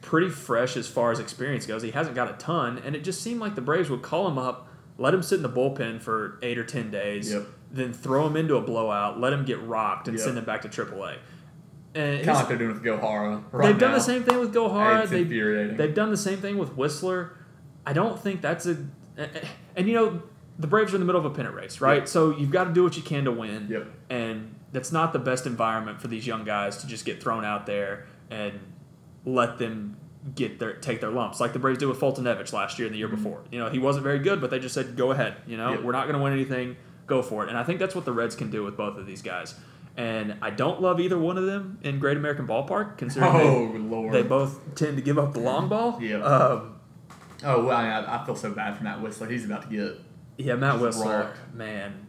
pretty 0.00 0.28
fresh 0.30 0.76
as 0.76 0.88
far 0.88 1.10
as 1.12 1.18
experience 1.18 1.66
goes. 1.66 1.82
He 1.82 1.90
hasn't 1.90 2.14
got 2.16 2.30
a 2.30 2.34
ton, 2.34 2.78
and 2.78 2.94
it 2.96 3.04
just 3.04 3.22
seemed 3.22 3.40
like 3.40 3.54
the 3.54 3.60
Braves 3.60 3.90
would 3.90 4.02
call 4.02 4.26
him 4.28 4.38
up, 4.38 4.68
let 4.96 5.12
him 5.14 5.22
sit 5.22 5.36
in 5.36 5.42
the 5.42 5.48
bullpen 5.48 6.00
for 6.00 6.38
eight 6.42 6.58
or 6.58 6.64
ten 6.64 6.90
days, 6.90 7.32
Yep. 7.32 7.46
then 7.70 7.92
throw 7.92 8.26
him 8.26 8.36
into 8.36 8.56
a 8.56 8.60
blowout, 8.60 9.20
let 9.20 9.32
him 9.32 9.44
get 9.44 9.60
rocked, 9.62 10.08
and 10.08 10.16
Yep. 10.16 10.24
send 10.24 10.38
him 10.38 10.44
back 10.44 10.62
to 10.62 10.68
AAA. 10.68 11.18
And 11.98 12.18
kind 12.24 12.30
of 12.30 12.36
like 12.36 12.48
they're 12.48 12.58
doing 12.58 12.74
with 12.74 12.82
Gohara. 12.84 13.42
Right 13.50 13.66
they've 13.68 13.78
done 13.78 13.90
now. 13.90 13.96
the 13.98 14.02
same 14.04 14.22
thing 14.22 14.38
with 14.38 14.54
Gohara. 14.54 15.02
It's 15.02 15.10
They've, 15.10 15.22
infuriating. 15.22 15.76
they've 15.76 15.94
done 15.94 16.10
the 16.10 16.16
same 16.16 16.38
thing 16.38 16.56
with 16.58 16.76
Wisler. 16.76 17.30
I 17.86 17.92
don't 17.92 18.18
think 18.20 18.40
that's 18.40 18.66
a. 18.66 18.76
And 19.76 19.88
you 19.88 19.94
know, 19.94 20.22
the 20.58 20.66
Braves 20.66 20.92
are 20.92 20.96
in 20.96 21.00
the 21.00 21.06
middle 21.06 21.20
of 21.20 21.24
a 21.24 21.34
pennant 21.34 21.54
race, 21.54 21.80
right? 21.80 21.98
Yep. 21.98 22.08
So 22.08 22.30
you've 22.36 22.50
got 22.50 22.64
to 22.64 22.72
do 22.72 22.82
what 22.84 22.96
you 22.96 23.02
can 23.02 23.24
to 23.24 23.32
win. 23.32 23.66
Yep. 23.70 23.86
And 24.10 24.54
that's 24.72 24.92
not 24.92 25.12
the 25.12 25.18
best 25.18 25.46
environment 25.46 26.00
for 26.00 26.08
these 26.08 26.26
young 26.26 26.44
guys 26.44 26.76
to 26.78 26.86
just 26.86 27.04
get 27.04 27.22
thrown 27.22 27.44
out 27.44 27.66
there 27.66 28.06
and 28.30 28.58
let 29.24 29.58
them 29.58 29.96
get 30.34 30.58
their 30.58 30.74
take 30.74 31.00
their 31.00 31.10
lumps, 31.10 31.40
like 31.40 31.52
the 31.52 31.58
Braves 31.58 31.78
did 31.78 31.86
with 31.86 31.98
Foltynewicz 31.98 32.52
last 32.52 32.78
year 32.78 32.86
and 32.86 32.94
the 32.94 32.98
year 32.98 33.08
Mhm. 33.08 33.16
before. 33.16 33.40
You 33.50 33.58
know, 33.58 33.70
he 33.70 33.78
wasn't 33.78 34.04
very 34.04 34.18
good, 34.18 34.40
but 34.40 34.50
they 34.50 34.58
just 34.58 34.74
said, 34.74 34.96
"Go 34.96 35.10
ahead." 35.10 35.36
You 35.46 35.56
know, 35.56 35.70
Yep. 35.70 35.82
we're 35.82 35.92
not 35.92 36.04
going 36.06 36.16
to 36.16 36.22
win 36.22 36.32
anything. 36.32 36.76
Go 37.06 37.22
for 37.22 37.42
it. 37.44 37.48
And 37.48 37.56
I 37.56 37.62
think 37.64 37.78
that's 37.80 37.94
what 37.94 38.04
the 38.04 38.12
Reds 38.12 38.36
can 38.36 38.50
do 38.50 38.62
with 38.62 38.76
both 38.76 38.98
of 38.98 39.06
these 39.06 39.22
guys. 39.22 39.54
And 39.98 40.36
I 40.40 40.50
don't 40.50 40.80
love 40.80 41.00
either 41.00 41.18
one 41.18 41.36
of 41.36 41.44
them 41.44 41.78
in 41.82 41.98
Great 41.98 42.16
American 42.16 42.46
Ballpark, 42.46 42.96
considering 42.98 43.32
they- 43.32 43.40
Oh 43.48 43.62
lord. 43.78 44.12
they 44.14 44.22
both 44.22 44.74
tend 44.76 44.96
to 44.96 45.02
give 45.02 45.18
up 45.18 45.34
the 45.34 45.40
long 45.40 45.68
ball. 45.68 45.98
Yeah. 46.00 46.22
Um, 46.22 46.76
oh 47.44 47.64
well, 47.66 47.76
I, 47.76 48.20
I, 48.22 48.24
feel 48.24 48.36
so 48.36 48.52
bad 48.52 48.78
for 48.78 48.84
Matt 48.84 49.00
Wisler. 49.02 49.28
He's 49.28 49.44
about 49.44 49.68
to 49.68 49.76
get. 49.76 50.00
yeah, 50.46 50.54
Matt 50.54 50.76
Wisler, 50.76 51.24
rocked. 51.24 51.54
man. 51.54 52.06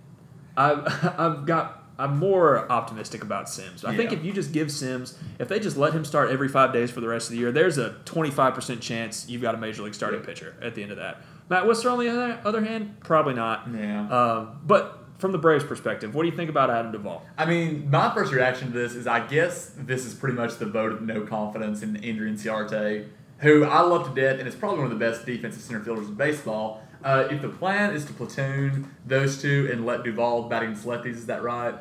I've 0.56 0.86
I've 1.19 1.45
got 1.47 1.84
I'm 1.97 2.17
more 2.19 2.71
optimistic 2.71 3.23
about 3.23 3.49
Sims. 3.49 3.84
I 3.84 3.93
think 3.97 4.13
if 4.13 4.23
you 4.23 4.32
just 4.34 4.54
give 4.54 4.71
Sims, 4.71 5.17
if 5.39 5.47
they 5.49 5.60
just 5.60 5.75
let 5.75 5.91
him 5.91 6.06
start 6.06 6.30
every 6.30 6.47
five 6.47 6.71
days 6.71 6.91
for 6.91 7.02
the 7.02 7.08
rest 7.10 7.28
of 7.28 7.32
the 7.34 7.39
year, 7.39 7.52
there's 7.52 7.78
a 7.78 7.95
25% 8.06 8.80
chance 8.80 9.28
you've 9.28 9.41
got 9.41 9.54
a 9.56 9.58
major 9.58 9.82
league 9.82 9.93
starting 9.95 10.19
Yeah. 10.21 10.25
pitcher 10.28 10.56
at 10.62 10.75
the 10.75 10.84
end 10.84 10.91
of 10.91 10.97
that. 10.97 11.17
Matt 11.49 11.63
Wisler, 11.65 11.91
on 11.91 11.99
the 11.99 12.08
other, 12.08 12.39
other 12.45 12.63
hand, 12.63 13.02
probably 13.02 13.34
not. 13.34 13.67
Yeah. 13.73 14.08
Um, 14.10 14.60
but 14.65 14.99
from 15.19 15.32
the 15.32 15.38
Braves' 15.38 15.63
perspective, 15.63 16.15
what 16.15 16.23
do 16.23 16.29
you 16.29 16.36
think 16.36 16.49
about 16.49 16.69
Adam 16.71 16.91
Duvall? 16.91 17.21
I 17.38 17.45
mean, 17.45 17.89
my 17.91 18.13
first 18.13 18.32
reaction 18.34 18.71
to 18.71 18.77
this 18.77 18.95
is 18.95 19.05
I 19.05 19.25
guess 19.27 19.71
this 19.77 20.05
is 20.05 20.13
pretty 20.15 20.36
much 20.36 20.58
the 20.58 20.65
vote 20.65 20.91
of 20.91 21.01
no 21.01 21.21
confidence 21.21 21.84
in 21.84 21.95
Ender 21.97 22.23
Inciarte, 22.25 23.08
who 23.39 23.63
I 23.65 23.82
love 23.82 24.08
to 24.13 24.19
death 24.21 24.39
and 24.39 24.47
is 24.47 24.55
probably 24.55 24.79
one 24.82 24.91
of 24.91 24.97
the 24.97 25.05
best 25.05 25.25
defensive 25.25 25.62
center 25.62 25.82
fielders 25.82 26.08
in 26.08 26.15
baseball. 26.15 26.82
Uh, 27.03 27.27
if 27.32 27.41
the 27.41 27.47
plan 27.49 27.93
is 27.93 28.03
to 28.05 28.13
platoon 28.13 28.93
those 29.05 29.41
two 29.41 29.69
and 29.71 29.86
let 29.86 30.03
Duvall 30.03 30.49
bat 30.49 30.63
against 30.63 30.86
lefties, 30.86 31.15
is 31.15 31.25
that 31.27 31.43
right? 31.43 31.75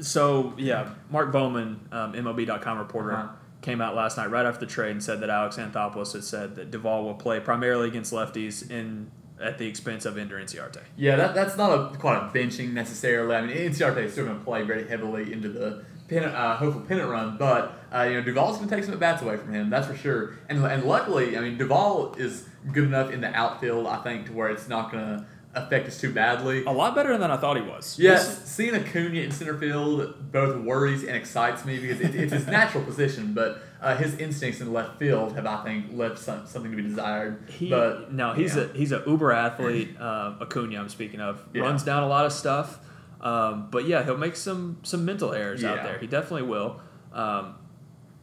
So 0.00 0.54
yeah, 0.58 0.90
Mark 1.10 1.32
Bowman, 1.32 1.80
um, 1.92 2.12
MLB.com 2.14 2.78
reporter, 2.78 3.12
Uh-huh. 3.12 3.28
came 3.62 3.80
out 3.82 3.94
last 3.94 4.16
night 4.16 4.30
right 4.30 4.46
after 4.46 4.60
the 4.64 4.70
trade 4.72 4.92
and 4.92 5.02
said 5.02 5.20
that 5.20 5.28
Alex 5.30 5.56
Anthopoulos 5.56 6.12
had 6.14 6.24
said 6.24 6.56
that 6.56 6.70
Duvall 6.70 7.04
will 7.04 7.14
play 7.14 7.40
primarily 7.40 7.88
against 7.88 8.12
lefties 8.12 8.70
in 8.70 9.10
at 9.40 9.58
the 9.58 9.66
expense 9.66 10.04
of 10.04 10.18
Ender 10.18 10.38
Inciarte. 10.38 10.80
Yeah, 10.96 11.16
that, 11.16 11.34
that's 11.34 11.56
not 11.56 11.70
a 11.70 11.96
quite 11.98 12.18
a 12.18 12.30
benching 12.32 12.72
necessarily. 12.72 13.34
I 13.34 13.42
mean, 13.42 13.56
Inciarte 13.56 13.98
is 13.98 14.12
still 14.12 14.26
going 14.26 14.38
to 14.38 14.44
play 14.44 14.62
very 14.62 14.86
heavily 14.86 15.32
into 15.32 15.48
the 15.48 15.84
pennant, 16.08 16.34
uh, 16.34 16.56
hopeful 16.56 16.82
pennant 16.82 17.08
run, 17.08 17.38
but 17.38 17.80
uh, 17.94 18.02
you 18.02 18.14
know 18.14 18.22
Duvall's 18.22 18.58
going 18.58 18.68
to 18.68 18.74
take 18.74 18.84
some 18.84 18.94
at 18.94 19.00
bats 19.00 19.22
away 19.22 19.36
from 19.36 19.52
him. 19.52 19.70
That's 19.70 19.86
for 19.86 19.96
sure. 19.96 20.34
And 20.48 20.62
and 20.64 20.84
luckily, 20.84 21.38
I 21.38 21.40
mean 21.40 21.56
Duvall 21.56 22.14
is 22.14 22.46
good 22.72 22.84
enough 22.84 23.10
in 23.12 23.20
the 23.20 23.34
outfield, 23.34 23.86
I 23.86 24.02
think, 24.02 24.26
to 24.26 24.32
where 24.32 24.50
it's 24.50 24.68
not 24.68 24.92
going 24.92 25.04
to 25.04 25.26
affect 25.54 25.88
us 25.88 26.00
too 26.00 26.12
badly. 26.12 26.64
A 26.64 26.70
lot 26.70 26.94
better 26.94 27.16
than 27.18 27.30
I 27.30 27.36
thought 27.36 27.56
he 27.56 27.62
was. 27.62 27.98
Yes, 27.98 28.44
seeing 28.44 28.74
Acuna 28.74 29.20
in 29.20 29.30
center 29.30 29.56
field 29.56 30.30
both 30.30 30.56
worries 30.64 31.02
and 31.02 31.16
excites 31.16 31.64
me 31.64 31.78
because 31.78 32.00
it, 32.00 32.14
it's 32.14 32.32
his 32.32 32.46
natural 32.46 32.84
position, 32.84 33.32
but 33.34 33.62
uh, 33.80 33.96
his 33.96 34.16
instincts 34.18 34.60
in 34.60 34.72
left 34.72 34.98
field 34.98 35.34
have, 35.36 35.46
I 35.46 35.64
think, 35.64 35.86
left 35.92 36.18
some, 36.18 36.46
something 36.46 36.70
to 36.70 36.76
be 36.76 36.82
desired. 36.82 37.48
He 37.50 37.70
but 37.70 38.12
no, 38.12 38.32
he's 38.34 38.56
yeah. 38.56 38.64
a 38.64 38.68
he's 38.74 38.92
a 38.92 39.02
uber 39.06 39.32
athlete. 39.32 39.96
Uh, 39.98 40.34
Acuna, 40.40 40.78
I'm 40.78 40.88
speaking 40.88 41.20
of, 41.20 41.42
Yeah. 41.54 41.62
runs 41.62 41.82
down 41.82 42.02
a 42.02 42.08
lot 42.08 42.26
of 42.26 42.32
stuff. 42.32 42.78
Um, 43.20 43.68
but 43.70 43.86
yeah, 43.86 44.02
he'll 44.02 44.16
make 44.16 44.36
some 44.36 44.78
some 44.82 45.04
mental 45.04 45.32
errors 45.32 45.64
out 45.64 45.82
there. 45.82 45.98
He 45.98 46.06
definitely 46.06 46.48
will. 46.48 46.80
Um, 47.12 47.56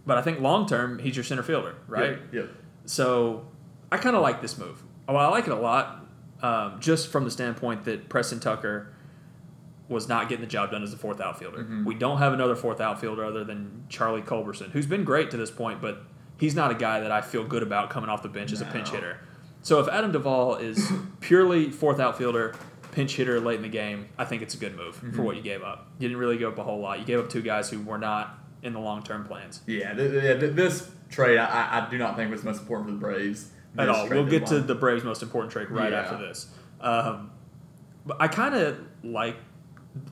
but 0.05 0.17
I 0.17 0.21
think 0.21 0.39
long 0.39 0.67
term, 0.67 0.99
he's 0.99 1.15
your 1.15 1.23
center 1.23 1.43
fielder, 1.43 1.75
right? 1.87 2.11
Yep. 2.11 2.19
yep. 2.31 2.49
So 2.85 3.47
I 3.91 3.97
kind 3.97 4.15
of 4.15 4.21
like 4.21 4.41
this 4.41 4.57
move. 4.57 4.81
Well, 5.07 5.17
I 5.17 5.27
like 5.27 5.47
it 5.47 5.53
a 5.53 5.55
lot, 5.55 6.05
um, 6.41 6.79
just 6.79 7.09
from 7.09 7.23
the 7.23 7.31
standpoint 7.31 7.85
that 7.85 8.09
Preston 8.09 8.39
Tucker 8.39 8.93
was 9.89 10.07
not 10.09 10.27
getting 10.27 10.41
the 10.43 10.49
job 10.49 10.71
done 10.71 10.83
as 10.83 10.91
the 10.91 10.97
fourth 10.97 11.21
outfielder. 11.21 11.59
Mhm. 11.63 11.85
We 11.85 11.95
don't 11.95 12.17
have 12.17 12.33
another 12.33 12.55
fourth 12.55 12.81
outfielder 12.81 13.23
other 13.23 13.43
than 13.43 13.83
Charlie 13.89 14.21
Culberson, 14.21 14.71
who's 14.71 14.85
been 14.87 15.03
great 15.05 15.31
to 15.31 15.37
this 15.37 15.49
point, 15.51 15.81
but 15.81 16.03
he's 16.37 16.55
not 16.55 16.71
a 16.71 16.75
guy 16.75 16.99
that 16.99 17.11
I 17.11 17.21
feel 17.21 17.43
good 17.45 17.63
about 17.63 17.89
coming 17.89 18.09
off 18.09 18.21
the 18.21 18.27
bench 18.29 18.51
as 18.51 18.59
a 18.61 18.65
pinch 18.65 18.89
hitter. 18.89 19.17
So 19.61 19.79
if 19.79 19.87
Adam 19.87 20.11
Duvall 20.11 20.55
is 20.55 20.91
purely 21.21 21.69
fourth 21.71 21.99
outfielder, 21.99 22.53
pinch 22.91 23.15
hitter 23.15 23.39
late 23.39 23.57
in 23.57 23.61
the 23.61 23.69
game, 23.69 24.07
I 24.17 24.25
think 24.25 24.41
it's 24.41 24.55
a 24.55 24.57
good 24.57 24.75
move 24.75 24.95
for 24.95 25.05
Mhm. 25.05 25.17
what 25.23 25.35
you 25.37 25.41
gave 25.41 25.63
up. 25.63 25.87
You 25.99 26.07
didn't 26.09 26.19
really 26.19 26.37
give 26.37 26.51
up 26.53 26.57
a 26.57 26.63
whole 26.63 26.79
lot. 26.79 26.99
You 26.99 27.05
gave 27.05 27.19
up 27.19 27.29
two 27.29 27.41
guys 27.41 27.69
who 27.69 27.81
were 27.81 27.97
not 27.97 28.37
in 28.63 28.73
the 28.73 28.79
long 28.79 29.03
term 29.03 29.23
plans. 29.23 29.61
Yeah, 29.67 29.93
th- 29.93 30.39
th- 30.39 30.53
this 30.53 30.89
trade 31.09 31.37
I, 31.37 31.45
I- 31.45 31.85
I 31.85 31.89
do 31.89 31.97
not 31.97 32.15
think 32.17 32.29
was 32.31 32.43
most 32.43 32.59
important 32.61 32.89
for 32.89 32.93
the 32.95 32.99
Braves. 32.99 33.51
at 33.77 33.87
all. 33.89 34.09
We'll 34.09 34.25
get 34.25 34.47
to 34.47 34.59
the 34.59 34.73
Braves' 34.75 35.03
most 35.03 35.21
important 35.21 35.51
trade 35.53 35.69
right 35.69 35.91
Yeah. 35.91 35.99
after 35.99 36.17
this. 36.17 36.47
Um, 36.81 37.29
but 38.05 38.17
I 38.19 38.27
kind 38.27 38.55
of 38.55 38.79
like 39.03 39.35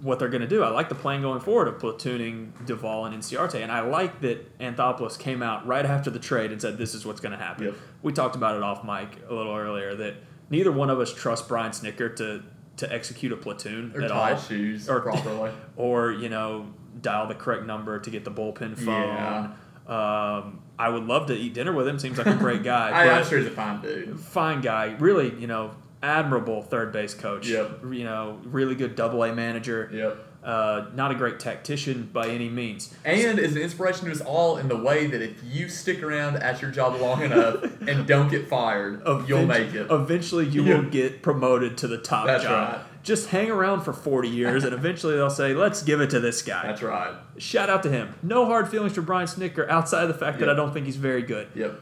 what 0.02 0.20
they're 0.20 0.30
going 0.30 0.42
to 0.42 0.48
do. 0.48 0.64
I 0.64 0.70
like 0.70 0.90
the 0.90 0.96
plan 0.96 1.22
going 1.22 1.40
forward 1.40 1.68
of 1.68 1.76
platooning 1.80 2.50
Duvall 2.66 3.06
and 3.06 3.16
Inciarte, 3.16 3.62
and 3.62 3.72
I 3.72 3.82
like 3.82 4.22
that 4.22 4.58
Anthopoulos 4.60 5.18
came 5.18 5.42
out 5.44 5.66
right 5.68 5.86
after 5.86 6.10
the 6.10 6.20
trade 6.20 6.52
and 6.52 6.62
said 6.62 6.78
this 6.78 6.94
is 6.94 7.06
what's 7.06 7.20
going 7.22 7.32
to 7.32 7.38
happen. 7.44 7.66
Yep. 7.66 7.76
We 8.04 8.14
talked 8.14 8.36
about 8.36 8.56
it 8.56 8.64
off 8.64 8.84
mic 8.84 9.20
a 9.30 9.34
little 9.34 9.56
earlier 9.56 9.96
that 9.96 10.16
neither 10.50 10.72
one 10.72 10.90
of 10.90 11.00
us 11.00 11.14
trust 11.14 11.48
Brian 11.48 11.72
Snitker 11.72 12.16
to 12.18 12.44
to 12.78 12.92
execute 12.94 13.32
a 13.32 13.38
platoon 13.38 13.94
Or 13.96 14.02
at 14.02 14.12
all, 14.12 14.38
shoes 14.38 14.90
Or- 14.90 15.00
properly. 15.00 15.52
or 15.78 16.12
you 16.12 16.28
know 16.28 16.74
dial 17.02 17.26
the 17.28 17.34
correct 17.36 17.66
number 17.66 18.00
to 18.00 18.10
get 18.10 18.26
the 18.26 18.32
bullpen 18.32 18.78
phone. 18.78 19.54
Um, 19.88 20.62
I 20.78 20.90
would 20.90 21.04
love 21.06 21.28
to 21.28 21.34
eat 21.36 21.54
dinner 21.54 21.72
with 21.72 21.88
him. 21.88 22.00
Seems 22.00 22.18
like 22.18 22.28
a 22.28 22.36
great 22.36 22.64
guy. 22.64 22.90
I, 23.08 23.10
I'm 23.20 23.26
sure 23.26 23.38
he's 23.38 23.48
a 23.48 23.52
fine 23.52 23.82
dude. 23.82 24.20
fine 24.20 24.62
guy, 24.62 24.96
really, 25.00 25.34
you 25.40 25.48
know, 25.48 25.72
admirable 26.06 26.62
third 26.62 26.92
base 26.92 27.14
coach. 27.14 27.48
Yep. 27.48 27.82
You 27.92 28.04
know, 28.04 28.40
really 28.44 28.76
good 28.76 28.96
double 28.96 29.24
A 29.24 29.34
manager. 29.34 29.90
Yep. 29.92 30.18
Uh, 30.44 30.86
not 30.94 31.10
a 31.10 31.16
great 31.16 31.40
tactician 31.40 32.08
by 32.14 32.28
any 32.28 32.50
means. 32.50 32.94
And 33.04 33.40
is 33.40 33.56
an 33.56 33.62
inspiration 33.64 34.06
to 34.06 34.12
us 34.12 34.22
all 34.22 34.58
in 34.58 34.68
the 34.68 34.78
way 34.78 35.08
that 35.08 35.20
if 35.20 35.44
you 35.44 35.68
stick 35.68 36.04
around 36.04 36.36
at 36.36 36.62
your 36.62 36.70
job 36.70 37.02
long 37.02 37.24
enough 37.24 37.64
and 37.88 38.06
don't 38.06 38.30
get 38.30 38.48
fired, 38.48 39.02
you'll 39.28 39.48
make 39.48 39.74
it. 39.74 39.88
Eventually, 39.90 40.48
you 40.48 40.64
will 40.64 40.84
get 40.90 41.24
promoted 41.24 41.80
to 41.80 41.88
the 41.88 41.98
top 41.98 42.28
That's 42.28 42.44
job. 42.44 42.74
right. 42.76 42.86
Just 43.02 43.30
hang 43.30 43.50
around 43.50 43.82
for 43.82 43.94
40 43.94 44.30
years, 44.30 44.64
and 44.64 44.74
eventually 44.74 45.16
they'll 45.16 45.30
say, 45.32 45.54
let's 45.56 45.82
give 45.82 46.00
it 46.02 46.12
to 46.12 46.20
this 46.20 46.44
guy. 46.44 46.68
That's 46.68 46.82
right. 46.84 47.16
Shout 47.38 47.70
out 47.70 47.82
to 47.84 47.90
him. 47.92 48.14
No 48.22 48.46
hard 48.46 48.70
feelings 48.70 48.94
for 48.94 49.02
Brian 49.02 49.28
Snitker 49.28 49.68
outside 49.68 50.04
of 50.04 50.10
the 50.10 50.16
fact 50.16 50.40
that 50.40 50.50
I 50.50 50.54
don't 50.56 50.74
think 50.74 50.86
he's 50.86 50.96
very 50.96 51.22
good. 51.24 51.48
Yep. 51.56 51.82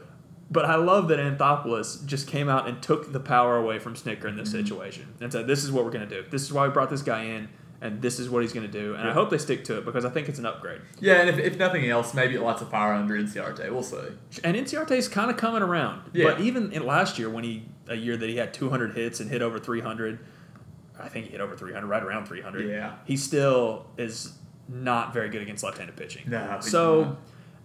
But 0.50 0.66
I 0.66 0.76
love 0.76 1.08
that 1.08 1.18
Anthopoulos 1.18 2.04
just 2.06 2.28
came 2.28 2.48
out 2.48 2.68
and 2.68 2.82
took 2.82 3.12
the 3.12 3.20
power 3.20 3.56
away 3.56 3.78
from 3.78 3.94
Snitker 3.94 4.26
in 4.26 4.36
this 4.36 4.50
Mm-hmm. 4.50 4.58
situation 4.66 5.14
and 5.20 5.32
said, 5.32 5.46
"This 5.46 5.64
is 5.64 5.72
what 5.72 5.84
we're 5.84 5.90
going 5.90 6.08
to 6.08 6.22
do. 6.22 6.28
This 6.30 6.42
is 6.42 6.52
why 6.52 6.66
we 6.66 6.72
brought 6.72 6.90
this 6.90 7.02
guy 7.02 7.22
in, 7.24 7.48
and 7.80 8.02
this 8.02 8.18
is 8.20 8.28
what 8.28 8.42
he's 8.42 8.52
going 8.52 8.66
to 8.66 8.72
do." 8.72 8.94
And 8.94 9.08
I 9.08 9.12
hope 9.12 9.30
they 9.30 9.38
stick 9.38 9.64
to 9.64 9.78
it 9.78 9.84
because 9.86 10.04
I 10.04 10.10
think 10.10 10.28
it's 10.28 10.38
an 10.38 10.46
upgrade. 10.46 10.82
Yeah, 11.00 11.14
and 11.14 11.30
if, 11.30 11.38
if 11.38 11.58
nothing 11.58 11.88
else, 11.88 12.12
maybe 12.14 12.34
it 12.34 12.42
lights 12.42 12.60
a 12.62 12.66
fire 12.66 12.92
under 12.92 13.14
Inciarte. 13.14 13.70
We'll 13.70 13.82
see. 13.82 13.96
And 14.44 14.56
Inciarte's 14.56 15.08
kind 15.08 15.30
of 15.30 15.36
coming 15.38 15.62
around. 15.62 16.02
Yeah. 16.12 16.24
But 16.26 16.40
even 16.40 16.72
in 16.72 16.84
last 16.86 17.18
year, 17.18 17.30
when 17.30 17.42
he 17.44 17.64
a 17.88 17.94
year 17.96 18.16
that 18.16 18.28
he 18.28 18.36
had 18.36 18.52
200 18.54 18.94
hits 18.94 19.20
and 19.20 19.30
hit 19.30 19.40
over 19.42 19.58
300, 19.58 20.18
I 21.00 21.08
think 21.08 21.24
he 21.26 21.32
hit 21.32 21.40
over 21.40 21.56
300, 21.56 21.86
right 21.86 22.02
around 22.02 22.26
300. 22.26 22.68
Yeah. 22.68 22.94
He 23.06 23.16
still 23.16 23.86
is 23.98 24.32
not 24.68 25.12
very 25.12 25.28
good 25.30 25.42
against 25.42 25.64
left-handed 25.64 25.96
pitching. 25.96 26.22
No, 26.30 26.58
So, 26.60 27.16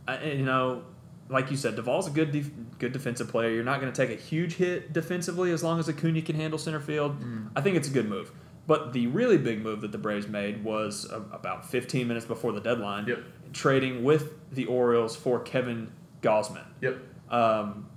uh, 0.08 0.18
you 0.24 0.44
know, 0.44 0.84
like 1.30 1.52
you 1.52 1.58
said, 1.58 1.76
Duvall's 1.76 2.08
a 2.08 2.12
good 2.12 2.32
def- 2.32 2.50
good 2.80 2.92
defensive 2.92 3.28
player. 3.30 3.50
You're 3.52 3.64
not 3.64 3.80
going 3.80 3.92
to 3.94 4.08
take 4.08 4.18
a 4.18 4.20
huge 4.22 4.56
hit 4.56 4.92
defensively 4.94 5.52
as 5.52 5.64
long 5.64 5.80
as 5.80 5.88
Acuna 5.88 6.22
can 6.24 6.36
handle 6.36 6.58
center 6.60 6.80
field. 6.80 7.22
Mm. 7.22 7.52
I 7.56 7.62
think 7.62 7.78
it's 7.78 7.88
a 7.88 7.92
good 7.92 8.10
move. 8.10 8.32
But 8.68 8.94
the 8.94 9.08
really 9.08 9.38
big 9.38 9.62
move 9.62 9.82
that 9.82 9.92
the 9.92 9.98
Braves 9.98 10.28
made 10.28 10.64
was 10.64 11.10
uh, 11.12 11.22
about 11.32 11.68
15 11.70 12.08
minutes 12.08 12.26
before 12.26 12.52
the 12.52 12.60
deadline, 12.60 13.08
Yep. 13.08 13.20
trading 13.54 14.04
with 14.04 14.34
the 14.52 14.66
Orioles 14.66 15.16
for 15.16 15.40
Kevin 15.40 15.92
Gausman. 16.22 16.66
Yep. 16.82 16.98
Um, 17.32 17.88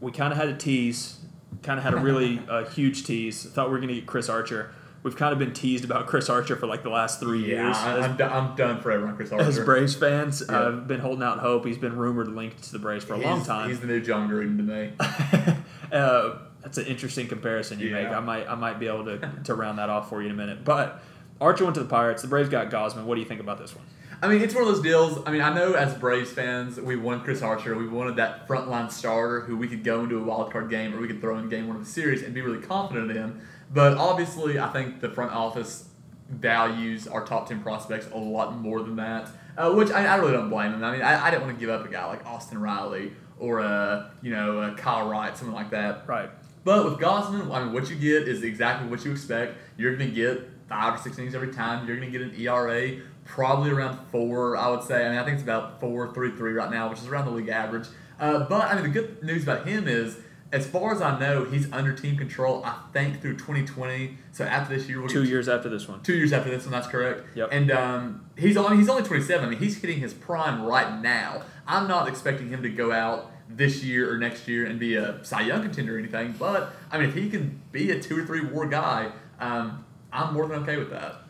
we 0.00 0.12
kind 0.12 0.32
of 0.32 0.38
had 0.38 0.48
a 0.48 0.56
tease, 0.56 1.18
kind 1.62 1.78
of 1.78 1.84
had 1.84 1.94
a 1.94 1.98
really 1.98 2.42
uh, 2.48 2.64
huge 2.66 3.04
tease. 3.04 3.44
Thought 3.44 3.68
we 3.68 3.72
were 3.72 3.78
going 3.78 3.88
to 3.88 3.94
get 3.94 4.06
Chris 4.06 4.28
Archer. 4.28 4.74
We've 5.02 5.16
kind 5.16 5.32
of 5.32 5.38
been 5.40 5.52
teased 5.52 5.84
about 5.84 6.06
Chris 6.06 6.30
Archer 6.30 6.54
for 6.54 6.66
like 6.68 6.84
the 6.84 6.88
last 6.90 7.18
three 7.18 7.40
Yeah, 7.50 7.64
years. 7.66 7.76
I, 7.76 7.98
I'm, 8.02 8.16
do- 8.16 8.24
I'm 8.24 8.54
done 8.54 8.80
forever 8.80 9.08
on 9.08 9.16
Chris 9.16 9.32
Archer. 9.32 9.44
as 9.48 9.58
Braves 9.58 9.96
fans, 9.96 10.42
Yeah. 10.48 10.68
I've 10.68 10.86
been 10.86 11.00
holding 11.00 11.24
out 11.24 11.40
hope. 11.40 11.66
He's 11.66 11.76
been 11.78 11.96
rumored 11.96 12.28
linked 12.28 12.62
to 12.64 12.72
the 12.72 12.78
Braves 12.78 13.04
for 13.04 13.14
a 13.14 13.16
he's, 13.16 13.26
long 13.26 13.44
time. 13.44 13.68
He's 13.68 13.80
the 13.80 13.88
new 13.88 14.00
Jon 14.00 14.28
Gruden 14.30 14.56
to 14.58 14.62
me. 14.62 14.92
uh, 15.92 16.34
that's 16.62 16.78
an 16.78 16.86
interesting 16.86 17.26
comparison 17.26 17.80
you 17.80 17.88
Yeah. 17.88 18.02
make. 18.04 18.12
I 18.12 18.20
might 18.20 18.48
I 18.48 18.54
might 18.54 18.78
be 18.78 18.86
able 18.86 19.04
to, 19.06 19.18
to 19.44 19.54
round 19.54 19.78
that 19.78 19.90
off 19.90 20.08
for 20.08 20.20
you 20.22 20.26
in 20.28 20.32
a 20.32 20.36
minute. 20.36 20.64
But 20.64 21.02
Archer 21.40 21.64
went 21.64 21.74
to 21.74 21.82
the 21.82 21.88
Pirates. 21.88 22.22
The 22.22 22.28
Braves 22.28 22.48
got 22.48 22.70
Gausman. 22.70 23.04
What 23.04 23.16
do 23.16 23.20
you 23.20 23.26
think 23.26 23.40
about 23.40 23.58
this 23.58 23.74
one? 23.74 23.84
I 24.24 24.28
mean, 24.28 24.40
it's 24.40 24.54
one 24.54 24.62
of 24.62 24.68
those 24.68 24.82
deals. 24.82 25.18
I 25.26 25.32
mean, 25.32 25.40
I 25.40 25.52
know 25.52 25.72
as 25.72 25.94
Braves 25.94 26.30
fans, 26.30 26.80
we 26.80 26.94
wanted 26.94 27.24
Chris 27.24 27.42
Archer. 27.42 27.74
We 27.76 27.88
wanted 27.88 28.14
that 28.16 28.46
frontline 28.46 28.88
starter 28.92 29.40
who 29.40 29.56
we 29.56 29.66
could 29.66 29.82
go 29.82 30.04
into 30.04 30.16
a 30.16 30.22
wild 30.22 30.52
card 30.52 30.70
game 30.70 30.94
or 30.94 31.00
we 31.00 31.08
could 31.08 31.20
throw 31.20 31.36
in 31.38 31.48
game 31.48 31.66
one 31.66 31.74
of 31.76 31.84
the 31.84 31.90
series 31.90 32.22
and 32.22 32.32
be 32.32 32.40
really 32.40 32.64
confident 32.64 33.10
in. 33.10 33.40
But 33.72 33.96
obviously, 33.96 34.58
I 34.58 34.68
think 34.68 35.00
the 35.00 35.08
front 35.08 35.32
office 35.32 35.88
values 36.28 37.06
our 37.06 37.24
top 37.24 37.48
10 37.48 37.62
prospects 37.62 38.08
a 38.12 38.18
lot 38.18 38.56
more 38.56 38.82
than 38.82 38.96
that, 38.96 39.28
uh, 39.56 39.72
which 39.72 39.90
I, 39.90 40.06
I 40.06 40.16
really 40.16 40.32
don't 40.32 40.50
blame 40.50 40.72
them. 40.72 40.84
I 40.84 40.92
mean, 40.92 41.02
I, 41.02 41.26
I 41.26 41.30
didn't 41.30 41.42
want 41.44 41.58
to 41.58 41.60
give 41.60 41.70
up 41.70 41.86
a 41.86 41.90
guy 41.90 42.06
like 42.06 42.24
Austin 42.26 42.60
Riley 42.60 43.12
or, 43.38 43.60
uh, 43.60 44.10
you 44.22 44.30
know, 44.30 44.60
uh, 44.60 44.74
Kyle 44.74 45.08
Wright, 45.08 45.36
something 45.36 45.54
like 45.54 45.70
that. 45.70 46.06
Right. 46.06 46.30
But 46.64 46.84
with 46.84 46.94
Gausman, 47.00 47.50
I 47.52 47.64
mean, 47.64 47.72
what 47.72 47.90
you 47.90 47.96
get 47.96 48.28
is 48.28 48.42
exactly 48.42 48.88
what 48.88 49.04
you 49.04 49.10
expect. 49.10 49.56
You're 49.76 49.96
going 49.96 50.10
to 50.10 50.14
get 50.14 50.48
five 50.68 50.94
or 50.94 51.02
six 51.02 51.18
innings 51.18 51.34
every 51.34 51.52
time. 51.52 51.86
You're 51.86 51.96
going 51.96 52.10
to 52.10 52.18
get 52.18 52.26
an 52.26 52.40
ERA 52.40 53.00
probably 53.24 53.70
around 53.70 53.98
four, 54.10 54.56
I 54.56 54.68
would 54.68 54.82
say. 54.82 55.04
I 55.04 55.10
mean, 55.10 55.18
I 55.18 55.24
think 55.24 55.34
it's 55.34 55.42
about 55.42 55.80
four, 55.80 56.12
three, 56.14 56.30
three 56.30 56.52
right 56.52 56.70
now, 56.70 56.88
which 56.88 56.98
is 56.98 57.08
around 57.08 57.26
the 57.26 57.32
league 57.32 57.48
average. 57.48 57.88
Uh, 58.20 58.46
but 58.48 58.70
I 58.70 58.74
mean, 58.74 58.84
the 58.84 58.88
good 58.90 59.22
news 59.22 59.42
about 59.42 59.66
him 59.66 59.88
is, 59.88 60.18
as 60.52 60.66
far 60.66 60.92
as 60.92 61.00
I 61.00 61.18
know, 61.18 61.44
he's 61.44 61.72
under 61.72 61.94
team 61.94 62.16
control. 62.16 62.62
I 62.64 62.78
think 62.92 63.22
through 63.22 63.38
2020. 63.38 64.18
So 64.32 64.44
after 64.44 64.76
this 64.76 64.86
year, 64.86 65.00
we'll 65.00 65.08
Two 65.08 65.24
years 65.24 65.48
after 65.48 65.70
this 65.70 65.88
one. 65.88 66.02
Two 66.02 66.14
years 66.14 66.32
after 66.32 66.50
this 66.50 66.64
one, 66.64 66.72
that's 66.72 66.86
correct. 66.86 67.24
Yep. 67.34 67.48
And 67.50 67.70
um, 67.70 68.26
he's 68.36 68.56
only 68.58 68.76
he's 68.76 68.88
only 68.88 69.02
27. 69.02 69.44
I 69.44 69.48
mean, 69.48 69.58
he's 69.58 69.80
hitting 69.80 70.00
his 70.00 70.12
prime 70.12 70.62
right 70.62 71.00
now. 71.00 71.42
I'm 71.66 71.88
not 71.88 72.06
expecting 72.06 72.50
him 72.50 72.62
to 72.62 72.68
go 72.68 72.92
out 72.92 73.30
this 73.48 73.82
year 73.82 74.12
or 74.12 74.18
next 74.18 74.46
year 74.46 74.66
and 74.66 74.78
be 74.78 74.94
a 74.96 75.24
Cy 75.24 75.42
Young 75.42 75.62
contender 75.62 75.96
or 75.96 75.98
anything. 75.98 76.34
But 76.38 76.72
I 76.90 76.98
mean, 76.98 77.08
if 77.08 77.14
he 77.14 77.30
can 77.30 77.60
be 77.72 77.90
a 77.90 78.00
two 78.00 78.18
or 78.18 78.26
three 78.26 78.44
WAR 78.44 78.66
guy, 78.66 79.10
um, 79.40 79.84
I'm 80.12 80.34
more 80.34 80.46
than 80.46 80.62
okay 80.62 80.76
with 80.76 80.90
that. 80.90 81.22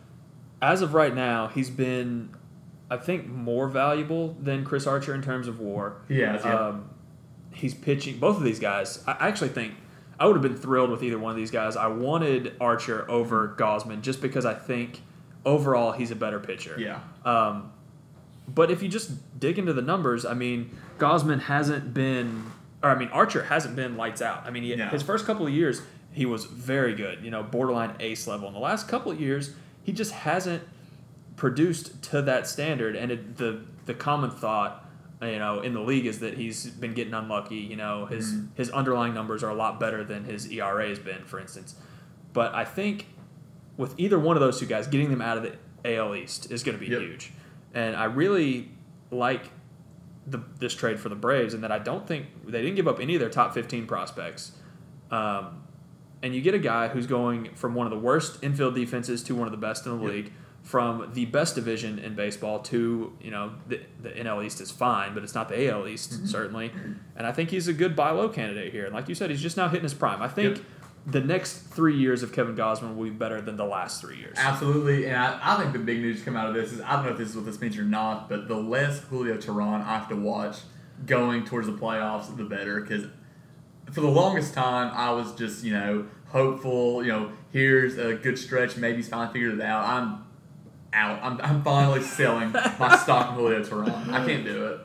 As 0.61 0.83
of 0.83 0.95
right 0.95 1.15
now, 1.15 1.49
he's 1.49 1.71
been, 1.71 2.35
I 2.91 2.97
think, 2.97 3.29
more 3.29 3.69
valuable 3.69 4.37
than 4.41 4.65
Chris 4.65 4.87
Archer 4.87 5.15
in 5.15 5.23
terms 5.23 5.49
of 5.49 5.61
WAR. 5.61 6.03
He 6.09 6.21
has, 6.21 6.45
yeah. 6.45 6.55
Um, 6.55 6.91
he's 7.55 7.75
pitching 7.75 8.19
both 8.19 8.37
of 8.37 8.43
these 8.43 8.59
guys. 8.59 9.03
I 9.07 9.29
actually 9.29 9.51
think 9.51 9.75
I 10.19 10.27
would 10.27 10.35
have 10.37 10.43
been 10.43 10.57
thrilled 10.57 10.91
with 10.91 11.03
either 11.03 11.19
one 11.19 11.31
of 11.31 11.37
these 11.37 11.51
guys. 11.51 11.77
I 11.77 11.87
wanted 11.89 12.55
Archer 12.61 13.11
over 13.11 13.55
Gausman 13.59 14.03
just 14.03 14.21
because 14.21 14.45
I 14.47 14.55
think 14.55 15.01
overall 15.45 15.93
he's 15.93 16.11
a 16.11 16.17
better 16.17 16.39
pitcher. 16.39 16.77
yeah. 16.79 17.01
Um, 17.25 17.73
but 18.49 18.71
if 18.71 18.83
you 18.83 18.89
just 18.89 19.39
dig 19.41 19.59
into 19.59 19.73
the 19.73 19.83
numbers, 19.83 20.25
I 20.27 20.35
mean, 20.35 20.77
Gausman 20.99 21.41
hasn't 21.41 21.95
been, 21.95 22.45
or 22.83 22.91
I 22.91 22.95
mean, 22.97 23.09
Archer 23.09 23.45
hasn't 23.45 23.77
been 23.77 23.97
lights 23.97 24.21
out. 24.21 24.45
I 24.47 24.51
mean, 24.51 24.63
he, 24.65 24.75
No. 24.77 24.89
his 24.89 25.03
first 25.03 25.25
couple 25.27 25.47
of 25.47 25.53
years, 25.53 25.81
he 26.13 26.27
was 26.27 26.45
very 26.45 26.95
good, 26.95 27.25
you 27.25 27.31
know, 27.31 27.43
borderline 27.43 27.95
ace 28.01 28.27
level. 28.27 28.49
In 28.49 28.55
the 28.55 28.61
last 28.61 28.89
couple 28.89 29.11
of 29.13 29.21
years, 29.21 29.55
he 29.83 29.93
just 29.93 30.13
hasn't 30.13 30.63
produced 31.37 32.03
to 32.05 32.23
that 32.23 32.47
standard. 32.47 32.97
And 32.97 33.11
it, 33.13 33.37
the 33.37 33.61
the 33.87 33.95
common 33.95 34.31
thought, 34.31 34.82
you 35.23 35.39
know, 35.39 35.61
in 35.61 35.73
the 35.73 35.81
league 35.81 36.07
is 36.07 36.19
that 36.21 36.35
he's 36.35 36.67
been 36.71 36.95
getting 36.95 37.15
unlucky. 37.15 37.57
You 37.57 37.77
know, 37.77 38.07
his 38.07 38.33
Mhm. 38.35 38.49
his 38.55 38.71
underlying 38.71 39.15
numbers 39.15 39.43
are 39.45 39.51
a 39.51 39.55
lot 39.55 39.79
better 39.79 40.03
than 40.05 40.25
his 40.25 40.51
ERA 40.51 40.89
has 40.89 40.99
been, 40.99 41.25
for 41.25 41.39
instance. 41.39 41.77
But 42.33 42.55
I 42.55 42.65
think 42.65 43.07
with 43.77 43.95
either 43.99 44.19
one 44.19 44.37
of 44.37 44.41
those 44.41 44.59
two 44.59 44.67
guys, 44.67 44.87
getting 44.87 45.11
them 45.11 45.23
out 45.23 45.37
of 45.39 45.43
the 45.45 45.53
AL 45.85 46.15
East 46.15 46.51
is 46.51 46.63
going 46.63 46.79
to 46.79 46.85
be 46.85 46.91
Yep. 46.91 47.01
huge. 47.01 47.33
And 47.75 47.97
I 47.97 48.05
really 48.05 48.71
like 49.11 49.51
the 50.27 50.41
this 50.59 50.75
trade 50.75 51.01
for 51.01 51.09
the 51.09 51.15
Braves, 51.17 51.53
and 51.55 51.63
that 51.65 51.73
I 51.73 51.79
don't 51.79 52.07
think 52.07 52.27
they 52.47 52.61
didn't 52.63 52.77
give 52.77 52.87
up 52.89 53.01
any 53.01 53.15
of 53.15 53.21
their 53.21 53.31
top 53.31 53.55
fifteen 53.55 53.87
prospects. 53.87 54.53
Um, 55.11 55.63
and 56.23 56.35
you 56.35 56.41
get 56.41 56.55
a 56.55 56.59
guy 56.59 56.89
who's 56.89 57.07
going 57.07 57.51
from 57.55 57.75
one 57.75 57.87
of 57.87 57.91
the 57.91 57.99
worst 57.99 58.43
infield 58.43 58.75
defenses 58.77 59.23
to 59.25 59.35
one 59.35 59.47
of 59.49 59.53
the 59.53 59.57
best 59.59 59.85
in 59.87 59.99
the 59.99 60.03
Yep. 60.05 60.13
league, 60.13 60.33
from 60.63 61.11
the 61.13 61.25
best 61.27 61.55
division 61.57 61.99
in 61.99 62.15
baseball 62.15 62.61
to 62.61 63.13
you 63.21 63.31
know 63.31 63.53
the 63.69 63.81
the 64.01 64.11
NL 64.11 64.45
East 64.45 64.61
is 64.61 64.71
fine, 64.71 65.13
but 65.15 65.23
it's 65.25 65.35
not 65.35 65.49
the 65.49 65.69
AL 65.71 65.89
East 65.89 66.13
Mm-hmm. 66.13 66.27
certainly. 66.27 66.73
And 67.17 67.27
I 67.27 67.33
think 67.33 67.51
he's 67.51 67.69
a 67.69 67.73
good 67.73 67.97
buy 67.97 68.11
low 68.11 68.29
candidate 68.29 68.73
here. 68.73 68.85
And 68.85 68.95
like 68.95 69.09
you 69.09 69.15
said, 69.15 69.31
he's 69.31 69.43
just 69.43 69.57
now 69.57 69.69
hitting 69.69 69.83
his 69.85 69.95
prime. 69.95 70.23
I 70.23 70.29
think. 70.29 70.57
Yep. 70.57 70.67
The 71.05 71.21
next 71.21 71.55
three 71.67 71.97
years 71.99 72.23
of 72.23 72.33
Kevin 72.33 72.55
Gausman 72.55 72.95
will 72.95 73.03
be 73.03 73.11
better 73.11 73.41
than 73.41 73.57
the 73.57 73.65
last 73.65 74.01
three 74.01 74.19
years. 74.19 74.37
Absolutely, 74.39 75.07
and 75.07 75.17
I, 75.17 75.37
I 75.43 75.57
think 75.57 75.73
the 75.73 75.81
big 75.81 75.99
news 75.99 76.21
to 76.21 76.25
come 76.25 76.37
out 76.37 76.49
of 76.49 76.55
this 76.55 76.73
is 76.73 76.81
I 76.81 76.95
don't 76.95 77.07
know 77.07 77.11
if 77.11 77.19
this 77.19 77.31
is 77.31 77.35
what 77.35 77.45
this 77.45 77.61
means 77.61 77.77
or 77.77 77.83
not, 77.83 78.29
but 78.29 78.47
the 78.47 78.55
less 78.55 79.01
Julio 79.01 79.37
Teheran 79.37 79.81
I 79.85 79.99
have 79.99 80.09
to 80.11 80.15
watch 80.17 80.59
going 81.05 81.45
towards 81.45 81.67
the 81.67 81.73
playoffs, 81.73 82.35
the 82.37 82.45
better. 82.45 82.81
Because 82.81 83.07
for 83.91 84.01
the 84.01 84.07
longest 84.07 84.55
time, 84.55 84.93
I 84.95 85.11
was 85.11 85.35
just 85.35 85.65
you 85.65 85.73
know 85.73 86.07
hopeful. 86.29 87.05
You 87.05 87.11
know, 87.11 87.33
here's 87.51 87.99
a 87.99 88.15
good 88.15 88.39
stretch, 88.39 88.77
maybe 88.77 88.99
he's 88.99 89.09
finally 89.09 89.33
figured 89.33 89.55
it 89.55 89.61
out. 89.61 89.85
I'm 89.85 90.25
out. 90.93 91.23
I'm, 91.23 91.41
I'm 91.43 91.63
finally 91.63 92.03
selling 92.03 92.53
my 92.53 92.97
stock 93.03 93.31
in 93.31 93.35
Julio 93.37 93.63
Teheran. 93.63 94.11
I 94.13 94.25
can't 94.27 94.45
do 94.45 94.67
it. 94.67 94.81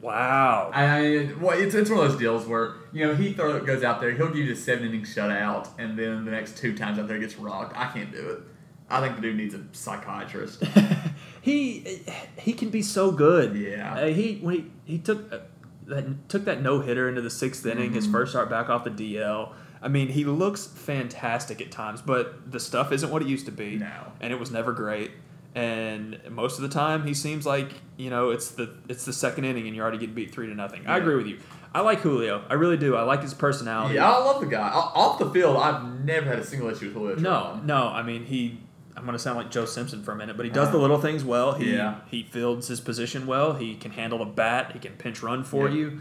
Wow. 0.00 0.70
I, 0.72 1.30
well, 1.40 1.58
it's, 1.58 1.74
it's 1.74 1.90
one 1.90 2.00
of 2.04 2.10
those 2.10 2.18
deals 2.18 2.46
where 2.46 2.74
you 2.92 3.06
know 3.06 3.14
he 3.14 3.32
throw, 3.32 3.58
goes 3.64 3.82
out 3.82 4.00
there, 4.00 4.12
he'll 4.12 4.28
give 4.28 4.36
you 4.46 4.52
a 4.52 4.56
seven 4.56 4.86
inning 4.88 5.02
shutout, 5.02 5.68
and 5.78 5.98
then 5.98 6.24
the 6.24 6.30
next 6.30 6.56
two 6.58 6.76
times 6.76 6.98
out 6.98 7.08
there 7.08 7.16
he 7.16 7.22
gets 7.22 7.36
rocked. 7.36 7.76
I 7.76 7.90
can't 7.92 8.12
do 8.12 8.28
it. 8.30 8.40
I 8.88 9.00
think 9.00 9.16
the 9.16 9.22
dude 9.22 9.36
needs 9.36 9.54
a 9.54 9.64
psychiatrist. 9.72 10.62
he 11.42 12.02
he 12.38 12.52
can 12.52 12.70
be 12.70 12.82
so 12.82 13.10
good. 13.10 13.56
Yeah. 13.56 13.94
Uh, 13.94 14.06
he 14.08 14.36
when 14.42 14.54
he, 14.54 14.92
he 14.92 14.98
took 14.98 15.32
uh, 15.32 15.38
that 15.86 16.28
took 16.28 16.44
that 16.44 16.62
no 16.62 16.80
hitter 16.80 17.08
into 17.08 17.20
the 17.20 17.28
6th 17.28 17.64
inning, 17.66 17.92
his 17.94 18.06
Mhm. 18.06 18.12
first 18.12 18.32
start 18.32 18.48
back 18.50 18.68
off 18.68 18.84
the 18.84 18.90
DL, 18.90 19.52
I 19.82 19.88
mean, 19.88 20.08
he 20.08 20.24
looks 20.24 20.66
fantastic 20.66 21.60
at 21.60 21.70
times, 21.70 22.00
but 22.02 22.50
the 22.50 22.58
stuff 22.60 22.92
isn't 22.92 23.10
what 23.10 23.22
it 23.22 23.28
used 23.28 23.46
to 23.46 23.52
be. 23.52 23.76
No. 23.76 24.12
And 24.20 24.32
it 24.32 24.40
was 24.40 24.50
never 24.50 24.72
great. 24.72 25.10
And 25.54 26.20
most 26.30 26.56
of 26.58 26.62
the 26.62 26.68
time, 26.68 27.06
he 27.06 27.14
seems 27.14 27.46
like 27.46 27.70
you 27.96 28.10
know 28.10 28.30
it's 28.30 28.50
the 28.50 28.74
it's 28.88 29.04
the 29.06 29.12
second 29.12 29.44
inning, 29.44 29.66
and 29.66 29.74
you're 29.74 29.84
already 29.84 29.98
getting 29.98 30.14
beat 30.14 30.30
three 30.32 30.46
to 30.48 30.54
nothing. 30.54 30.86
I 30.86 30.98
agree 30.98 31.14
with 31.16 31.26
you. 31.26 31.38
I 31.74 31.80
like 31.80 32.00
Julio. 32.00 32.42
I 32.50 32.54
really 32.54 32.76
do. 32.76 32.94
I 32.94 33.02
like 33.02 33.22
his 33.22 33.32
personality. 33.34 33.94
Yeah, 33.94 34.10
I 34.10 34.18
love 34.18 34.40
the 34.40 34.46
guy. 34.48 34.68
Off 34.70 35.18
the 35.18 35.30
field, 35.30 35.56
I've 35.56 36.04
never 36.04 36.28
had 36.28 36.38
a 36.40 36.44
single 36.44 36.68
issue 36.68 36.86
with 36.86 36.94
Julio. 36.94 37.16
No, 37.16 37.60
no. 37.64 37.88
I 37.88 38.02
mean, 38.02 38.24
he. 38.26 38.58
I'm 38.96 39.04
gonna 39.06 39.18
sound 39.18 39.36
like 39.38 39.50
Joe 39.50 39.64
Simpson 39.66 40.02
for 40.02 40.12
a 40.12 40.16
minute, 40.16 40.36
but 40.36 40.44
he 40.46 40.52
does 40.52 40.70
the 40.72 40.78
Uh, 40.78 40.82
little 40.82 41.00
things 41.00 41.22
well. 41.24 41.52
He 41.54 41.72
yeah. 41.74 41.96
he 42.10 42.22
fields 42.24 42.68
his 42.68 42.80
position 42.82 43.26
well. 43.26 43.54
He 43.54 43.76
can 43.76 43.92
handle 43.92 44.18
the 44.18 44.24
bat. 44.26 44.72
He 44.72 44.78
can 44.78 44.92
pinch 44.92 45.22
run 45.22 45.42
for 45.44 45.68
Yeah. 45.68 45.74
you. 45.74 46.00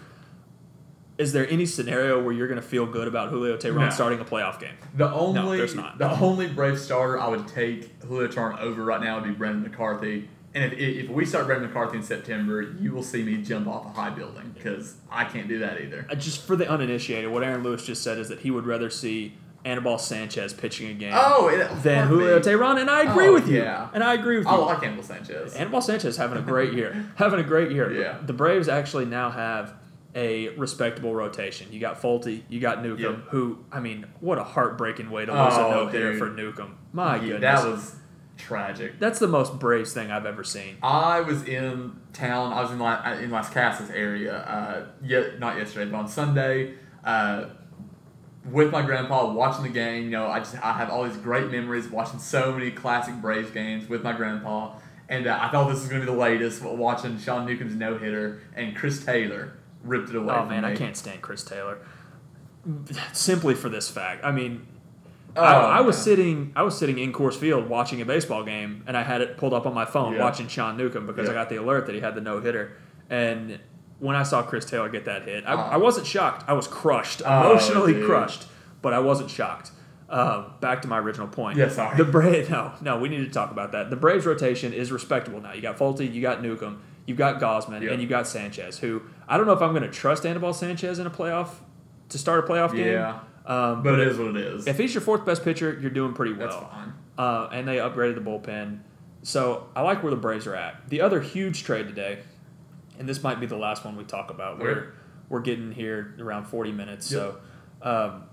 Is 1.17 1.31
there 1.31 1.47
any 1.49 1.65
scenario 1.65 2.21
where 2.21 2.33
you're 2.33 2.47
gonna 2.47 2.61
feel 2.61 2.85
good 2.85 3.07
about 3.07 3.29
Julio 3.29 3.55
Teheran 3.57 3.79
No. 3.79 3.89
starting 3.89 4.19
a 4.19 4.25
playoff 4.25 4.59
game? 4.59 4.73
The 4.95 5.09
only 5.11 5.57
there's 5.57 5.73
not. 5.75 5.97
the 5.97 6.11
only 6.19 6.47
Brave 6.47 6.77
starter 6.79 7.19
I 7.19 7.27
would 7.29 7.47
take 7.47 8.01
Julio 8.03 8.27
Teheran 8.27 8.59
over 8.59 8.83
right 8.83 9.01
now 9.01 9.15
would 9.15 9.23
be 9.23 9.31
Brandon 9.31 9.63
McCarthy. 9.63 10.29
And 10.53 10.71
if, 10.73 10.79
if 10.79 11.09
we 11.09 11.25
start 11.25 11.47
Brandon 11.47 11.67
McCarthy 11.69 11.97
in 11.97 12.03
September, 12.03 12.61
you 12.79 12.91
will 12.93 13.03
see 13.03 13.23
me 13.23 13.37
jump 13.41 13.67
off 13.67 13.85
a 13.85 13.89
high 13.89 14.09
building 14.09 14.51
because 14.53 14.95
I 15.11 15.25
can't 15.25 15.47
do 15.47 15.59
that 15.59 15.81
either. 15.81 16.05
Just 16.17 16.45
for 16.45 16.55
the 16.55 16.69
uninitiated, 16.69 17.29
what 17.31 17.43
Aaron 17.43 17.63
Lewis 17.63 17.85
just 17.85 18.03
said 18.03 18.17
is 18.17 18.29
that 18.29 18.39
he 18.39 18.51
would 18.51 18.65
rather 18.65 18.89
see 18.89 19.33
Anibal 19.65 19.97
Sanchez 19.97 20.53
pitching 20.53 20.89
a 20.89 20.93
game 20.93 21.11
Oh, 21.15 21.47
it, 21.49 21.83
than. 21.83 22.07
Julio 22.07 22.39
Tehran, 22.39 22.77
and 22.77 22.89
I 22.89 23.05
oh, 23.05 23.11
agree 23.11 23.27
Oh, 23.27 23.33
with 23.33 23.47
you. 23.49 23.57
yeah. 23.63 23.89
And 23.93 24.03
I 24.03 24.13
agree 24.13 24.37
with 24.37 24.47
oh, 24.47 24.55
you. 24.57 24.61
I 24.63 24.73
like 24.75 24.83
Anibal 24.83 25.03
Sanchez. 25.03 25.55
Anibal 25.55 25.81
Sanchez 25.81 26.15
having 26.17 26.37
a 26.37 26.41
great 26.41 26.73
year. 26.73 27.05
having 27.15 27.39
a 27.39 27.43
great 27.43 27.71
year. 27.71 27.91
Yeah. 27.91 28.17
The 28.25 28.33
Braves 28.33 28.69
actually 28.69 29.05
now 29.05 29.31
have 29.31 29.73
a 30.15 30.49
respectable 30.55 31.13
rotation. 31.13 31.71
You 31.73 31.79
got 31.79 32.01
Folty, 32.01 32.43
you 32.49 32.59
got 32.61 32.81
Newcomb, 32.81 32.99
Yep. 33.19 33.23
who 33.31 33.59
I 33.71 33.79
mean, 33.81 34.05
what 34.21 34.37
a 34.37 34.43
heartbreaking 34.43 35.09
way 35.11 35.25
to 35.25 35.31
lose 35.31 35.53
a 35.55 35.59
Oh, 35.59 35.71
no 35.71 35.87
hitter 35.87 36.17
for 36.17 36.29
Newcomb. 36.29 36.77
My 36.93 37.17
Yeah, 37.17 37.21
goodness. 37.33 37.41
that 37.41 37.67
was 37.69 37.95
tragic. 38.37 38.99
That's 38.99 39.19
the 39.19 39.27
most 39.27 39.59
Braves 39.59 39.93
thing 39.93 40.11
I've 40.11 40.25
ever 40.25 40.43
seen. 40.43 40.77
I 40.81 41.21
was 41.21 41.43
in 41.43 41.97
town. 42.13 42.53
I 42.53 42.61
was 42.61 42.71
in 42.71 42.79
La- 42.79 43.03
in 43.13 43.29
Las 43.29 43.49
Casas 43.49 43.89
area. 43.89 44.37
Uh, 44.37 44.85
yet 45.03 45.39
not 45.39 45.57
yesterday, 45.57 45.89
but 45.91 45.97
on 45.97 46.07
Sunday, 46.07 46.73
uh, 47.03 47.45
with 48.51 48.71
my 48.71 48.81
grandpa 48.83 49.31
watching 49.31 49.63
the 49.63 49.69
game. 49.69 50.05
You 50.05 50.11
know, 50.11 50.27
I 50.27 50.39
just 50.39 50.55
I 50.63 50.73
have 50.73 50.89
all 50.89 51.03
these 51.03 51.17
great 51.17 51.49
memories 51.51 51.87
watching 51.89 52.19
so 52.19 52.53
many 52.53 52.71
classic 52.71 53.15
Braves 53.15 53.51
games 53.51 53.89
with 53.89 54.03
my 54.03 54.13
grandpa. 54.13 54.75
And 55.09 55.27
uh, 55.27 55.37
I 55.41 55.49
thought 55.49 55.67
this 55.69 55.79
was 55.81 55.87
going 55.89 56.01
to 56.01 56.07
be 56.07 56.11
the 56.11 56.17
latest. 56.17 56.61
Watching 56.63 57.19
Sean 57.19 57.45
Newcomb's 57.45 57.75
no 57.75 57.97
hitter 57.97 58.41
and 58.55 58.75
Chris 58.75 59.03
Taylor 59.05 59.53
ripped 59.85 60.09
it 60.09 60.15
away. 60.15 60.33
Oh 60.35 60.45
man, 60.45 60.63
me. 60.63 60.69
I 60.69 60.75
can't 60.75 60.97
stand 60.97 61.21
Chris 61.21 61.43
Taylor. 61.43 61.77
Simply 63.13 63.53
for 63.53 63.69
this 63.69 63.89
fact. 63.89 64.23
I 64.25 64.31
mean, 64.31 64.65
Oh, 65.37 65.41
I, 65.41 65.79
I 65.79 65.81
was 65.81 65.97
man. 65.97 66.03
sitting 66.03 66.53
I 66.55 66.63
was 66.63 66.77
sitting 66.77 66.97
in 66.97 67.11
Coors 67.11 67.35
Field 67.35 67.67
watching 67.67 67.99
a 68.01 68.05
baseball 68.05 68.43
game, 68.43 68.83
and 68.87 68.95
I 68.95 69.03
had 69.03 69.19
it 69.21 69.35
pulled 69.37 69.53
up 69.53 69.65
on 69.65 69.73
my 69.73 69.83
phone 69.85 70.13
Yeah. 70.13 70.21
watching 70.21 70.47
Sean 70.47 70.77
Newcomb 70.77 71.05
because 71.05 71.29
I 71.29 71.33
got 71.33 71.49
the 71.49 71.57
alert 71.57 71.85
that 71.87 71.93
he 71.95 71.99
had 72.01 72.15
the 72.15 72.21
no 72.21 72.39
hitter. 72.39 72.77
And 73.09 73.59
when 73.99 74.15
I 74.15 74.23
saw 74.23 74.41
Chris 74.43 74.63
Taylor 74.65 74.87
get 74.89 75.05
that 75.05 75.23
hit, 75.23 75.43
I, 75.45 75.53
Oh. 75.53 75.57
I 75.57 75.77
wasn't 75.77 76.07
shocked. 76.07 76.45
I 76.47 76.53
was 76.53 76.67
crushed, 76.67 77.21
Oh, 77.25 77.51
emotionally 77.51 77.93
dude. 77.93 78.05
crushed, 78.05 78.45
but 78.81 78.93
I 78.93 78.99
wasn't 78.99 79.29
shocked. 79.29 79.71
Um, 80.09 80.53
back 80.61 80.81
to 80.83 80.87
my 80.87 80.99
original 80.99 81.27
point. 81.27 81.57
Yeah, 81.57 81.67
sorry. 81.69 81.97
The 81.97 82.05
Braves, 82.05 82.49
no, 82.49 82.71
no, 82.81 82.97
we 82.97 83.09
need 83.09 83.25
to 83.25 83.29
talk 83.29 83.51
about 83.51 83.73
that. 83.73 83.89
The 83.89 83.95
Braves 83.97 84.25
rotation 84.25 84.71
is 84.71 84.91
respectable 84.91 85.41
now. 85.41 85.51
You 85.51 85.61
got 85.61 85.77
Folty, 85.77 86.11
you 86.11 86.21
got 86.21 86.41
Newcomb, 86.41 86.81
you've 87.05 87.17
got 87.17 87.39
Gausman, 87.41 87.81
Yep. 87.81 87.91
and 87.91 88.01
you've 88.01 88.09
got 88.09 88.27
Sanchez. 88.27 88.79
Who 88.79 89.01
I 89.27 89.37
don't 89.37 89.45
know 89.47 89.53
if 89.53 89.61
I'm 89.61 89.71
going 89.71 89.83
to 89.83 89.89
trust 89.91 90.25
Anibal 90.25 90.53
Sanchez 90.53 90.99
in 90.99 91.07
a 91.07 91.11
playoff 91.11 91.49
to 92.09 92.17
start 92.17 92.43
a 92.43 92.47
playoff 92.51 92.73
game. 92.75 92.87
Yeah, 92.91 93.19
Um, 93.45 93.81
but 93.83 93.99
it 93.99 94.07
is 94.07 94.17
what 94.17 94.27
it 94.29 94.37
is. 94.37 94.67
if 94.67 94.77
he's 94.77 94.93
your 94.93 95.01
fourth 95.01 95.25
best 95.25 95.43
pitcher, 95.43 95.77
you're 95.81 95.89
doing 95.91 96.13
pretty 96.13 96.33
well. 96.33 96.47
That's 96.49 96.55
fine. 96.73 96.93
Uh, 97.17 97.49
and 97.51 97.67
they 97.67 97.77
upgraded 97.77 98.15
the 98.15 98.21
bullpen. 98.21 98.79
So 99.23 99.67
I 99.75 99.81
like 99.81 100.03
where 100.03 100.11
the 100.11 100.15
Braves 100.17 100.45
are 100.45 100.55
at. 100.55 100.87
The 100.89 101.01
other 101.01 101.19
huge 101.21 101.63
trade 101.63 101.87
today, 101.87 102.19
and 102.99 103.09
this 103.09 103.23
might 103.23 103.39
be 103.39 103.45
the 103.47 103.57
last 103.57 103.83
one 103.85 103.95
we 103.97 104.03
talk 104.03 104.29
about. 104.29 104.59
We're 104.59 104.69
Okay. 104.71 104.87
we're 105.29 105.39
getting 105.41 105.71
here 105.71 106.13
around 106.19 106.45
40 106.45 106.71
minutes. 106.71 107.11
Yep. 107.11 107.21
So 107.81 107.89
um, 107.89 108.23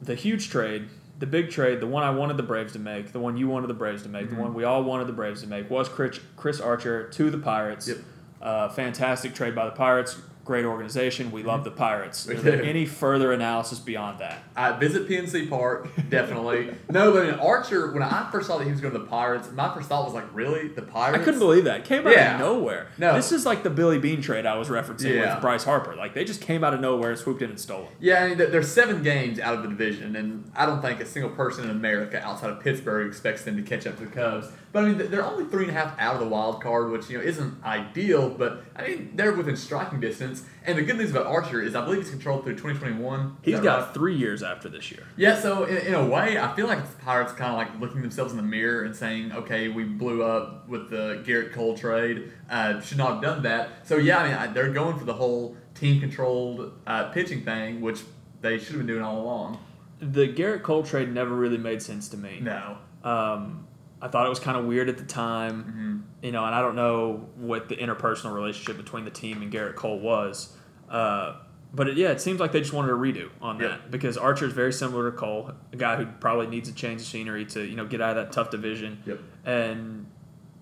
the 0.00 0.14
huge 0.14 0.48
trade, 0.50 0.88
the 1.18 1.26
big 1.26 1.50
trade, 1.50 1.80
the 1.80 1.86
one 1.88 2.02
I 2.04 2.10
wanted 2.10 2.36
the 2.36 2.42
Braves 2.44 2.74
to 2.74 2.78
make, 2.78 3.10
the 3.12 3.18
one 3.18 3.36
you 3.36 3.48
wanted 3.48 3.66
the 3.68 3.74
Braves 3.74 4.02
to 4.04 4.08
make, 4.08 4.26
Mhm. 4.26 4.36
the 4.36 4.42
one 4.42 4.54
we 4.54 4.62
all 4.64 4.84
wanted 4.84 5.06
the 5.08 5.12
Braves 5.12 5.40
to 5.42 5.48
make 5.48 5.68
was 5.70 5.88
Chris, 5.88 6.20
Chris 6.36 6.60
Archer 6.60 7.08
to 7.08 7.30
the 7.30 7.38
Pirates. 7.38 7.88
Yep. 7.88 7.98
Uh, 8.40 8.68
fantastic 8.68 9.34
trade 9.34 9.54
by 9.54 9.64
the 9.64 9.72
Pirates. 9.72 10.16
Great 10.44 10.64
organization. 10.64 11.32
We 11.32 11.42
love 11.42 11.64
the 11.64 11.72
Pirates. 11.72 12.24
Is 12.28 12.40
there 12.44 12.62
any 12.62 12.86
further 12.86 13.32
analysis 13.32 13.80
beyond 13.80 14.20
that? 14.20 14.44
I 14.54 14.70
visit 14.70 15.08
PNC 15.08 15.50
Park, 15.50 15.88
definitely. 16.08 16.72
no, 16.88 17.10
but 17.10 17.24
I 17.26 17.30
mean, 17.32 17.40
Archer, 17.40 17.90
when 17.90 18.04
I 18.04 18.28
first 18.30 18.46
saw 18.46 18.58
that 18.58 18.64
he 18.64 18.70
was 18.70 18.80
going 18.80 18.92
to 18.92 19.00
the 19.00 19.06
Pirates, 19.06 19.50
my 19.50 19.74
first 19.74 19.88
thought 19.88 20.04
was 20.04 20.14
like, 20.14 20.32
really? 20.32 20.68
The 20.68 20.82
Pirates? 20.82 21.20
I 21.20 21.24
couldn't 21.24 21.40
believe 21.40 21.64
that. 21.64 21.80
It 21.80 21.84
came 21.86 22.06
out 22.06 22.12
Yeah. 22.12 22.34
of 22.34 22.40
nowhere. 22.40 22.86
No. 22.96 23.14
This 23.16 23.32
is 23.32 23.44
like 23.44 23.64
the 23.64 23.70
Billy 23.70 23.98
Beane 23.98 24.22
trade 24.22 24.46
I 24.46 24.56
was 24.56 24.68
referencing 24.68 25.16
Yeah. 25.16 25.34
with 25.34 25.40
Bryce 25.42 25.64
Harper. 25.64 25.96
Like 25.96 26.14
they 26.14 26.22
just 26.24 26.40
came 26.40 26.62
out 26.62 26.72
of 26.74 26.80
nowhere, 26.80 27.16
swooped 27.16 27.42
in 27.42 27.50
and 27.50 27.58
stole 27.58 27.82
him. 27.86 27.92
Yeah, 27.98 28.22
I 28.22 28.28
mean, 28.28 28.38
there- 28.38 28.46
there's 28.50 28.70
seven 28.70 29.02
games 29.02 29.40
out 29.40 29.54
of 29.54 29.62
the 29.64 29.68
division, 29.68 30.14
and 30.14 30.48
I 30.54 30.64
don't 30.64 30.80
think 30.80 31.00
a 31.00 31.06
single 31.06 31.32
person 31.32 31.64
in 31.64 31.70
America 31.70 32.22
outside 32.24 32.50
of 32.50 32.60
Pittsburgh 32.60 33.08
expects 33.08 33.42
them 33.42 33.56
to 33.56 33.62
catch 33.62 33.84
up 33.84 33.98
to 33.98 34.04
the 34.04 34.10
Cubs. 34.12 34.46
But 34.76 34.84
I 34.84 34.88
mean, 34.88 35.10
they're 35.10 35.24
only 35.24 35.46
three 35.46 35.62
and 35.62 35.70
a 35.70 35.72
half 35.72 35.98
out 35.98 36.16
of 36.16 36.20
the 36.20 36.28
wild 36.28 36.62
card, 36.62 36.90
which 36.90 37.08
you 37.08 37.16
know 37.16 37.24
isn't 37.24 37.64
ideal. 37.64 38.28
But 38.28 38.62
I 38.76 38.86
mean, 38.86 39.12
they're 39.14 39.32
within 39.32 39.56
striking 39.56 40.00
distance. 40.00 40.44
And 40.66 40.76
the 40.76 40.82
good 40.82 40.98
news 40.98 41.12
about 41.12 41.24
Archer 41.24 41.62
is, 41.62 41.74
I 41.74 41.82
believe 41.82 42.02
he's 42.02 42.10
controlled 42.10 42.44
through 42.44 42.56
2021. 42.56 43.38
He's 43.40 43.58
got 43.60 43.84
right? 43.86 43.94
three 43.94 44.16
years 44.16 44.42
after 44.42 44.68
this 44.68 44.90
year. 44.90 45.04
Yeah, 45.16 45.40
so 45.40 45.64
in, 45.64 45.78
in 45.78 45.94
a 45.94 46.04
way, 46.04 46.38
I 46.38 46.54
feel 46.54 46.66
like 46.66 46.86
the 46.86 46.94
Pirates 47.02 47.32
kind 47.32 47.52
of 47.52 47.56
like 47.56 47.80
looking 47.80 48.02
themselves 48.02 48.32
in 48.32 48.36
the 48.36 48.42
mirror 48.42 48.84
and 48.84 48.94
saying, 48.94 49.32
okay, 49.32 49.68
we 49.68 49.84
blew 49.84 50.22
up 50.22 50.68
with 50.68 50.90
the 50.90 51.22
Gerrit 51.26 51.54
Cole 51.54 51.74
trade. 51.74 52.30
Uh, 52.50 52.78
should 52.82 52.98
not 52.98 53.14
have 53.14 53.22
done 53.22 53.42
that. 53.44 53.86
So 53.86 53.96
yeah, 53.96 54.18
I 54.18 54.28
mean, 54.28 54.36
I, 54.36 54.46
they're 54.48 54.74
going 54.74 54.98
for 54.98 55.06
the 55.06 55.14
whole 55.14 55.56
team 55.74 56.00
controlled 56.00 56.78
uh, 56.86 57.04
pitching 57.12 57.46
thing, 57.46 57.80
which 57.80 58.00
they 58.42 58.58
should 58.58 58.72
have 58.72 58.78
been 58.80 58.88
doing 58.88 59.02
all 59.02 59.22
along. 59.22 59.58
The 60.00 60.28
Gerrit 60.28 60.62
Cole 60.62 60.82
trade 60.82 61.14
never 61.14 61.34
really 61.34 61.56
made 61.56 61.80
sense 61.80 62.10
to 62.10 62.18
me. 62.18 62.40
No. 62.42 62.76
Um, 63.02 63.65
I 64.00 64.08
thought 64.08 64.26
it 64.26 64.28
was 64.28 64.40
kind 64.40 64.56
of 64.58 64.64
weird 64.66 64.88
at 64.88 64.98
the 64.98 65.04
time, 65.04 65.62
hmm 65.62 65.96
you 66.22 66.32
know, 66.32 66.44
and 66.44 66.54
I 66.54 66.60
don't 66.60 66.74
know 66.76 67.28
what 67.36 67.68
the 67.68 67.76
interpersonal 67.76 68.34
relationship 68.34 68.76
between 68.76 69.04
the 69.04 69.10
team 69.10 69.42
and 69.42 69.52
Gerrit 69.52 69.76
Cole 69.76 70.00
was. 70.00 70.56
Uh, 70.90 71.36
but 71.72 71.88
it, 71.88 71.96
yeah, 71.96 72.10
it 72.10 72.20
seems 72.20 72.40
like 72.40 72.52
they 72.52 72.60
just 72.60 72.72
wanted 72.72 72.90
a 72.90 72.94
redo 72.94 73.28
on 73.40 73.58
that 73.58 73.64
Yeah. 73.64 73.76
because 73.90 74.16
Archer 74.16 74.46
is 74.46 74.52
very 74.52 74.72
similar 74.72 75.10
to 75.10 75.16
Cole, 75.16 75.52
a 75.72 75.76
guy 75.76 75.96
who 75.96 76.06
probably 76.06 76.46
needs 76.48 76.68
a 76.68 76.72
change 76.72 77.00
of 77.02 77.06
scenery 77.06 77.44
to 77.46 77.62
you 77.64 77.76
know 77.76 77.86
get 77.86 78.00
out 78.00 78.16
of 78.16 78.24
that 78.26 78.32
tough 78.32 78.50
division. 78.50 79.02
Yep. 79.06 79.20
and 79.44 80.06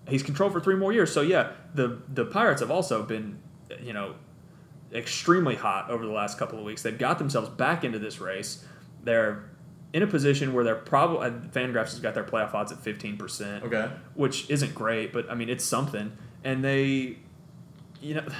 he's 0.07 0.21
controlled 0.23 0.53
for 0.53 0.59
three 0.59 0.75
more 0.75 0.93
years. 0.93 1.11
So 1.11 1.21
yeah, 1.21 1.51
the 1.73 1.99
the 2.13 2.25
Pirates 2.25 2.61
have 2.61 2.69
also 2.69 3.01
been, 3.03 3.39
you 3.81 3.93
know, 3.93 4.15
extremely 4.93 5.55
hot 5.55 5.89
over 5.89 6.05
the 6.05 6.11
last 6.11 6.37
couple 6.37 6.59
of 6.59 6.65
weeks. 6.65 6.83
They've 6.83 6.97
got 6.97 7.17
themselves 7.17 7.49
back 7.49 7.83
into 7.83 7.97
this 7.99 8.19
race. 8.19 8.63
They're 9.03 9.49
in 9.95 10.03
a 10.03 10.07
position 10.07 10.53
where 10.53 10.63
they're 10.65 10.75
probably 10.75 11.29
Fangraphs 11.51 11.91
has 11.91 11.99
got 11.99 12.13
their 12.13 12.23
playoff 12.25 12.53
odds 12.53 12.71
at 12.71 12.79
fifteen 12.79 13.15
percent, 13.17 13.63
Okay. 13.63 13.89
which 14.13 14.49
isn't 14.49 14.75
great, 14.75 15.13
but 15.13 15.29
I 15.31 15.35
mean 15.35 15.49
it's 15.49 15.63
something. 15.63 16.11
And 16.43 16.63
they, 16.63 17.17
you 18.01 18.13
know. 18.15 18.27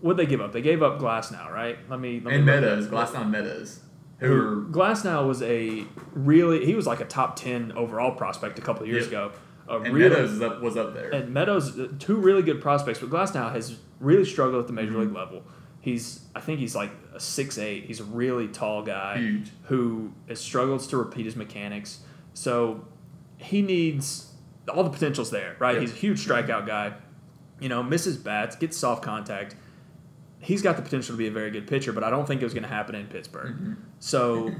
What 0.00 0.16
they 0.16 0.26
give 0.26 0.40
up? 0.40 0.52
They 0.52 0.62
gave 0.62 0.82
up 0.82 0.98
Glasnow, 0.98 1.48
right? 1.52 1.78
Let 1.88 2.00
me. 2.00 2.20
Let 2.24 2.34
And 2.34 2.44
me 2.44 2.52
Meadows, 2.52 2.88
Glasnow 2.88 3.28
Meadows, 3.30 3.78
who 4.18 4.30
were 4.30 4.56
Glasnow 4.62 5.28
was 5.28 5.42
a 5.42 5.84
really 6.12 6.66
he 6.66 6.74
was 6.74 6.88
like 6.88 7.00
a 7.00 7.04
top 7.04 7.36
ten 7.36 7.70
overall 7.76 8.10
prospect 8.16 8.58
a 8.58 8.62
couple 8.62 8.82
of 8.82 8.88
years 8.88 9.04
Yep. 9.04 9.08
ago. 9.12 9.32
A 9.68 9.76
and 9.78 9.94
really, 9.94 10.08
Meadows 10.10 10.42
up, 10.42 10.60
was 10.60 10.76
up 10.76 10.92
there. 10.94 11.10
and 11.10 11.32
Meadows, 11.32 11.78
uh, 11.78 11.86
two 12.00 12.16
really 12.16 12.42
good 12.42 12.60
prospects, 12.60 12.98
but 12.98 13.10
Glasnow 13.10 13.52
has 13.52 13.78
really 14.00 14.24
struggled 14.24 14.60
at 14.62 14.66
the 14.66 14.72
major 14.72 14.90
Mhm. 14.90 15.00
league 15.02 15.14
level. 15.14 15.44
He's, 15.82 16.20
I 16.34 16.40
think 16.40 16.58
he's 16.60 16.74
like 16.74 16.90
a 17.14 17.20
six 17.20 17.58
eight. 17.58 17.84
He's 17.84 18.00
a 18.00 18.04
really 18.04 18.48
tall 18.48 18.82
guy 18.82 19.18
Huge. 19.18 19.50
who 19.64 20.12
has 20.28 20.40
struggles 20.40 20.86
to 20.86 20.96
repeat 20.96 21.26
his 21.26 21.36
mechanics. 21.36 22.00
So 22.34 22.86
he 23.36 23.60
needs 23.62 24.32
all 24.72 24.84
the 24.84 24.90
potential's 24.90 25.30
there, 25.30 25.56
right? 25.58 25.72
Yep. 25.74 25.80
He's 25.82 25.92
a 25.92 25.96
huge 25.96 26.24
strikeout 26.26 26.66
guy. 26.66 26.94
You 27.60 27.68
know, 27.68 27.82
misses 27.82 28.16
bats, 28.16 28.56
gets 28.56 28.76
soft 28.76 29.02
contact. 29.02 29.54
He's 30.38 30.62
got 30.62 30.76
the 30.76 30.82
potential 30.82 31.14
to 31.14 31.18
be 31.18 31.26
a 31.26 31.30
very 31.32 31.50
good 31.50 31.66
pitcher, 31.68 31.92
but 31.92 32.02
I 32.02 32.10
don't 32.10 32.26
think 32.26 32.40
it 32.40 32.44
was 32.44 32.54
going 32.54 32.62
to 32.64 32.68
happen 32.68 32.94
in 32.94 33.06
Pittsburgh. 33.06 33.54
Mhm. 33.56 33.76
So 34.00 34.50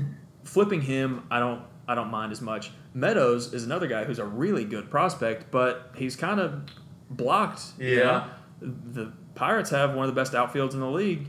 flipping 0.44 0.82
him, 0.82 1.24
I 1.30 1.38
don't 1.40 1.62
I 1.88 1.94
don't 1.96 2.10
mind 2.12 2.30
as 2.32 2.40
much. 2.40 2.70
Meadows 2.94 3.52
is 3.54 3.64
another 3.64 3.88
guy 3.88 4.04
who's 4.04 4.20
a 4.20 4.24
really 4.24 4.64
good 4.64 4.88
prospect, 4.90 5.50
but 5.50 5.90
he's 5.96 6.14
kind 6.14 6.38
of 6.40 6.62
blocked. 7.10 7.62
you 7.78 7.98
Yeah. 7.98 8.04
know? 8.60 8.72
The 8.92 9.12
Pirates 9.34 9.70
have 9.70 9.94
one 9.94 10.08
of 10.08 10.14
the 10.14 10.20
best 10.20 10.32
outfields 10.32 10.74
in 10.74 10.80
the 10.80 10.90
league 10.90 11.28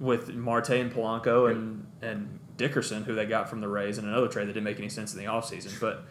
with 0.00 0.34
Marte 0.34 0.70
and 0.70 0.92
Polanco 0.92 1.50
and, 1.50 1.86
and 2.02 2.38
Dickerson, 2.56 3.04
who 3.04 3.14
they 3.14 3.26
got 3.26 3.48
from 3.48 3.60
the 3.60 3.68
Rays, 3.68 3.98
in 3.98 4.04
another 4.06 4.28
trade 4.28 4.44
that 4.48 4.52
didn't 4.52 4.64
make 4.64 4.78
any 4.78 4.88
sense 4.88 5.12
in 5.14 5.18
the 5.18 5.26
offseason. 5.26 5.78
But 5.80 6.04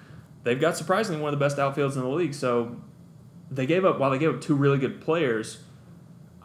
they've 0.43 0.59
got 0.59 0.75
surprisingly 0.77 1.21
one 1.21 1.33
of 1.33 1.39
the 1.39 1.43
best 1.43 1.57
outfields 1.57 1.95
in 1.95 2.01
the 2.01 2.07
league. 2.09 2.33
So 2.33 2.75
they 3.51 3.65
gave 3.65 3.85
up, 3.85 3.99
while 3.99 4.09
they 4.11 4.17
gave 4.17 4.33
up 4.33 4.41
two 4.41 4.55
really 4.55 4.77
good 4.77 4.99
players, 5.01 5.59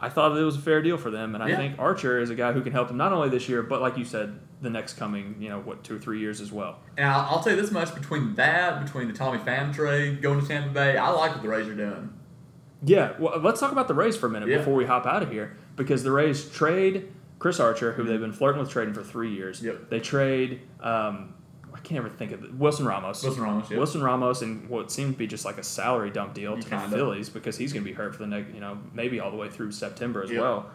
I 0.01 0.07
thought 0.09 0.37
it 0.37 0.43
was 0.43 0.55
a 0.55 0.61
fair 0.61 0.81
deal 0.81 0.97
for 0.97 1.11
them, 1.11 1.35
and 1.35 1.43
I 1.43 1.49
Yeah. 1.49 1.57
think 1.57 1.75
Archer 1.79 2.19
is 2.19 2.29
a 2.29 2.35
guy 2.35 2.53
who 2.53 2.61
can 2.61 2.71
help 2.71 2.87
them 2.87 2.95
not 2.97 3.11
only 3.11 3.27
this 3.29 3.49
year, 3.49 3.61
but 3.63 3.81
like 3.81 3.97
you 3.97 4.05
said, 4.05 4.39
the 4.61 4.69
next 4.69 4.93
coming, 4.97 5.35
you 5.39 5.49
know, 5.49 5.59
what 5.59 5.83
two 5.83 5.95
or 5.95 5.99
three 5.99 6.19
years 6.19 6.39
as 6.41 6.51
well. 6.51 6.79
And 6.97 7.05
I'll, 7.09 7.35
I'll 7.37 7.43
tell 7.43 7.53
you 7.55 7.61
this 7.61 7.71
much: 7.71 7.93
between 7.95 8.35
that, 8.35 8.83
between 8.83 9.07
the 9.07 9.13
Tommy 9.13 9.37
Pham 9.39 9.73
trade 9.73 10.21
going 10.21 10.39
to 10.41 10.47
Tampa 10.47 10.69
Bay, 10.69 10.97
I 10.97 11.09
like 11.09 11.31
what 11.31 11.41
the 11.41 11.47
Rays 11.49 11.67
are 11.67 11.75
doing. 11.75 12.13
Yeah, 12.85 13.13
well, 13.19 13.39
let's 13.39 13.59
talk 13.59 13.71
about 13.71 13.87
the 13.87 13.93
Rays 13.93 14.15
for 14.15 14.27
a 14.27 14.29
minute 14.29 14.47
Yeah. 14.49 14.57
before 14.59 14.73
we 14.73 14.85
hop 14.85 15.05
out 15.05 15.21
of 15.23 15.31
here 15.31 15.57
because 15.75 16.03
the 16.03 16.11
Rays 16.11 16.49
trade 16.49 17.11
Chris 17.39 17.59
Archer, 17.59 17.93
who 17.93 18.03
they've 18.03 18.19
been 18.19 18.33
flirting 18.33 18.59
with 18.61 18.69
trading 18.69 18.93
for 18.93 19.03
three 19.03 19.31
years. 19.33 19.61
Yep. 19.63 19.89
They 19.89 19.99
trade. 19.99 20.61
Um, 20.81 21.33
I 21.73 21.79
can't 21.79 21.99
ever 21.99 22.09
think 22.09 22.31
of 22.33 22.43
it. 22.43 22.53
Wilson 22.53 22.85
Ramos. 22.85 23.23
Wilson 23.23 23.43
Ramos, 23.43 23.69
yep. 23.69 23.77
Wilson 23.77 24.01
Ramos, 24.03 24.41
and 24.41 24.67
what 24.69 24.91
seemed 24.91 25.13
to 25.13 25.17
be 25.17 25.27
just 25.27 25.45
like 25.45 25.57
a 25.57 25.63
salary 25.63 26.09
dump 26.09 26.33
deal 26.33 26.57
to 26.57 26.69
Kinda. 26.69 26.87
the 26.89 26.95
Phillies 26.97 27.29
because 27.29 27.57
he's 27.57 27.71
going 27.71 27.83
to 27.85 27.89
be 27.89 27.93
hurt 27.95 28.13
for 28.13 28.23
the 28.23 28.27
next, 28.27 28.53
you 28.53 28.59
know, 28.59 28.77
maybe 28.93 29.19
all 29.21 29.31
the 29.31 29.37
way 29.37 29.47
through 29.49 29.71
September 29.71 30.21
as 30.23 30.31
Yep. 30.31 30.41
well. 30.41 30.69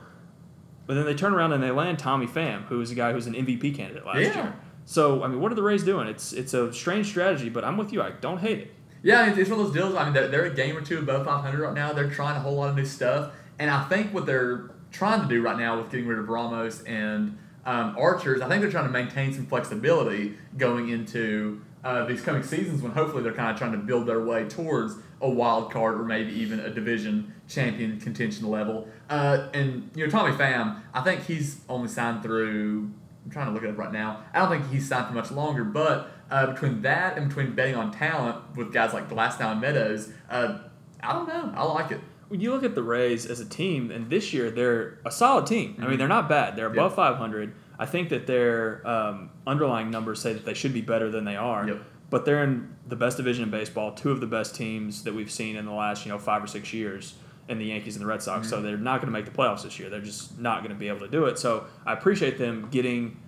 But 0.87 0.95
then 0.95 1.05
they 1.05 1.15
turn 1.15 1.35
around 1.35 1.53
and 1.53 1.63
they 1.63 1.71
land 1.71 1.99
Tommy 1.99 2.27
Pham, 2.27 2.63
who 2.67 2.81
is 2.81 2.91
a 2.91 2.95
guy 2.95 3.13
who's 3.13 3.27
an 3.27 3.35
MVP 3.35 3.73
candidate 3.73 4.07
last 4.07 4.21
Yeah. 4.21 4.35
year. 4.35 4.55
So 4.87 5.23
I 5.23 5.29
mean, 5.29 5.41
what 5.41 5.51
are 5.53 5.55
the 5.55 5.63
Rays 5.63 5.83
doing? 5.83 6.09
It's 6.09 6.33
it's 6.33 6.55
a 6.55 6.73
strange 6.73 7.07
strategy, 7.09 7.49
but 7.51 7.65
I'm 7.65 7.77
with 7.77 7.93
you. 7.93 8.01
I 8.03 8.11
don't 8.21 8.39
hate 8.39 8.59
it. 8.59 8.75
Yeah, 9.05 9.29
it's, 9.29 9.37
it's 9.37 9.51
one 9.51 9.61
of 9.61 9.67
those 9.67 9.75
deals. 9.75 9.95
I 9.95 10.05
mean, 10.05 10.15
they're, 10.15 10.29
they're 10.29 10.47
a 10.47 10.55
game 10.55 10.77
or 10.77 10.81
two 10.81 10.99
above 10.99 11.27
500 11.27 11.61
right 11.61 11.75
now. 11.75 11.93
They're 11.93 12.11
trying 12.11 12.37
a 12.37 12.41
whole 12.41 12.57
lot 12.57 12.71
of 12.71 12.77
new 12.77 12.87
stuff, 12.87 13.33
and 13.59 13.71
I 13.71 13.85
think 13.85 14.13
what 14.15 14.25
they're 14.27 14.71
trying 14.91 15.21
to 15.21 15.29
do 15.29 15.43
right 15.43 15.59
now 15.59 15.77
with 15.79 15.91
getting 15.91 16.07
rid 16.07 16.19
of 16.19 16.29
Ramos 16.29 16.83
and 16.85 17.37
um, 17.67 17.97
Archers, 17.99 18.41
I 18.41 18.49
think 18.49 18.63
they're 18.63 18.71
trying 18.71 18.87
to 18.87 18.93
maintain 18.93 19.33
some 19.33 19.47
flexibility 19.47 20.37
going 20.57 20.89
into 20.89 21.61
uh, 21.85 22.07
these 22.07 22.23
coming 22.23 22.43
seasons 22.43 22.81
when 22.81 22.93
hopefully 22.93 23.23
they're 23.23 23.35
kind 23.35 23.51
of 23.51 23.59
trying 23.59 23.73
to 23.73 23.79
build 23.79 24.07
their 24.07 24.25
way 24.25 24.45
towards 24.45 24.97
a 25.21 25.29
wild 25.29 25.71
card 25.71 26.01
or 26.01 26.05
maybe 26.05 26.33
even 26.33 26.61
a 26.61 26.71
division 26.71 27.35
champion 27.47 28.01
contention 28.01 28.49
level. 28.49 28.89
Uh, 29.11 29.49
and 29.53 29.91
you 29.95 30.05
know, 30.05 30.11
Tommy 30.11 30.35
Pham, 30.35 30.81
I 30.95 31.03
think 31.03 31.25
he's 31.25 31.61
only 31.69 31.89
signed 31.89 32.23
through. 32.23 32.91
I'm 33.25 33.31
trying 33.31 33.47
to 33.47 33.53
look 33.53 33.65
it 33.65 33.71
up 33.71 33.79
right 33.79 33.93
now. 33.93 34.23
I 34.33 34.39
don't 34.39 34.51
think 34.51 34.71
he's 34.71 34.89
signed 34.89 35.09
for 35.09 35.15
much 35.15 35.31
longer, 35.31 35.65
but 35.65 36.11
uh, 36.31 36.47
between 36.47 36.83
that 36.83 37.17
and 37.19 37.29
between 37.29 37.55
betting 37.55 37.75
on 37.75 37.91
talent 37.93 38.57
with 38.57 38.73
guys 38.73 38.93
like 38.93 39.09
Glasnow 39.09 39.53
and 39.53 39.61
Meadows, 39.61 40.11
uh, 40.31 40.59
I 41.03 41.13
don't 41.13 41.29
know. 41.29 41.53
I 41.57 41.65
like 41.65 41.91
it. 41.91 42.01
when 42.29 42.41
you 42.41 42.51
look 42.53 42.65
at 42.65 42.75
the 42.75 42.83
Rays 42.83 43.27
as 43.27 43.41
a 43.41 43.45
team, 43.45 43.91
and 43.91 44.09
this 44.11 44.33
year 44.33 44.51
they're 44.51 44.99
a 45.05 45.11
solid 45.11 45.47
team. 45.47 45.77
I 45.81 45.87
mean, 45.87 45.99
they're 45.99 46.09
not 46.09 46.29
bad. 46.29 46.57
They're 46.57 46.67
above 46.67 46.93
Yep. 46.93 46.97
500. 46.97 47.55
I 47.79 47.87
think 47.87 48.09
that 48.11 48.27
their 48.27 48.87
um, 48.89 49.31
underlying 49.47 49.91
numbers 49.91 50.21
say 50.21 50.33
that 50.33 50.45
they 50.45 50.55
should 50.55 50.73
be 50.73 50.81
better 50.81 51.11
than 51.11 51.25
they 51.25 51.37
are. 51.37 51.67
Yep. 51.69 51.83
But 52.11 52.25
they're 52.25 52.45
in 52.45 52.75
the 52.87 52.97
best 52.97 53.17
division 53.17 53.45
in 53.45 53.51
baseball, 53.51 53.93
two 53.93 54.11
of 54.13 54.21
the 54.21 54.27
best 54.27 54.55
teams 54.55 55.03
that 55.05 55.15
we've 55.15 55.31
seen 55.31 55.57
in 55.57 55.65
the 55.67 55.73
last 55.73 56.07
you 56.07 56.13
know 56.13 56.19
five 56.19 56.43
or 56.43 56.47
six 56.47 56.73
years 56.73 57.15
in 57.49 57.59
the 57.59 57.65
Yankees 57.67 57.97
and 57.97 58.03
the 58.03 58.07
Red 58.07 58.23
Sox. 58.23 58.49
So 58.49 58.63
they're 58.63 58.77
not 58.79 59.01
going 59.01 59.13
to 59.13 59.19
make 59.19 59.25
the 59.27 59.31
playoffs 59.31 59.65
this 59.65 59.79
year. 59.79 59.91
They're 59.91 60.01
just 60.01 60.39
not 60.39 60.61
going 60.61 60.71
to 60.73 60.79
be 60.79 60.89
able 60.89 61.01
to 61.01 61.09
do 61.09 61.25
it. 61.27 61.39
So 61.39 61.67
I 61.85 61.93
appreciate 61.93 62.39
them 62.39 62.69
getting 62.71 63.19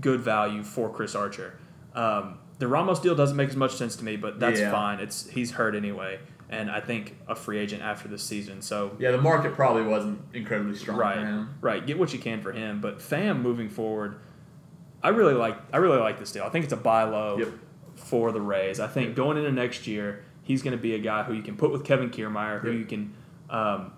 good 0.00 0.20
value 0.20 0.62
for 0.62 0.90
Chris 0.90 1.14
Archer. 1.14 1.58
Um, 1.96 2.38
the 2.58 2.68
Ramos 2.68 3.00
deal 3.00 3.14
doesn't 3.14 3.36
make 3.36 3.48
as 3.48 3.56
much 3.56 3.74
sense 3.74 3.96
to 3.96 4.04
me, 4.04 4.16
but 4.16 4.38
that's 4.38 4.60
Yeah. 4.60 4.70
fine. 4.70 5.00
It's 5.00 5.28
he's 5.28 5.50
hurt 5.52 5.74
anyway, 5.74 6.20
and 6.48 6.70
I 6.70 6.80
think 6.80 7.16
a 7.26 7.34
free 7.34 7.58
agent 7.58 7.82
after 7.82 8.06
the 8.08 8.18
season. 8.18 8.62
So 8.62 8.92
Yeah, 8.98 9.10
the 9.10 9.20
market 9.20 9.54
probably 9.54 9.82
wasn't 9.82 10.20
incredibly 10.32 10.74
strong 10.74 10.98
right, 10.98 11.14
for 11.18 11.24
him. 11.26 11.48
right. 11.60 11.84
Get 11.86 11.98
what 11.98 12.12
you 12.12 12.18
can 12.18 12.40
for 12.40 12.52
him, 12.52 12.80
but 12.80 12.98
Pham 13.00 13.40
moving 13.42 13.68
forward, 13.68 14.16
I 15.02 15.08
really 15.10 15.34
like. 15.34 15.56
I 15.72 15.78
really 15.78 15.98
like 15.98 16.18
this 16.18 16.32
deal. 16.32 16.44
I 16.44 16.48
think 16.48 16.64
it's 16.64 16.72
a 16.72 16.76
buy 16.78 17.04
low 17.04 17.38
Yep. 17.38 17.48
for 17.96 18.32
the 18.32 18.40
Rays. 18.40 18.80
I 18.80 18.86
think 18.86 19.08
Yep. 19.08 19.16
going 19.16 19.36
into 19.38 19.52
next 19.52 19.86
year, 19.86 20.22
he's 20.42 20.62
going 20.62 20.76
to 20.76 20.82
be 20.82 20.94
a 20.94 20.98
guy 20.98 21.22
who 21.24 21.32
you 21.34 21.42
can 21.42 21.56
put 21.56 21.70
with 21.72 21.84
Kevin 21.84 22.10
Kiermaier, 22.10 22.60
who 22.60 22.70
Yep. 22.70 22.78
you 22.78 22.84
can 22.86 23.12
um, 23.50 23.92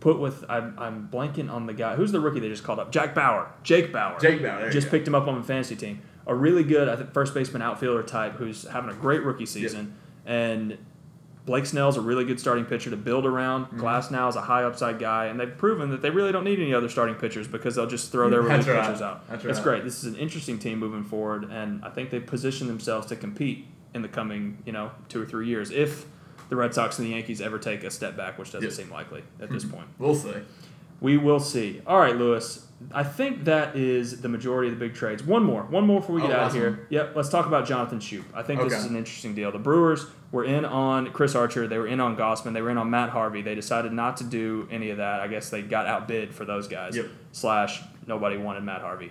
put 0.00 0.18
with. 0.18 0.44
I'm, 0.48 0.74
I'm 0.78 1.08
blanking 1.10 1.50
on 1.50 1.66
the 1.66 1.72
guy. 1.72 1.96
Who's 1.96 2.12
the 2.12 2.20
rookie 2.20 2.40
they 2.40 2.48
just 2.48 2.62
called 2.64 2.78
up? 2.78 2.92
Jack 2.92 3.14
Bauer. 3.14 3.48
Jake 3.62 3.92
Bauer. 3.92 4.18
Jake 4.20 4.42
Bauer, 4.42 4.70
just 4.70 4.90
picked 4.90 5.08
him 5.08 5.14
up 5.14 5.26
on 5.28 5.36
the 5.36 5.42
fantasy 5.42 5.76
team. 5.76 6.00
A 6.26 6.34
really 6.34 6.64
good, 6.64 6.88
I 6.88 6.96
think, 6.96 7.12
first 7.12 7.34
baseman 7.34 7.62
outfielder 7.62 8.02
type 8.02 8.32
who's 8.34 8.64
having 8.68 8.90
a 8.90 8.94
great 8.94 9.22
rookie 9.22 9.46
season. 9.46 9.94
And 10.24 10.76
Blake 11.44 11.66
Snell's 11.66 11.96
a 11.96 12.00
really 12.00 12.24
good 12.24 12.40
starting 12.40 12.64
pitcher 12.64 12.90
to 12.90 12.96
build 12.96 13.24
around. 13.24 13.66
Mm-hmm. 13.66 13.80
Glasnow 13.80 14.28
is 14.28 14.34
a 14.34 14.40
high 14.40 14.64
upside 14.64 14.98
guy, 14.98 15.26
and 15.26 15.38
they've 15.38 15.56
proven 15.56 15.90
that 15.90 16.02
they 16.02 16.10
really 16.10 16.32
don't 16.32 16.42
need 16.42 16.58
any 16.58 16.74
other 16.74 16.88
starting 16.88 17.14
pitchers 17.14 17.46
because 17.46 17.76
they'll 17.76 17.86
just 17.86 18.10
throw 18.10 18.28
their 18.28 18.42
relief 18.42 18.66
right. 18.66 18.82
pitchers 18.84 19.00
out. 19.00 19.28
That's 19.28 19.44
It's 19.44 19.58
right. 19.58 19.62
great. 19.64 19.84
This 19.84 19.98
is 20.02 20.12
an 20.12 20.16
interesting 20.16 20.58
team 20.58 20.80
moving 20.80 21.04
forward, 21.04 21.44
and 21.44 21.84
I 21.84 21.90
think 21.90 22.10
they've 22.10 22.26
positioned 22.26 22.68
themselves 22.68 23.06
to 23.08 23.16
compete 23.16 23.66
in 23.94 24.02
the 24.02 24.08
coming, 24.08 24.58
you 24.66 24.72
know, 24.72 24.90
two 25.08 25.22
or 25.22 25.26
three 25.26 25.46
years 25.46 25.70
if 25.70 26.06
the 26.48 26.56
Red 26.56 26.74
Sox 26.74 26.98
and 26.98 27.06
the 27.06 27.12
Yankees 27.12 27.40
ever 27.40 27.58
take 27.60 27.84
a 27.84 27.90
step 27.90 28.16
back, 28.16 28.36
which 28.38 28.50
doesn't 28.50 28.68
Yeah. 28.68 28.74
seem 28.74 28.90
likely 28.90 29.22
at 29.40 29.48
this 29.50 29.64
point. 29.64 29.86
We'll 29.98 30.16
see. 30.16 30.32
We 31.00 31.16
will 31.18 31.40
see. 31.40 31.80
All 31.86 31.98
right, 32.00 32.16
Lewis. 32.16 32.65
I 32.92 33.02
think 33.04 33.44
that 33.44 33.74
is 33.74 34.20
the 34.20 34.28
majority 34.28 34.70
of 34.70 34.78
the 34.78 34.84
big 34.86 34.94
trades. 34.94 35.22
One 35.22 35.42
more. 35.42 35.62
One 35.62 35.86
more 35.86 36.00
before 36.00 36.14
we 36.16 36.20
get 36.20 36.30
Oh, 36.30 36.34
out 36.40 36.46
of 36.48 36.52
here. 36.54 36.86
Yep, 36.90 37.12
let's 37.16 37.28
talk 37.30 37.46
about 37.46 37.66
Jonathan 37.66 37.98
Schoop. 38.00 38.24
I 38.34 38.42
think 38.42 38.60
this 38.62 38.74
is 38.74 38.84
an 38.84 38.96
interesting 38.96 39.34
deal. 39.34 39.50
The 39.50 39.58
Brewers 39.58 40.06
were 40.30 40.44
in 40.44 40.64
on 40.66 41.10
Chris 41.12 41.34
Archer. 41.34 41.66
They 41.66 41.78
were 41.78 41.86
in 41.86 42.00
on 42.00 42.16
Gausman. 42.16 42.52
They 42.52 42.60
were 42.60 42.70
in 42.70 42.76
on 42.78 42.90
Matt 42.90 43.10
Harvey. 43.10 43.40
They 43.40 43.54
decided 43.54 43.92
not 43.92 44.18
to 44.18 44.24
do 44.24 44.68
any 44.70 44.90
of 44.90 44.98
that. 44.98 45.20
I 45.20 45.26
guess 45.28 45.48
they 45.48 45.62
got 45.62 45.86
outbid 45.86 46.34
for 46.34 46.44
those 46.44 46.68
guys. 46.68 46.96
Yep. 46.96 47.06
Slash, 47.32 47.82
nobody 48.06 48.36
wanted 48.36 48.62
Matt 48.62 48.82
Harvey. 48.82 49.10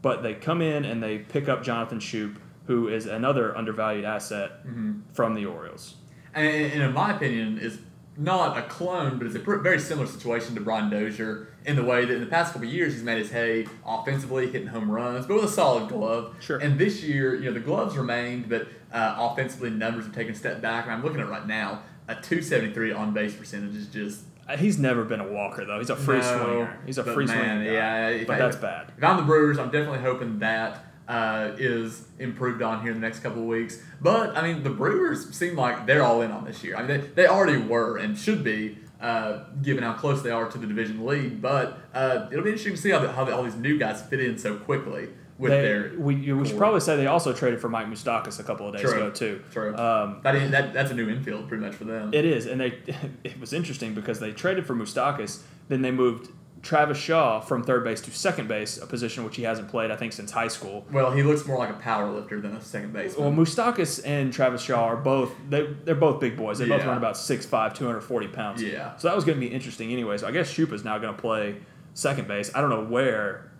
But 0.00 0.22
they 0.22 0.32
come 0.34 0.62
in 0.62 0.84
and 0.86 1.02
they 1.02 1.18
pick 1.18 1.48
up 1.50 1.62
Jonathan 1.62 1.98
Schoop, 2.00 2.36
who 2.66 2.88
is 2.88 3.04
another 3.06 3.56
undervalued 3.56 4.04
asset 4.06 4.66
Mm-hmm. 4.66 5.00
from 5.12 5.34
the 5.34 5.44
Orioles. 5.46 5.96
And, 6.34 6.46
and 6.46 6.82
in 6.82 6.92
my 6.94 7.14
opinion, 7.14 7.58
is 7.58 7.78
not 8.16 8.56
a 8.58 8.62
clone, 8.62 9.16
but 9.18 9.26
it's 9.26 9.36
a 9.36 9.40
pr- 9.40 9.56
very 9.56 9.78
similar 9.78 10.06
situation 10.06 10.54
to 10.54 10.60
Brian 10.60 10.90
Dozier 10.90 11.48
in 11.64 11.76
the 11.76 11.82
way 11.84 12.04
that 12.04 12.12
in 12.14 12.20
the 12.20 12.26
past 12.26 12.52
couple 12.52 12.68
of 12.68 12.74
years 12.74 12.92
he's 12.92 13.02
made 13.02 13.18
his 13.18 13.30
hay 13.30 13.66
offensively, 13.86 14.50
hitting 14.50 14.68
home 14.68 14.90
runs, 14.90 15.26
but 15.26 15.36
with 15.36 15.44
a 15.44 15.48
solid 15.48 15.88
glove. 15.88 16.34
Sure. 16.40 16.58
And 16.58 16.78
this 16.78 17.02
year, 17.02 17.34
you 17.34 17.44
know, 17.46 17.52
the 17.52 17.60
gloves 17.60 17.96
remained, 17.96 18.48
but 18.48 18.68
uh, 18.92 19.16
offensively 19.18 19.70
numbers 19.70 20.04
have 20.04 20.14
taken 20.14 20.32
a 20.34 20.36
step 20.36 20.60
back. 20.60 20.84
And 20.84 20.92
I'm 20.92 21.02
looking 21.02 21.20
at 21.20 21.28
right 21.28 21.46
now, 21.46 21.82
a 22.08 22.14
273 22.14 22.92
on 22.92 23.14
base 23.14 23.34
percentage 23.34 23.76
is 23.76 23.86
just 23.86 24.24
Uh, 24.48 24.56
He's 24.56 24.78
never 24.78 25.04
been 25.04 25.20
a 25.20 25.28
walker 25.28 25.64
though. 25.64 25.78
He's 25.78 25.88
a 25.90 25.96
free 25.96 26.18
No, 26.18 26.22
swinger. 26.44 26.78
He's 26.84 26.98
a 26.98 27.04
free 27.04 27.26
man, 27.26 27.36
swinger 27.64 27.64
guy. 27.64 28.10
yeah, 28.10 28.24
but 28.26 28.34
I- 28.34 28.38
that's 28.38 28.56
bad. 28.56 28.92
If 28.98 29.04
I'm 29.04 29.16
the 29.16 29.22
Brewers, 29.22 29.58
I'm 29.58 29.70
definitely 29.70 30.00
hoping 30.00 30.40
that 30.40 30.84
uh, 31.08 31.52
is 31.58 32.06
improved 32.18 32.62
on 32.62 32.82
here 32.82 32.92
in 32.92 33.00
the 33.00 33.06
next 33.06 33.20
couple 33.20 33.42
of 33.42 33.48
weeks. 33.48 33.78
But 34.00 34.36
I 34.36 34.42
mean, 34.42 34.62
the 34.62 34.70
Brewers 34.70 35.28
seem 35.36 35.56
like 35.56 35.86
they're 35.86 36.02
all 36.02 36.22
in 36.22 36.30
on 36.30 36.44
this 36.44 36.62
year. 36.62 36.76
I 36.76 36.82
mean, 36.82 36.88
they, 37.00 37.06
they 37.08 37.26
already 37.26 37.58
were 37.58 37.96
and 37.98 38.16
should 38.16 38.42
be. 38.44 38.78
Uh, 39.00 39.46
given 39.62 39.82
how 39.82 39.92
close 39.94 40.22
they 40.22 40.30
are 40.30 40.48
to 40.48 40.58
the 40.58 40.66
division 40.68 41.04
lead, 41.04 41.42
but 41.42 41.76
uh, 41.92 42.28
it'll 42.30 42.44
be 42.44 42.50
interesting 42.50 42.76
to 42.76 42.80
see 42.80 42.90
how, 42.90 43.00
the, 43.00 43.10
how 43.10 43.24
the, 43.24 43.34
all 43.34 43.42
these 43.42 43.56
new 43.56 43.76
guys 43.76 44.00
fit 44.00 44.20
in 44.20 44.38
so 44.38 44.54
quickly 44.54 45.08
with 45.38 45.50
They- 45.50 45.60
their. 45.60 45.92
we, 45.98 46.32
we 46.32 46.46
should 46.46 46.56
probably 46.56 46.78
say 46.78 46.94
they 46.94 47.08
also 47.08 47.32
traded 47.32 47.60
for 47.60 47.68
Mike 47.68 47.88
Moustakas 47.88 48.38
a 48.38 48.44
couple 48.44 48.68
of 48.68 48.74
days 48.74 48.82
True. 48.82 48.92
ago 48.92 49.10
too. 49.10 49.42
True. 49.50 49.74
Um, 49.76 50.20
that, 50.22 50.36
is, 50.36 50.52
that 50.52 50.72
that's 50.72 50.92
a 50.92 50.94
new 50.94 51.08
infield 51.08 51.48
pretty 51.48 51.64
much 51.64 51.74
for 51.74 51.82
them. 51.82 52.14
it 52.14 52.24
is, 52.24 52.46
and 52.46 52.60
they 52.60 52.78
it 53.24 53.40
was 53.40 53.52
interesting 53.52 53.92
because 53.92 54.20
they 54.20 54.30
traded 54.30 54.66
for 54.68 54.76
Moustakas, 54.76 55.40
then 55.66 55.82
they 55.82 55.90
moved 55.90 56.28
Travis 56.62 56.96
Shaw 56.96 57.40
from 57.40 57.64
third 57.64 57.82
base 57.82 58.00
to 58.02 58.10
second 58.12 58.46
base, 58.48 58.78
a 58.78 58.86
position 58.86 59.24
which 59.24 59.34
he 59.36 59.42
hasn't 59.42 59.68
played 59.68 59.90
I 59.90 59.96
think 59.96 60.12
since 60.12 60.30
high 60.30 60.46
school. 60.48 60.86
well, 60.92 61.10
he 61.10 61.22
looks 61.24 61.44
more 61.44 61.58
like 61.58 61.70
a 61.70 61.74
power 61.74 62.08
lifter 62.10 62.40
than 62.40 62.54
a 62.54 62.60
second 62.60 62.92
baseman. 62.92 63.36
Well, 63.36 63.44
Moustakas 63.46 64.00
and 64.04 64.32
Travis 64.32 64.62
Shaw 64.62 64.84
are 64.84 64.96
both 64.96 65.32
they 65.48 65.66
they're 65.84 65.94
both 65.94 66.20
big 66.20 66.36
boys. 66.36 66.58
They 66.58 66.68
both 66.68 66.84
run 66.84 66.96
about 66.96 67.16
6'5", 67.16 67.74
240 67.74 68.28
pounds. 68.28 68.62
Yeah. 68.62 68.96
So 68.96 69.08
that 69.08 69.14
was 69.16 69.24
going 69.24 69.40
to 69.40 69.46
be 69.46 69.52
interesting 69.52 69.92
anyway. 69.92 70.18
So 70.18 70.28
I 70.28 70.30
guess 70.30 70.48
Shupa's 70.48 70.84
now 70.84 70.98
going 70.98 71.14
to 71.14 71.20
play 71.20 71.56
second 71.94 72.28
base. 72.28 72.50
I 72.54 72.60
don't 72.60 72.70
know 72.70 72.84
where 72.84 73.50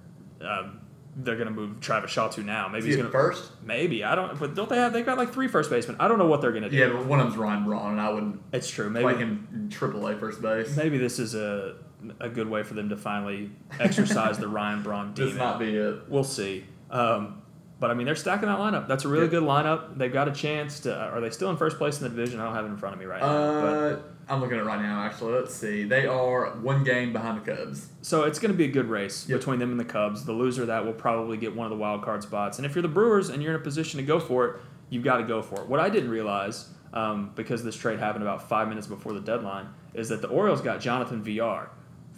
um, 0.41 0.81
they're 1.17 1.35
going 1.37 1.49
to 1.49 1.53
move 1.53 1.81
Travis 1.81 2.11
Shaw 2.11 2.29
to 2.29 2.43
now. 2.43 2.69
Maybe 2.69 2.87
he's 2.87 2.97
going 2.97 3.07
to 3.07 3.13
first? 3.13 3.51
Maybe 3.65 4.03
I 4.05 4.15
don't. 4.15 4.39
But 4.39 4.55
don't 4.55 4.69
they 4.69 4.77
have? 4.77 4.93
They've 4.93 5.05
got 5.05 5.19
like 5.19 5.33
three 5.33 5.49
first 5.49 5.71
basemen. 5.71 5.97
I 5.99 6.07
don't 6.09 6.19
know 6.19 6.27
what 6.27 6.41
they're 6.41 6.53
gonna 6.53 6.71
do. 6.71 6.77
Yeah, 6.77 6.89
but 6.89 7.05
one 7.07 7.19
of 7.21 7.27
them's 7.27 7.37
Ryan 7.37 7.65
Braun, 7.65 7.93
and 7.93 8.01
I 8.01 8.11
wouldn't 8.11 8.41
it's 8.53 8.71
true. 8.71 8.91
play 8.93 9.03
Maybe 9.03 9.19
him 9.19 9.49
in 9.53 9.69
Triple 9.71 10.07
A 10.07 10.17
first 10.17 10.41
base. 10.41 10.77
maybe 10.77 10.99
this 10.99 11.19
is 11.19 11.35
a 11.35 11.77
a 12.21 12.29
good 12.29 12.49
way 12.49 12.63
for 12.63 12.75
them 12.75 12.89
to 12.91 12.97
finally 12.97 13.51
exercise 13.81 14.39
the 14.39 14.49
Ryan 14.59 14.83
Braun 14.83 15.13
This 15.15 15.31
demon. 15.31 15.37
not 15.39 15.59
be 15.59 15.75
it. 15.77 15.97
We'll 16.09 16.25
see. 16.25 16.65
Um, 16.91 17.43
but 17.81 17.91
I 17.91 17.95
mean, 17.95 18.07
they're 18.07 18.15
stacking 18.15 18.49
that 18.49 18.59
lineup. 18.59 18.87
That's 18.87 19.05
a 19.05 19.09
really 19.09 19.25
Yeah. 19.25 19.31
good 19.31 19.43
lineup. 19.43 19.97
They've 19.99 20.13
got 20.13 20.29
a 20.29 20.33
chance 20.33 20.81
to. 20.81 20.97
Are 20.97 21.21
they 21.21 21.31
still 21.31 21.51
in 21.51 21.57
first 21.57 21.79
place 21.79 21.99
in 22.01 22.05
the 22.05 22.11
division? 22.11 22.39
I 22.41 22.45
don't 22.45 22.55
have 22.55 22.65
it 22.65 22.69
in 22.69 22.77
front 22.77 22.95
of 22.95 23.01
me 23.01 23.07
right 23.07 23.21
now. 23.21 23.61
But, 23.61 23.75
Uh, 23.75 23.97
I'm 24.29 24.41
looking 24.41 24.57
at 24.57 24.63
it 24.63 24.67
right 24.67 24.81
now. 24.81 25.03
Actually, 25.03 25.33
let's 25.35 25.53
see. 25.53 25.83
They 25.83 26.07
are 26.07 26.51
one 26.63 26.85
game 26.85 27.13
behind 27.13 27.43
the 27.45 27.55
Cubs. 27.57 27.89
so 28.03 28.23
it's 28.23 28.39
going 28.39 28.53
to 28.53 28.57
be 28.57 28.65
a 28.67 28.71
good 28.71 28.89
race 28.89 29.29
Yep. 29.29 29.41
between 29.41 29.59
them 29.59 29.73
and 29.73 29.81
the 29.81 29.85
Cubs. 29.85 30.25
The 30.25 30.33
loser 30.33 30.63
of 30.63 30.69
that 30.69 30.87
will 30.87 30.93
probably 30.93 31.37
get 31.37 31.57
one 31.57 31.67
of 31.67 31.71
the 31.71 31.77
wild 31.77 32.03
card 32.03 32.23
spots. 32.23 32.57
And 32.59 32.65
if 32.65 32.75
you're 32.77 32.83
the 32.83 32.89
Brewers 32.89 33.29
and 33.31 33.43
you're 33.43 33.53
in 33.53 33.61
a 33.61 33.63
position 33.63 33.99
to 33.99 34.07
go 34.07 34.21
for 34.21 34.47
it, 34.47 34.57
you've 34.91 35.03
got 35.03 35.17
to 35.17 35.25
go 35.25 35.43
for 35.43 35.61
it. 35.61 35.67
What 35.69 35.81
I 35.81 35.89
didn't 35.91 36.11
realize, 36.11 36.69
um, 36.95 37.33
because 37.35 37.65
this 37.65 37.75
trade 37.77 37.99
happened 37.99 38.23
about 38.23 38.49
five 38.49 38.69
minutes 38.69 38.87
before 38.87 39.13
the 39.13 39.21
deadline, 39.21 39.67
is 39.93 40.09
that 40.11 40.23
the 40.23 40.29
Orioles 40.29 40.61
got 40.61 40.79
Jonathan 40.81 41.21
Villar 41.23 41.69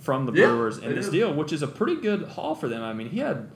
from 0.04 0.26
the 0.26 0.32
Yeah, 0.32 0.48
Brewers 0.48 0.78
in 0.78 0.94
this 0.94 1.06
did. 1.06 1.12
deal, 1.12 1.32
which 1.34 1.52
is 1.52 1.62
a 1.62 1.66
pretty 1.66 1.96
good 1.96 2.22
haul 2.28 2.54
for 2.54 2.68
them. 2.68 2.82
I 2.82 2.92
mean, 2.92 3.08
he 3.08 3.18
had, 3.20 3.50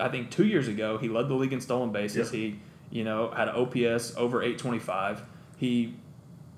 I 0.00 0.08
think, 0.08 0.30
two 0.30 0.44
years 0.46 0.66
ago, 0.68 0.98
he 0.98 1.08
led 1.08 1.28
the 1.28 1.34
league 1.34 1.52
in 1.52 1.60
stolen 1.60 1.92
bases. 1.92 2.32
Yep. 2.32 2.40
He, 2.40 2.58
you 2.90 3.04
know, 3.04 3.30
had 3.30 3.48
an 3.48 3.54
OPS 3.54 4.16
over 4.16 4.42
825. 4.42 5.22
He 5.56 5.94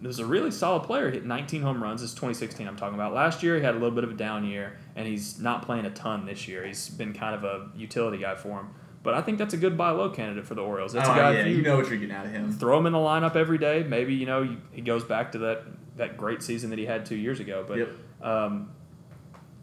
was 0.00 0.18
a 0.18 0.24
really 0.26 0.50
solid 0.50 0.84
player. 0.84 1.08
He 1.10 1.16
Hit 1.18 1.26
19 1.26 1.60
home 1.62 1.82
runs. 1.82 2.00
This 2.00 2.12
2016 2.14 2.66
I'm 2.66 2.76
talking 2.76 2.94
about. 2.94 3.12
Last 3.12 3.42
year 3.42 3.56
he 3.56 3.62
had 3.62 3.74
a 3.74 3.78
little 3.78 3.90
bit 3.94 4.04
of 4.04 4.10
a 4.10 4.14
down 4.14 4.44
year, 4.46 4.78
and 4.96 5.06
he's 5.06 5.38
not 5.38 5.62
playing 5.62 5.84
a 5.84 5.90
ton 5.90 6.24
this 6.26 6.48
year. 6.48 6.64
He's 6.64 6.88
been 6.88 7.12
kind 7.12 7.34
of 7.34 7.44
a 7.44 7.68
utility 7.76 8.18
guy 8.18 8.34
for 8.34 8.60
him. 8.60 8.68
But 9.02 9.12
I 9.12 9.20
think 9.20 9.36
that's 9.36 9.52
a 9.52 9.58
good 9.58 9.76
buy 9.76 9.90
low 9.90 10.08
candidate 10.08 10.46
for 10.46 10.54
the 10.54 10.62
Orioles. 10.62 10.94
That's 10.94 11.06
oh, 11.08 11.12
a 11.12 11.16
guy 11.16 11.32
yeah, 11.34 11.40
if 11.40 11.54
you 11.54 11.60
know 11.62 11.76
what 11.76 11.90
you're 11.90 11.98
getting 11.98 12.14
out 12.14 12.24
of 12.24 12.32
him. 12.32 12.50
throw 12.50 12.78
him 12.78 12.86
in 12.86 12.94
the 12.94 12.98
lineup 12.98 13.36
every 13.36 13.58
day. 13.58 13.82
Maybe 13.86 14.14
you 14.14 14.24
know 14.24 14.40
you- 14.42 14.62
he 14.72 14.80
goes 14.80 15.04
back 15.04 15.32
to 15.32 15.38
that 15.38 15.64
that 15.98 16.16
great 16.16 16.42
season 16.42 16.70
that 16.70 16.78
he 16.78 16.86
had 16.86 17.04
two 17.06 17.14
years 17.14 17.38
ago. 17.38 17.64
But 17.68 17.78
Yep. 17.78 17.88
um, 18.22 18.70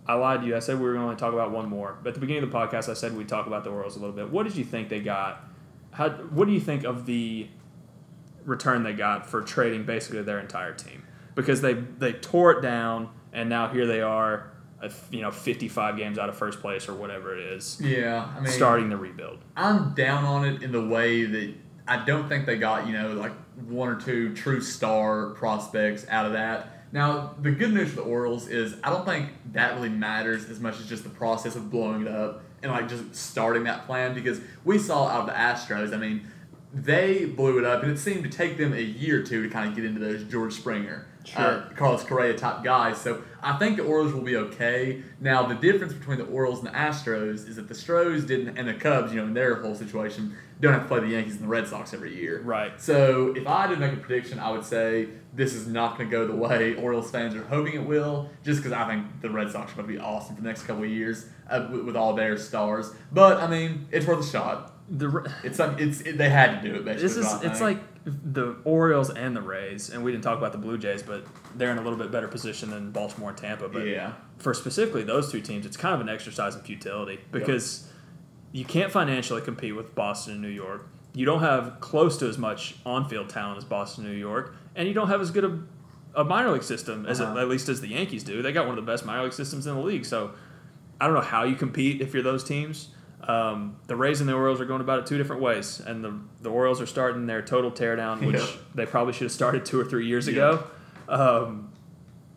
I 0.07 0.15
lied 0.15 0.41
to 0.41 0.47
you. 0.47 0.55
I 0.55 0.59
said 0.59 0.77
we 0.79 0.85
were 0.85 0.93
going 0.93 1.15
to 1.15 1.19
talk 1.19 1.33
about 1.33 1.51
one 1.51 1.69
more. 1.69 1.97
But 2.01 2.09
at 2.09 2.13
the 2.15 2.21
beginning 2.21 2.43
of 2.43 2.51
the 2.51 2.57
podcast, 2.57 2.89
I 2.89 2.93
said 2.93 3.15
we'd 3.15 3.29
talk 3.29 3.47
about 3.47 3.63
the 3.63 3.69
Orioles 3.69 3.95
a 3.95 3.99
little 3.99 4.15
bit. 4.15 4.29
What 4.29 4.43
did 4.43 4.55
you 4.55 4.63
think 4.63 4.89
they 4.89 4.99
got? 4.99 5.43
How? 5.91 6.09
What 6.09 6.47
do 6.47 6.53
you 6.53 6.59
think 6.59 6.83
of 6.83 7.05
the 7.05 7.47
return 8.45 8.83
they 8.83 8.93
got 8.93 9.29
for 9.29 9.41
trading 9.41 9.83
basically 9.83 10.21
their 10.23 10.39
entire 10.39 10.73
team? 10.73 11.03
Because 11.35 11.61
they 11.61 11.73
they 11.73 12.13
tore 12.13 12.51
it 12.51 12.61
down, 12.61 13.09
and 13.31 13.49
now 13.49 13.69
here 13.69 13.85
they 13.85 14.01
are, 14.01 14.51
you 15.11 15.21
know, 15.21 15.31
55 15.31 15.97
games 15.97 16.17
out 16.17 16.29
of 16.29 16.35
first 16.37 16.59
place 16.61 16.89
or 16.89 16.93
whatever 16.93 17.37
it 17.37 17.53
is, 17.53 17.79
Yeah, 17.79 18.27
I 18.35 18.39
mean, 18.39 18.51
starting 18.51 18.89
the 18.89 18.97
rebuild. 18.97 19.39
I'm 19.55 19.93
down 19.93 20.25
on 20.25 20.45
it 20.45 20.63
in 20.63 20.71
the 20.71 20.85
way 20.85 21.25
that 21.25 21.53
I 21.87 22.03
don't 22.05 22.27
think 22.27 22.45
they 22.45 22.57
got, 22.57 22.87
you 22.87 22.93
know, 22.93 23.13
like 23.13 23.33
one 23.67 23.89
or 23.89 23.95
two 23.95 24.33
true 24.33 24.61
star 24.61 25.29
prospects 25.31 26.05
out 26.09 26.25
of 26.25 26.33
that. 26.33 26.80
Now, 26.91 27.35
the 27.41 27.51
good 27.51 27.73
news 27.73 27.89
for 27.89 27.95
the 27.97 28.01
Orioles 28.03 28.47
is 28.47 28.75
I 28.83 28.89
don't 28.89 29.05
think 29.05 29.29
that 29.53 29.75
really 29.75 29.89
matters 29.89 30.49
as 30.49 30.59
much 30.59 30.79
as 30.79 30.87
just 30.87 31.03
the 31.03 31.09
process 31.09 31.55
of 31.55 31.69
blowing 31.71 32.01
it 32.01 32.07
up 32.07 32.43
and 32.63 32.71
like 32.71 32.89
just 32.89 33.15
starting 33.15 33.63
that 33.63 33.85
plan 33.85 34.13
because 34.13 34.41
we 34.65 34.77
saw 34.77 35.07
out 35.07 35.21
of 35.21 35.25
the 35.27 35.33
Astros, 35.33 35.93
I 35.93 35.97
mean, 35.97 36.27
they 36.73 37.25
blew 37.25 37.59
it 37.59 37.65
up 37.65 37.83
and 37.83 37.91
it 37.91 37.97
seemed 37.97 38.23
to 38.23 38.29
take 38.29 38.57
them 38.57 38.73
a 38.73 38.81
year 38.81 39.21
or 39.21 39.23
two 39.23 39.43
to 39.43 39.49
kind 39.49 39.69
of 39.69 39.75
get 39.75 39.83
into 39.85 39.99
those 39.99 40.23
George 40.25 40.53
Springer, 40.53 41.07
Sure. 41.25 41.41
uh, 41.41 41.69
Carlos 41.75 42.03
Correa 42.03 42.33
type 42.37 42.63
guys. 42.63 42.97
So 42.99 43.23
I 43.41 43.57
think 43.57 43.77
the 43.77 43.83
Orioles 43.83 44.13
will 44.13 44.21
be 44.21 44.35
okay. 44.37 45.01
Now 45.19 45.45
the 45.45 45.55
difference 45.55 45.93
between 45.93 46.17
the 46.17 46.25
Orioles 46.25 46.59
and 46.59 46.67
the 46.67 46.71
Astros 46.71 47.47
is 47.47 47.55
that 47.57 47.67
the 47.67 47.75
Stros 47.75 48.25
didn't 48.25 48.57
and 48.57 48.67
the 48.67 48.73
Cubs, 48.73 49.13
you 49.13 49.19
know, 49.21 49.27
in 49.27 49.33
their 49.33 49.55
whole 49.55 49.75
situation, 49.75 50.35
don't 50.61 50.73
have 50.73 50.83
to 50.83 50.87
play 50.87 50.99
the 50.99 51.07
Yankees 51.07 51.35
and 51.35 51.43
the 51.43 51.47
Red 51.47 51.67
Sox 51.67 51.93
every 51.93 52.15
year. 52.15 52.41
Right. 52.41 52.79
So 52.79 53.33
if 53.35 53.45
I 53.47 53.67
had 53.67 53.71
to 53.71 53.77
make 53.77 53.93
a 53.93 53.97
prediction, 53.97 54.39
I 54.39 54.51
would 54.51 54.63
say 54.63 55.09
this 55.33 55.53
is 55.53 55.67
not 55.67 55.97
going 55.97 56.09
to 56.09 56.11
go 56.11 56.27
the 56.27 56.35
way 56.35 56.75
Orioles 56.75 57.09
fans 57.11 57.35
are 57.35 57.43
hoping 57.43 57.73
it 57.73 57.85
will, 57.85 58.29
just 58.43 58.61
because 58.61 58.71
I 58.71 58.87
think 58.87 59.21
the 59.21 59.29
Red 59.29 59.51
Sox 59.51 59.73
are 59.73 59.75
going 59.75 59.87
to 59.87 59.93
be 59.93 59.99
awesome 59.99 60.35
for 60.35 60.41
the 60.41 60.47
next 60.47 60.63
couple 60.63 60.83
of 60.83 60.89
years 60.89 61.25
uh, 61.49 61.67
with, 61.71 61.81
with 61.85 61.95
all 61.95 62.13
their 62.13 62.37
stars. 62.37 62.93
But 63.11 63.37
I 63.37 63.47
mean, 63.47 63.87
it's 63.91 64.05
worth 64.05 64.25
a 64.25 64.29
shot. 64.29 64.73
The 64.89 65.09
re- 65.09 65.31
It's 65.43 65.59
it's 65.59 66.01
it, 66.01 66.17
they 66.17 66.29
had 66.29 66.61
to 66.61 66.67
do 66.67 66.75
it. 66.75 66.85
Basically, 66.85 67.07
This 67.07 67.17
is 67.17 67.43
it's 67.43 67.61
like 67.61 67.79
the 68.03 68.57
Orioles 68.65 69.09
and 69.09 69.35
the 69.35 69.41
Rays, 69.41 69.89
and 69.89 70.03
we 70.03 70.11
didn't 70.11 70.23
talk 70.23 70.37
about 70.37 70.51
the 70.51 70.57
Blue 70.57 70.77
Jays, 70.77 71.01
but 71.03 71.25
they're 71.55 71.71
in 71.71 71.77
a 71.77 71.81
little 71.81 71.97
bit 71.97 72.11
better 72.11 72.27
position 72.27 72.71
than 72.71 72.91
Baltimore 72.91 73.29
and 73.29 73.37
Tampa. 73.37 73.69
But 73.69 73.85
yeah, 73.87 74.13
for 74.37 74.53
specifically 74.53 75.03
those 75.03 75.31
two 75.31 75.39
teams, 75.39 75.65
it's 75.65 75.77
kind 75.77 75.95
of 75.95 76.01
an 76.01 76.09
exercise 76.09 76.55
in 76.55 76.61
futility 76.61 77.19
because 77.31 77.87
you 78.51 78.65
can't 78.65 78.91
financially 78.91 79.41
compete 79.41 79.75
with 79.75 79.95
Boston 79.95 80.33
and 80.33 80.41
New 80.41 80.47
York. 80.49 80.87
You 81.13 81.25
don't 81.25 81.41
have 81.41 81.79
close 81.79 82.17
to 82.17 82.27
as 82.27 82.37
much 82.37 82.75
on-field 82.85 83.29
talent 83.29 83.57
as 83.57 83.65
Boston 83.65 84.05
and 84.05 84.13
New 84.13 84.19
York, 84.19 84.55
and 84.75 84.87
you 84.87 84.93
don't 84.93 85.07
have 85.09 85.21
as 85.21 85.31
good 85.31 85.43
a, 85.45 86.21
a 86.21 86.23
minor 86.23 86.51
league 86.51 86.63
system 86.63 87.05
as 87.05 87.19
Uh-huh. 87.21 87.37
at 87.39 87.47
least 87.49 87.67
as 87.69 87.81
the 87.81 87.87
Yankees 87.89 88.23
do. 88.23 88.41
They 88.41 88.51
got 88.53 88.67
one 88.67 88.77
of 88.77 88.85
the 88.85 88.89
best 88.91 89.05
minor 89.05 89.23
league 89.23 89.33
systems 89.33 89.67
in 89.67 89.75
the 89.75 89.81
league. 89.81 90.05
So 90.05 90.31
I 90.99 91.05
don't 91.05 91.13
know 91.15 91.21
how 91.21 91.43
you 91.43 91.55
compete 91.55 92.01
if 92.01 92.13
you're 92.13 92.23
those 92.23 92.43
teams. 92.43 92.89
Um, 93.27 93.75
the 93.87 93.95
Rays 93.95 94.19
and 94.19 94.27
the 94.29 94.33
Orioles 94.33 94.59
are 94.61 94.65
going 94.65 94.81
about 94.81 94.99
it 94.99 95.05
two 95.05 95.17
different 95.17 95.41
ways, 95.41 95.79
and 95.79 96.03
the 96.03 96.13
the 96.41 96.49
Orioles 96.49 96.81
are 96.81 96.85
starting 96.87 97.25
their 97.27 97.41
total 97.41 97.71
teardown, 97.71 98.25
which 98.25 98.37
Yeah. 98.39 98.47
they 98.73 98.85
probably 98.85 99.13
should 99.13 99.23
have 99.25 99.31
started 99.31 99.65
two 99.65 99.79
or 99.79 99.85
three 99.85 100.07
years 100.07 100.27
Yeah. 100.27 100.33
ago. 100.33 100.63
Um, 101.09 101.70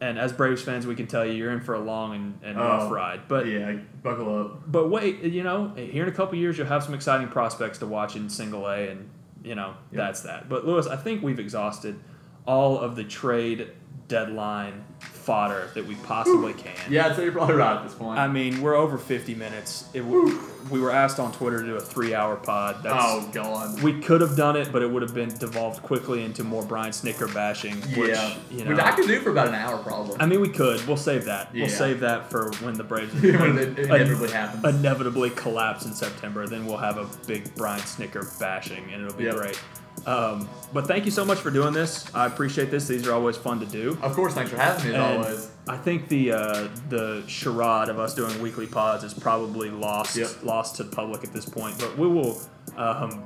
and 0.00 0.18
as 0.18 0.32
Braves 0.32 0.62
fans, 0.62 0.86
we 0.86 0.94
can 0.94 1.06
tell 1.06 1.24
you 1.24 1.32
you're 1.32 1.52
in 1.52 1.60
for 1.60 1.74
a 1.74 1.80
long 1.80 2.14
and, 2.14 2.38
and 2.42 2.58
oh, 2.58 2.62
rough 2.62 2.82
Oh, 2.84 2.90
ride. 2.90 3.28
But 3.28 3.46
yeah, 3.46 3.76
buckle 4.02 4.40
up. 4.40 4.70
but 4.70 4.88
wait, 4.90 5.20
you 5.22 5.42
know, 5.42 5.68
here 5.76 6.02
in 6.02 6.08
a 6.08 6.12
couple 6.14 6.36
years, 6.36 6.58
you'll 6.58 6.66
have 6.66 6.82
some 6.84 6.94
exciting 6.94 7.28
prospects 7.28 7.78
to 7.78 7.86
watch 7.86 8.16
in 8.16 8.28
Single 8.28 8.66
A, 8.68 8.88
and 8.90 9.08
you 9.42 9.54
know 9.54 9.74
Yeah. 9.92 9.98
that's 9.98 10.22
that. 10.22 10.48
But 10.48 10.66
Lewis, 10.66 10.86
I 10.86 10.96
think 10.96 11.22
we've 11.22 11.38
exhausted 11.38 11.98
all 12.46 12.78
of 12.78 12.96
the 12.96 13.04
trade 13.04 13.70
deadline 14.08 14.84
fodder 15.24 15.70
that 15.74 15.86
we 15.86 15.94
possibly 15.96 16.52
can. 16.52 16.72
Yeah, 16.90 17.06
I'd 17.06 17.16
say 17.16 17.24
you're 17.24 17.32
probably 17.32 17.54
right 17.56 17.76
at 17.78 17.82
this 17.84 17.94
point. 17.94 18.18
I 18.18 18.28
mean, 18.28 18.60
we're 18.60 18.74
over 18.74 18.98
50 18.98 19.34
minutes. 19.34 19.88
It, 19.94 20.00
w- 20.00 20.38
we 20.70 20.80
were 20.80 20.90
asked 20.90 21.18
on 21.18 21.32
Twitter 21.32 21.60
to 21.60 21.66
do 21.66 21.74
a 21.76 21.80
three-hour 21.80 22.36
pod. 22.36 22.82
That's, 22.82 22.94
oh 22.98 23.28
god. 23.32 23.82
We 23.82 24.00
could 24.00 24.20
have 24.20 24.36
done 24.36 24.56
it, 24.56 24.70
but 24.70 24.82
it 24.82 24.90
would 24.90 25.02
have 25.02 25.14
been 25.14 25.30
devolved 25.30 25.82
quickly 25.82 26.22
into 26.24 26.44
more 26.44 26.62
Brian 26.64 26.92
Snitker 26.92 27.32
bashing. 27.34 27.76
Which, 27.98 28.10
yeah, 28.10 28.36
you 28.50 28.64
know, 28.64 28.70
which 28.70 28.78
I 28.80 28.92
could 28.92 29.06
do 29.06 29.20
for 29.20 29.30
about 29.30 29.48
an 29.48 29.54
hour 29.54 29.78
probably. 29.78 30.16
I 30.20 30.26
mean, 30.26 30.40
we 30.40 30.48
could. 30.50 30.86
We'll 30.86 30.96
save 30.96 31.24
that. 31.24 31.54
Yeah. 31.54 31.62
We'll 31.64 31.70
save 31.74 32.00
that 32.00 32.30
for 32.30 32.50
when 32.62 32.74
the 32.74 32.84
Braves 32.84 33.14
when 33.22 33.58
it 33.58 33.78
inevitably 33.78 34.30
happens. 34.30 34.64
inevitably 34.64 35.30
collapse 35.30 35.86
in 35.86 35.92
September. 35.94 36.46
Then 36.46 36.66
we'll 36.66 36.76
have 36.76 36.98
a 36.98 37.08
big 37.26 37.54
Brian 37.54 37.80
Snitker 37.80 38.38
bashing, 38.38 38.84
and 38.92 39.04
it'll 39.04 39.16
be 39.16 39.24
Yep. 39.24 39.34
great. 39.36 39.60
Um, 40.06 40.48
but 40.72 40.86
thank 40.86 41.04
you 41.06 41.10
so 41.10 41.24
much 41.24 41.38
for 41.38 41.50
doing 41.50 41.72
this. 41.72 42.12
I 42.14 42.26
appreciate 42.26 42.70
this. 42.70 42.88
These 42.88 43.06
are 43.08 43.12
always 43.14 43.36
fun 43.36 43.60
to 43.60 43.66
do. 43.66 43.96
of 44.02 44.12
course, 44.14 44.34
thanks 44.34 44.50
for 44.50 44.56
having 44.58 44.90
me 44.90 44.94
as 44.94 45.02
And 45.02 45.24
always. 45.24 45.50
I 45.68 45.76
think 45.78 46.08
the 46.08 46.32
uh, 46.32 46.68
the 46.90 47.24
charade 47.26 47.88
of 47.88 47.98
us 47.98 48.14
doing 48.14 48.40
weekly 48.42 48.66
pods 48.66 49.02
is 49.04 49.14
probably 49.14 49.70
lost 49.70 50.16
Yep. 50.16 50.42
lost 50.42 50.76
to 50.76 50.84
the 50.84 50.94
public 50.94 51.24
at 51.24 51.32
this 51.32 51.46
point. 51.48 51.78
But 51.78 51.96
we 51.96 52.06
will 52.06 52.38
um, 52.76 53.24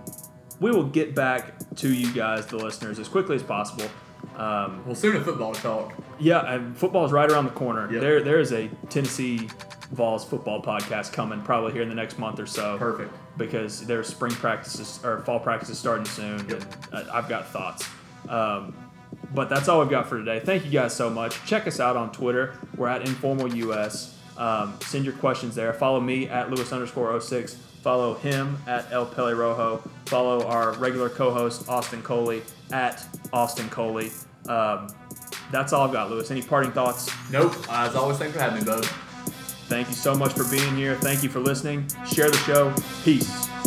we 0.60 0.70
will 0.70 0.84
get 0.84 1.14
back 1.14 1.54
to 1.76 1.92
you 1.92 2.12
guys, 2.12 2.46
the 2.46 2.56
listeners, 2.58 2.98
as 2.98 3.08
quickly 3.08 3.34
as 3.36 3.42
possible. 3.42 3.88
Um, 4.36 4.84
Well, 4.86 4.94
soon 4.94 5.16
a 5.16 5.20
football 5.24 5.54
talk. 5.54 5.94
yeah, 6.20 6.52
and 6.54 6.76
football's 6.76 7.10
right 7.12 7.28
around 7.30 7.46
the 7.46 7.50
corner. 7.52 7.90
Yep. 7.90 8.00
There 8.00 8.22
there 8.22 8.38
is 8.40 8.52
a 8.52 8.68
Tennessee 8.88 9.48
Vols 9.90 10.24
football 10.24 10.62
podcast 10.62 11.12
coming 11.12 11.40
probably 11.42 11.72
here 11.72 11.82
in 11.82 11.88
the 11.88 11.94
next 11.94 12.18
month 12.18 12.38
or 12.38 12.46
so 12.46 12.76
Perfect. 12.78 13.12
Because 13.38 13.86
there's 13.86 14.08
spring 14.08 14.32
practices 14.32 15.00
or 15.04 15.20
fall 15.22 15.38
practices 15.40 15.78
starting 15.78 16.04
soon. 16.04 16.46
Yep. 16.48 16.62
And 16.92 17.10
I- 17.10 17.18
I've 17.18 17.28
got 17.28 17.46
thoughts. 17.48 17.88
Um, 18.28 18.74
but 19.34 19.48
that's 19.48 19.68
all 19.68 19.80
we've 19.80 19.88
got 19.88 20.08
for 20.08 20.18
today. 20.18 20.40
Thank 20.40 20.64
you 20.64 20.70
guys 20.70 20.94
so 20.94 21.08
much. 21.08 21.42
Check 21.46 21.66
us 21.66 21.80
out 21.80 21.96
on 21.96 22.12
Twitter. 22.12 22.54
We're 22.76 22.88
at 22.88 23.02
Informal 23.08 23.48
US. 23.54 24.14
Um, 24.36 24.74
send 24.80 25.04
your 25.04 25.14
questions 25.14 25.54
there. 25.54 25.72
Follow 25.72 26.00
me 26.00 26.28
at 26.28 26.50
Lewis 26.50 26.72
underscore 26.72 27.18
06. 27.20 27.54
Follow 27.82 28.14
him 28.14 28.58
at 28.66 28.90
El 28.92 29.06
Pele 29.06 29.32
Rojo. 29.32 29.82
Follow 30.06 30.44
our 30.46 30.72
regular 30.74 31.08
co-host 31.08 31.68
Austin 31.68 32.02
Coley 32.02 32.42
at 32.72 33.04
Austin 33.32 33.68
Coley. 33.70 34.10
Um, 34.48 34.88
that's 35.50 35.72
all 35.72 35.86
I've 35.86 35.92
got, 35.92 36.10
Lewis. 36.10 36.30
Any 36.30 36.42
parting 36.42 36.72
thoughts? 36.72 37.10
Nope. 37.30 37.54
As 37.70 37.94
always, 37.94 38.18
thanks 38.18 38.34
for 38.36 38.42
having 38.42 38.58
me, 38.60 38.64
bud. 38.64 38.86
Thank 39.68 39.88
you 39.88 39.94
so 39.94 40.14
much 40.14 40.32
for 40.32 40.48
being 40.50 40.74
here. 40.76 40.94
Thank 40.96 41.22
you 41.22 41.28
for 41.28 41.40
listening. 41.40 41.86
Share 42.06 42.30
the 42.30 42.38
show. 42.38 42.74
Peace. 43.04 43.57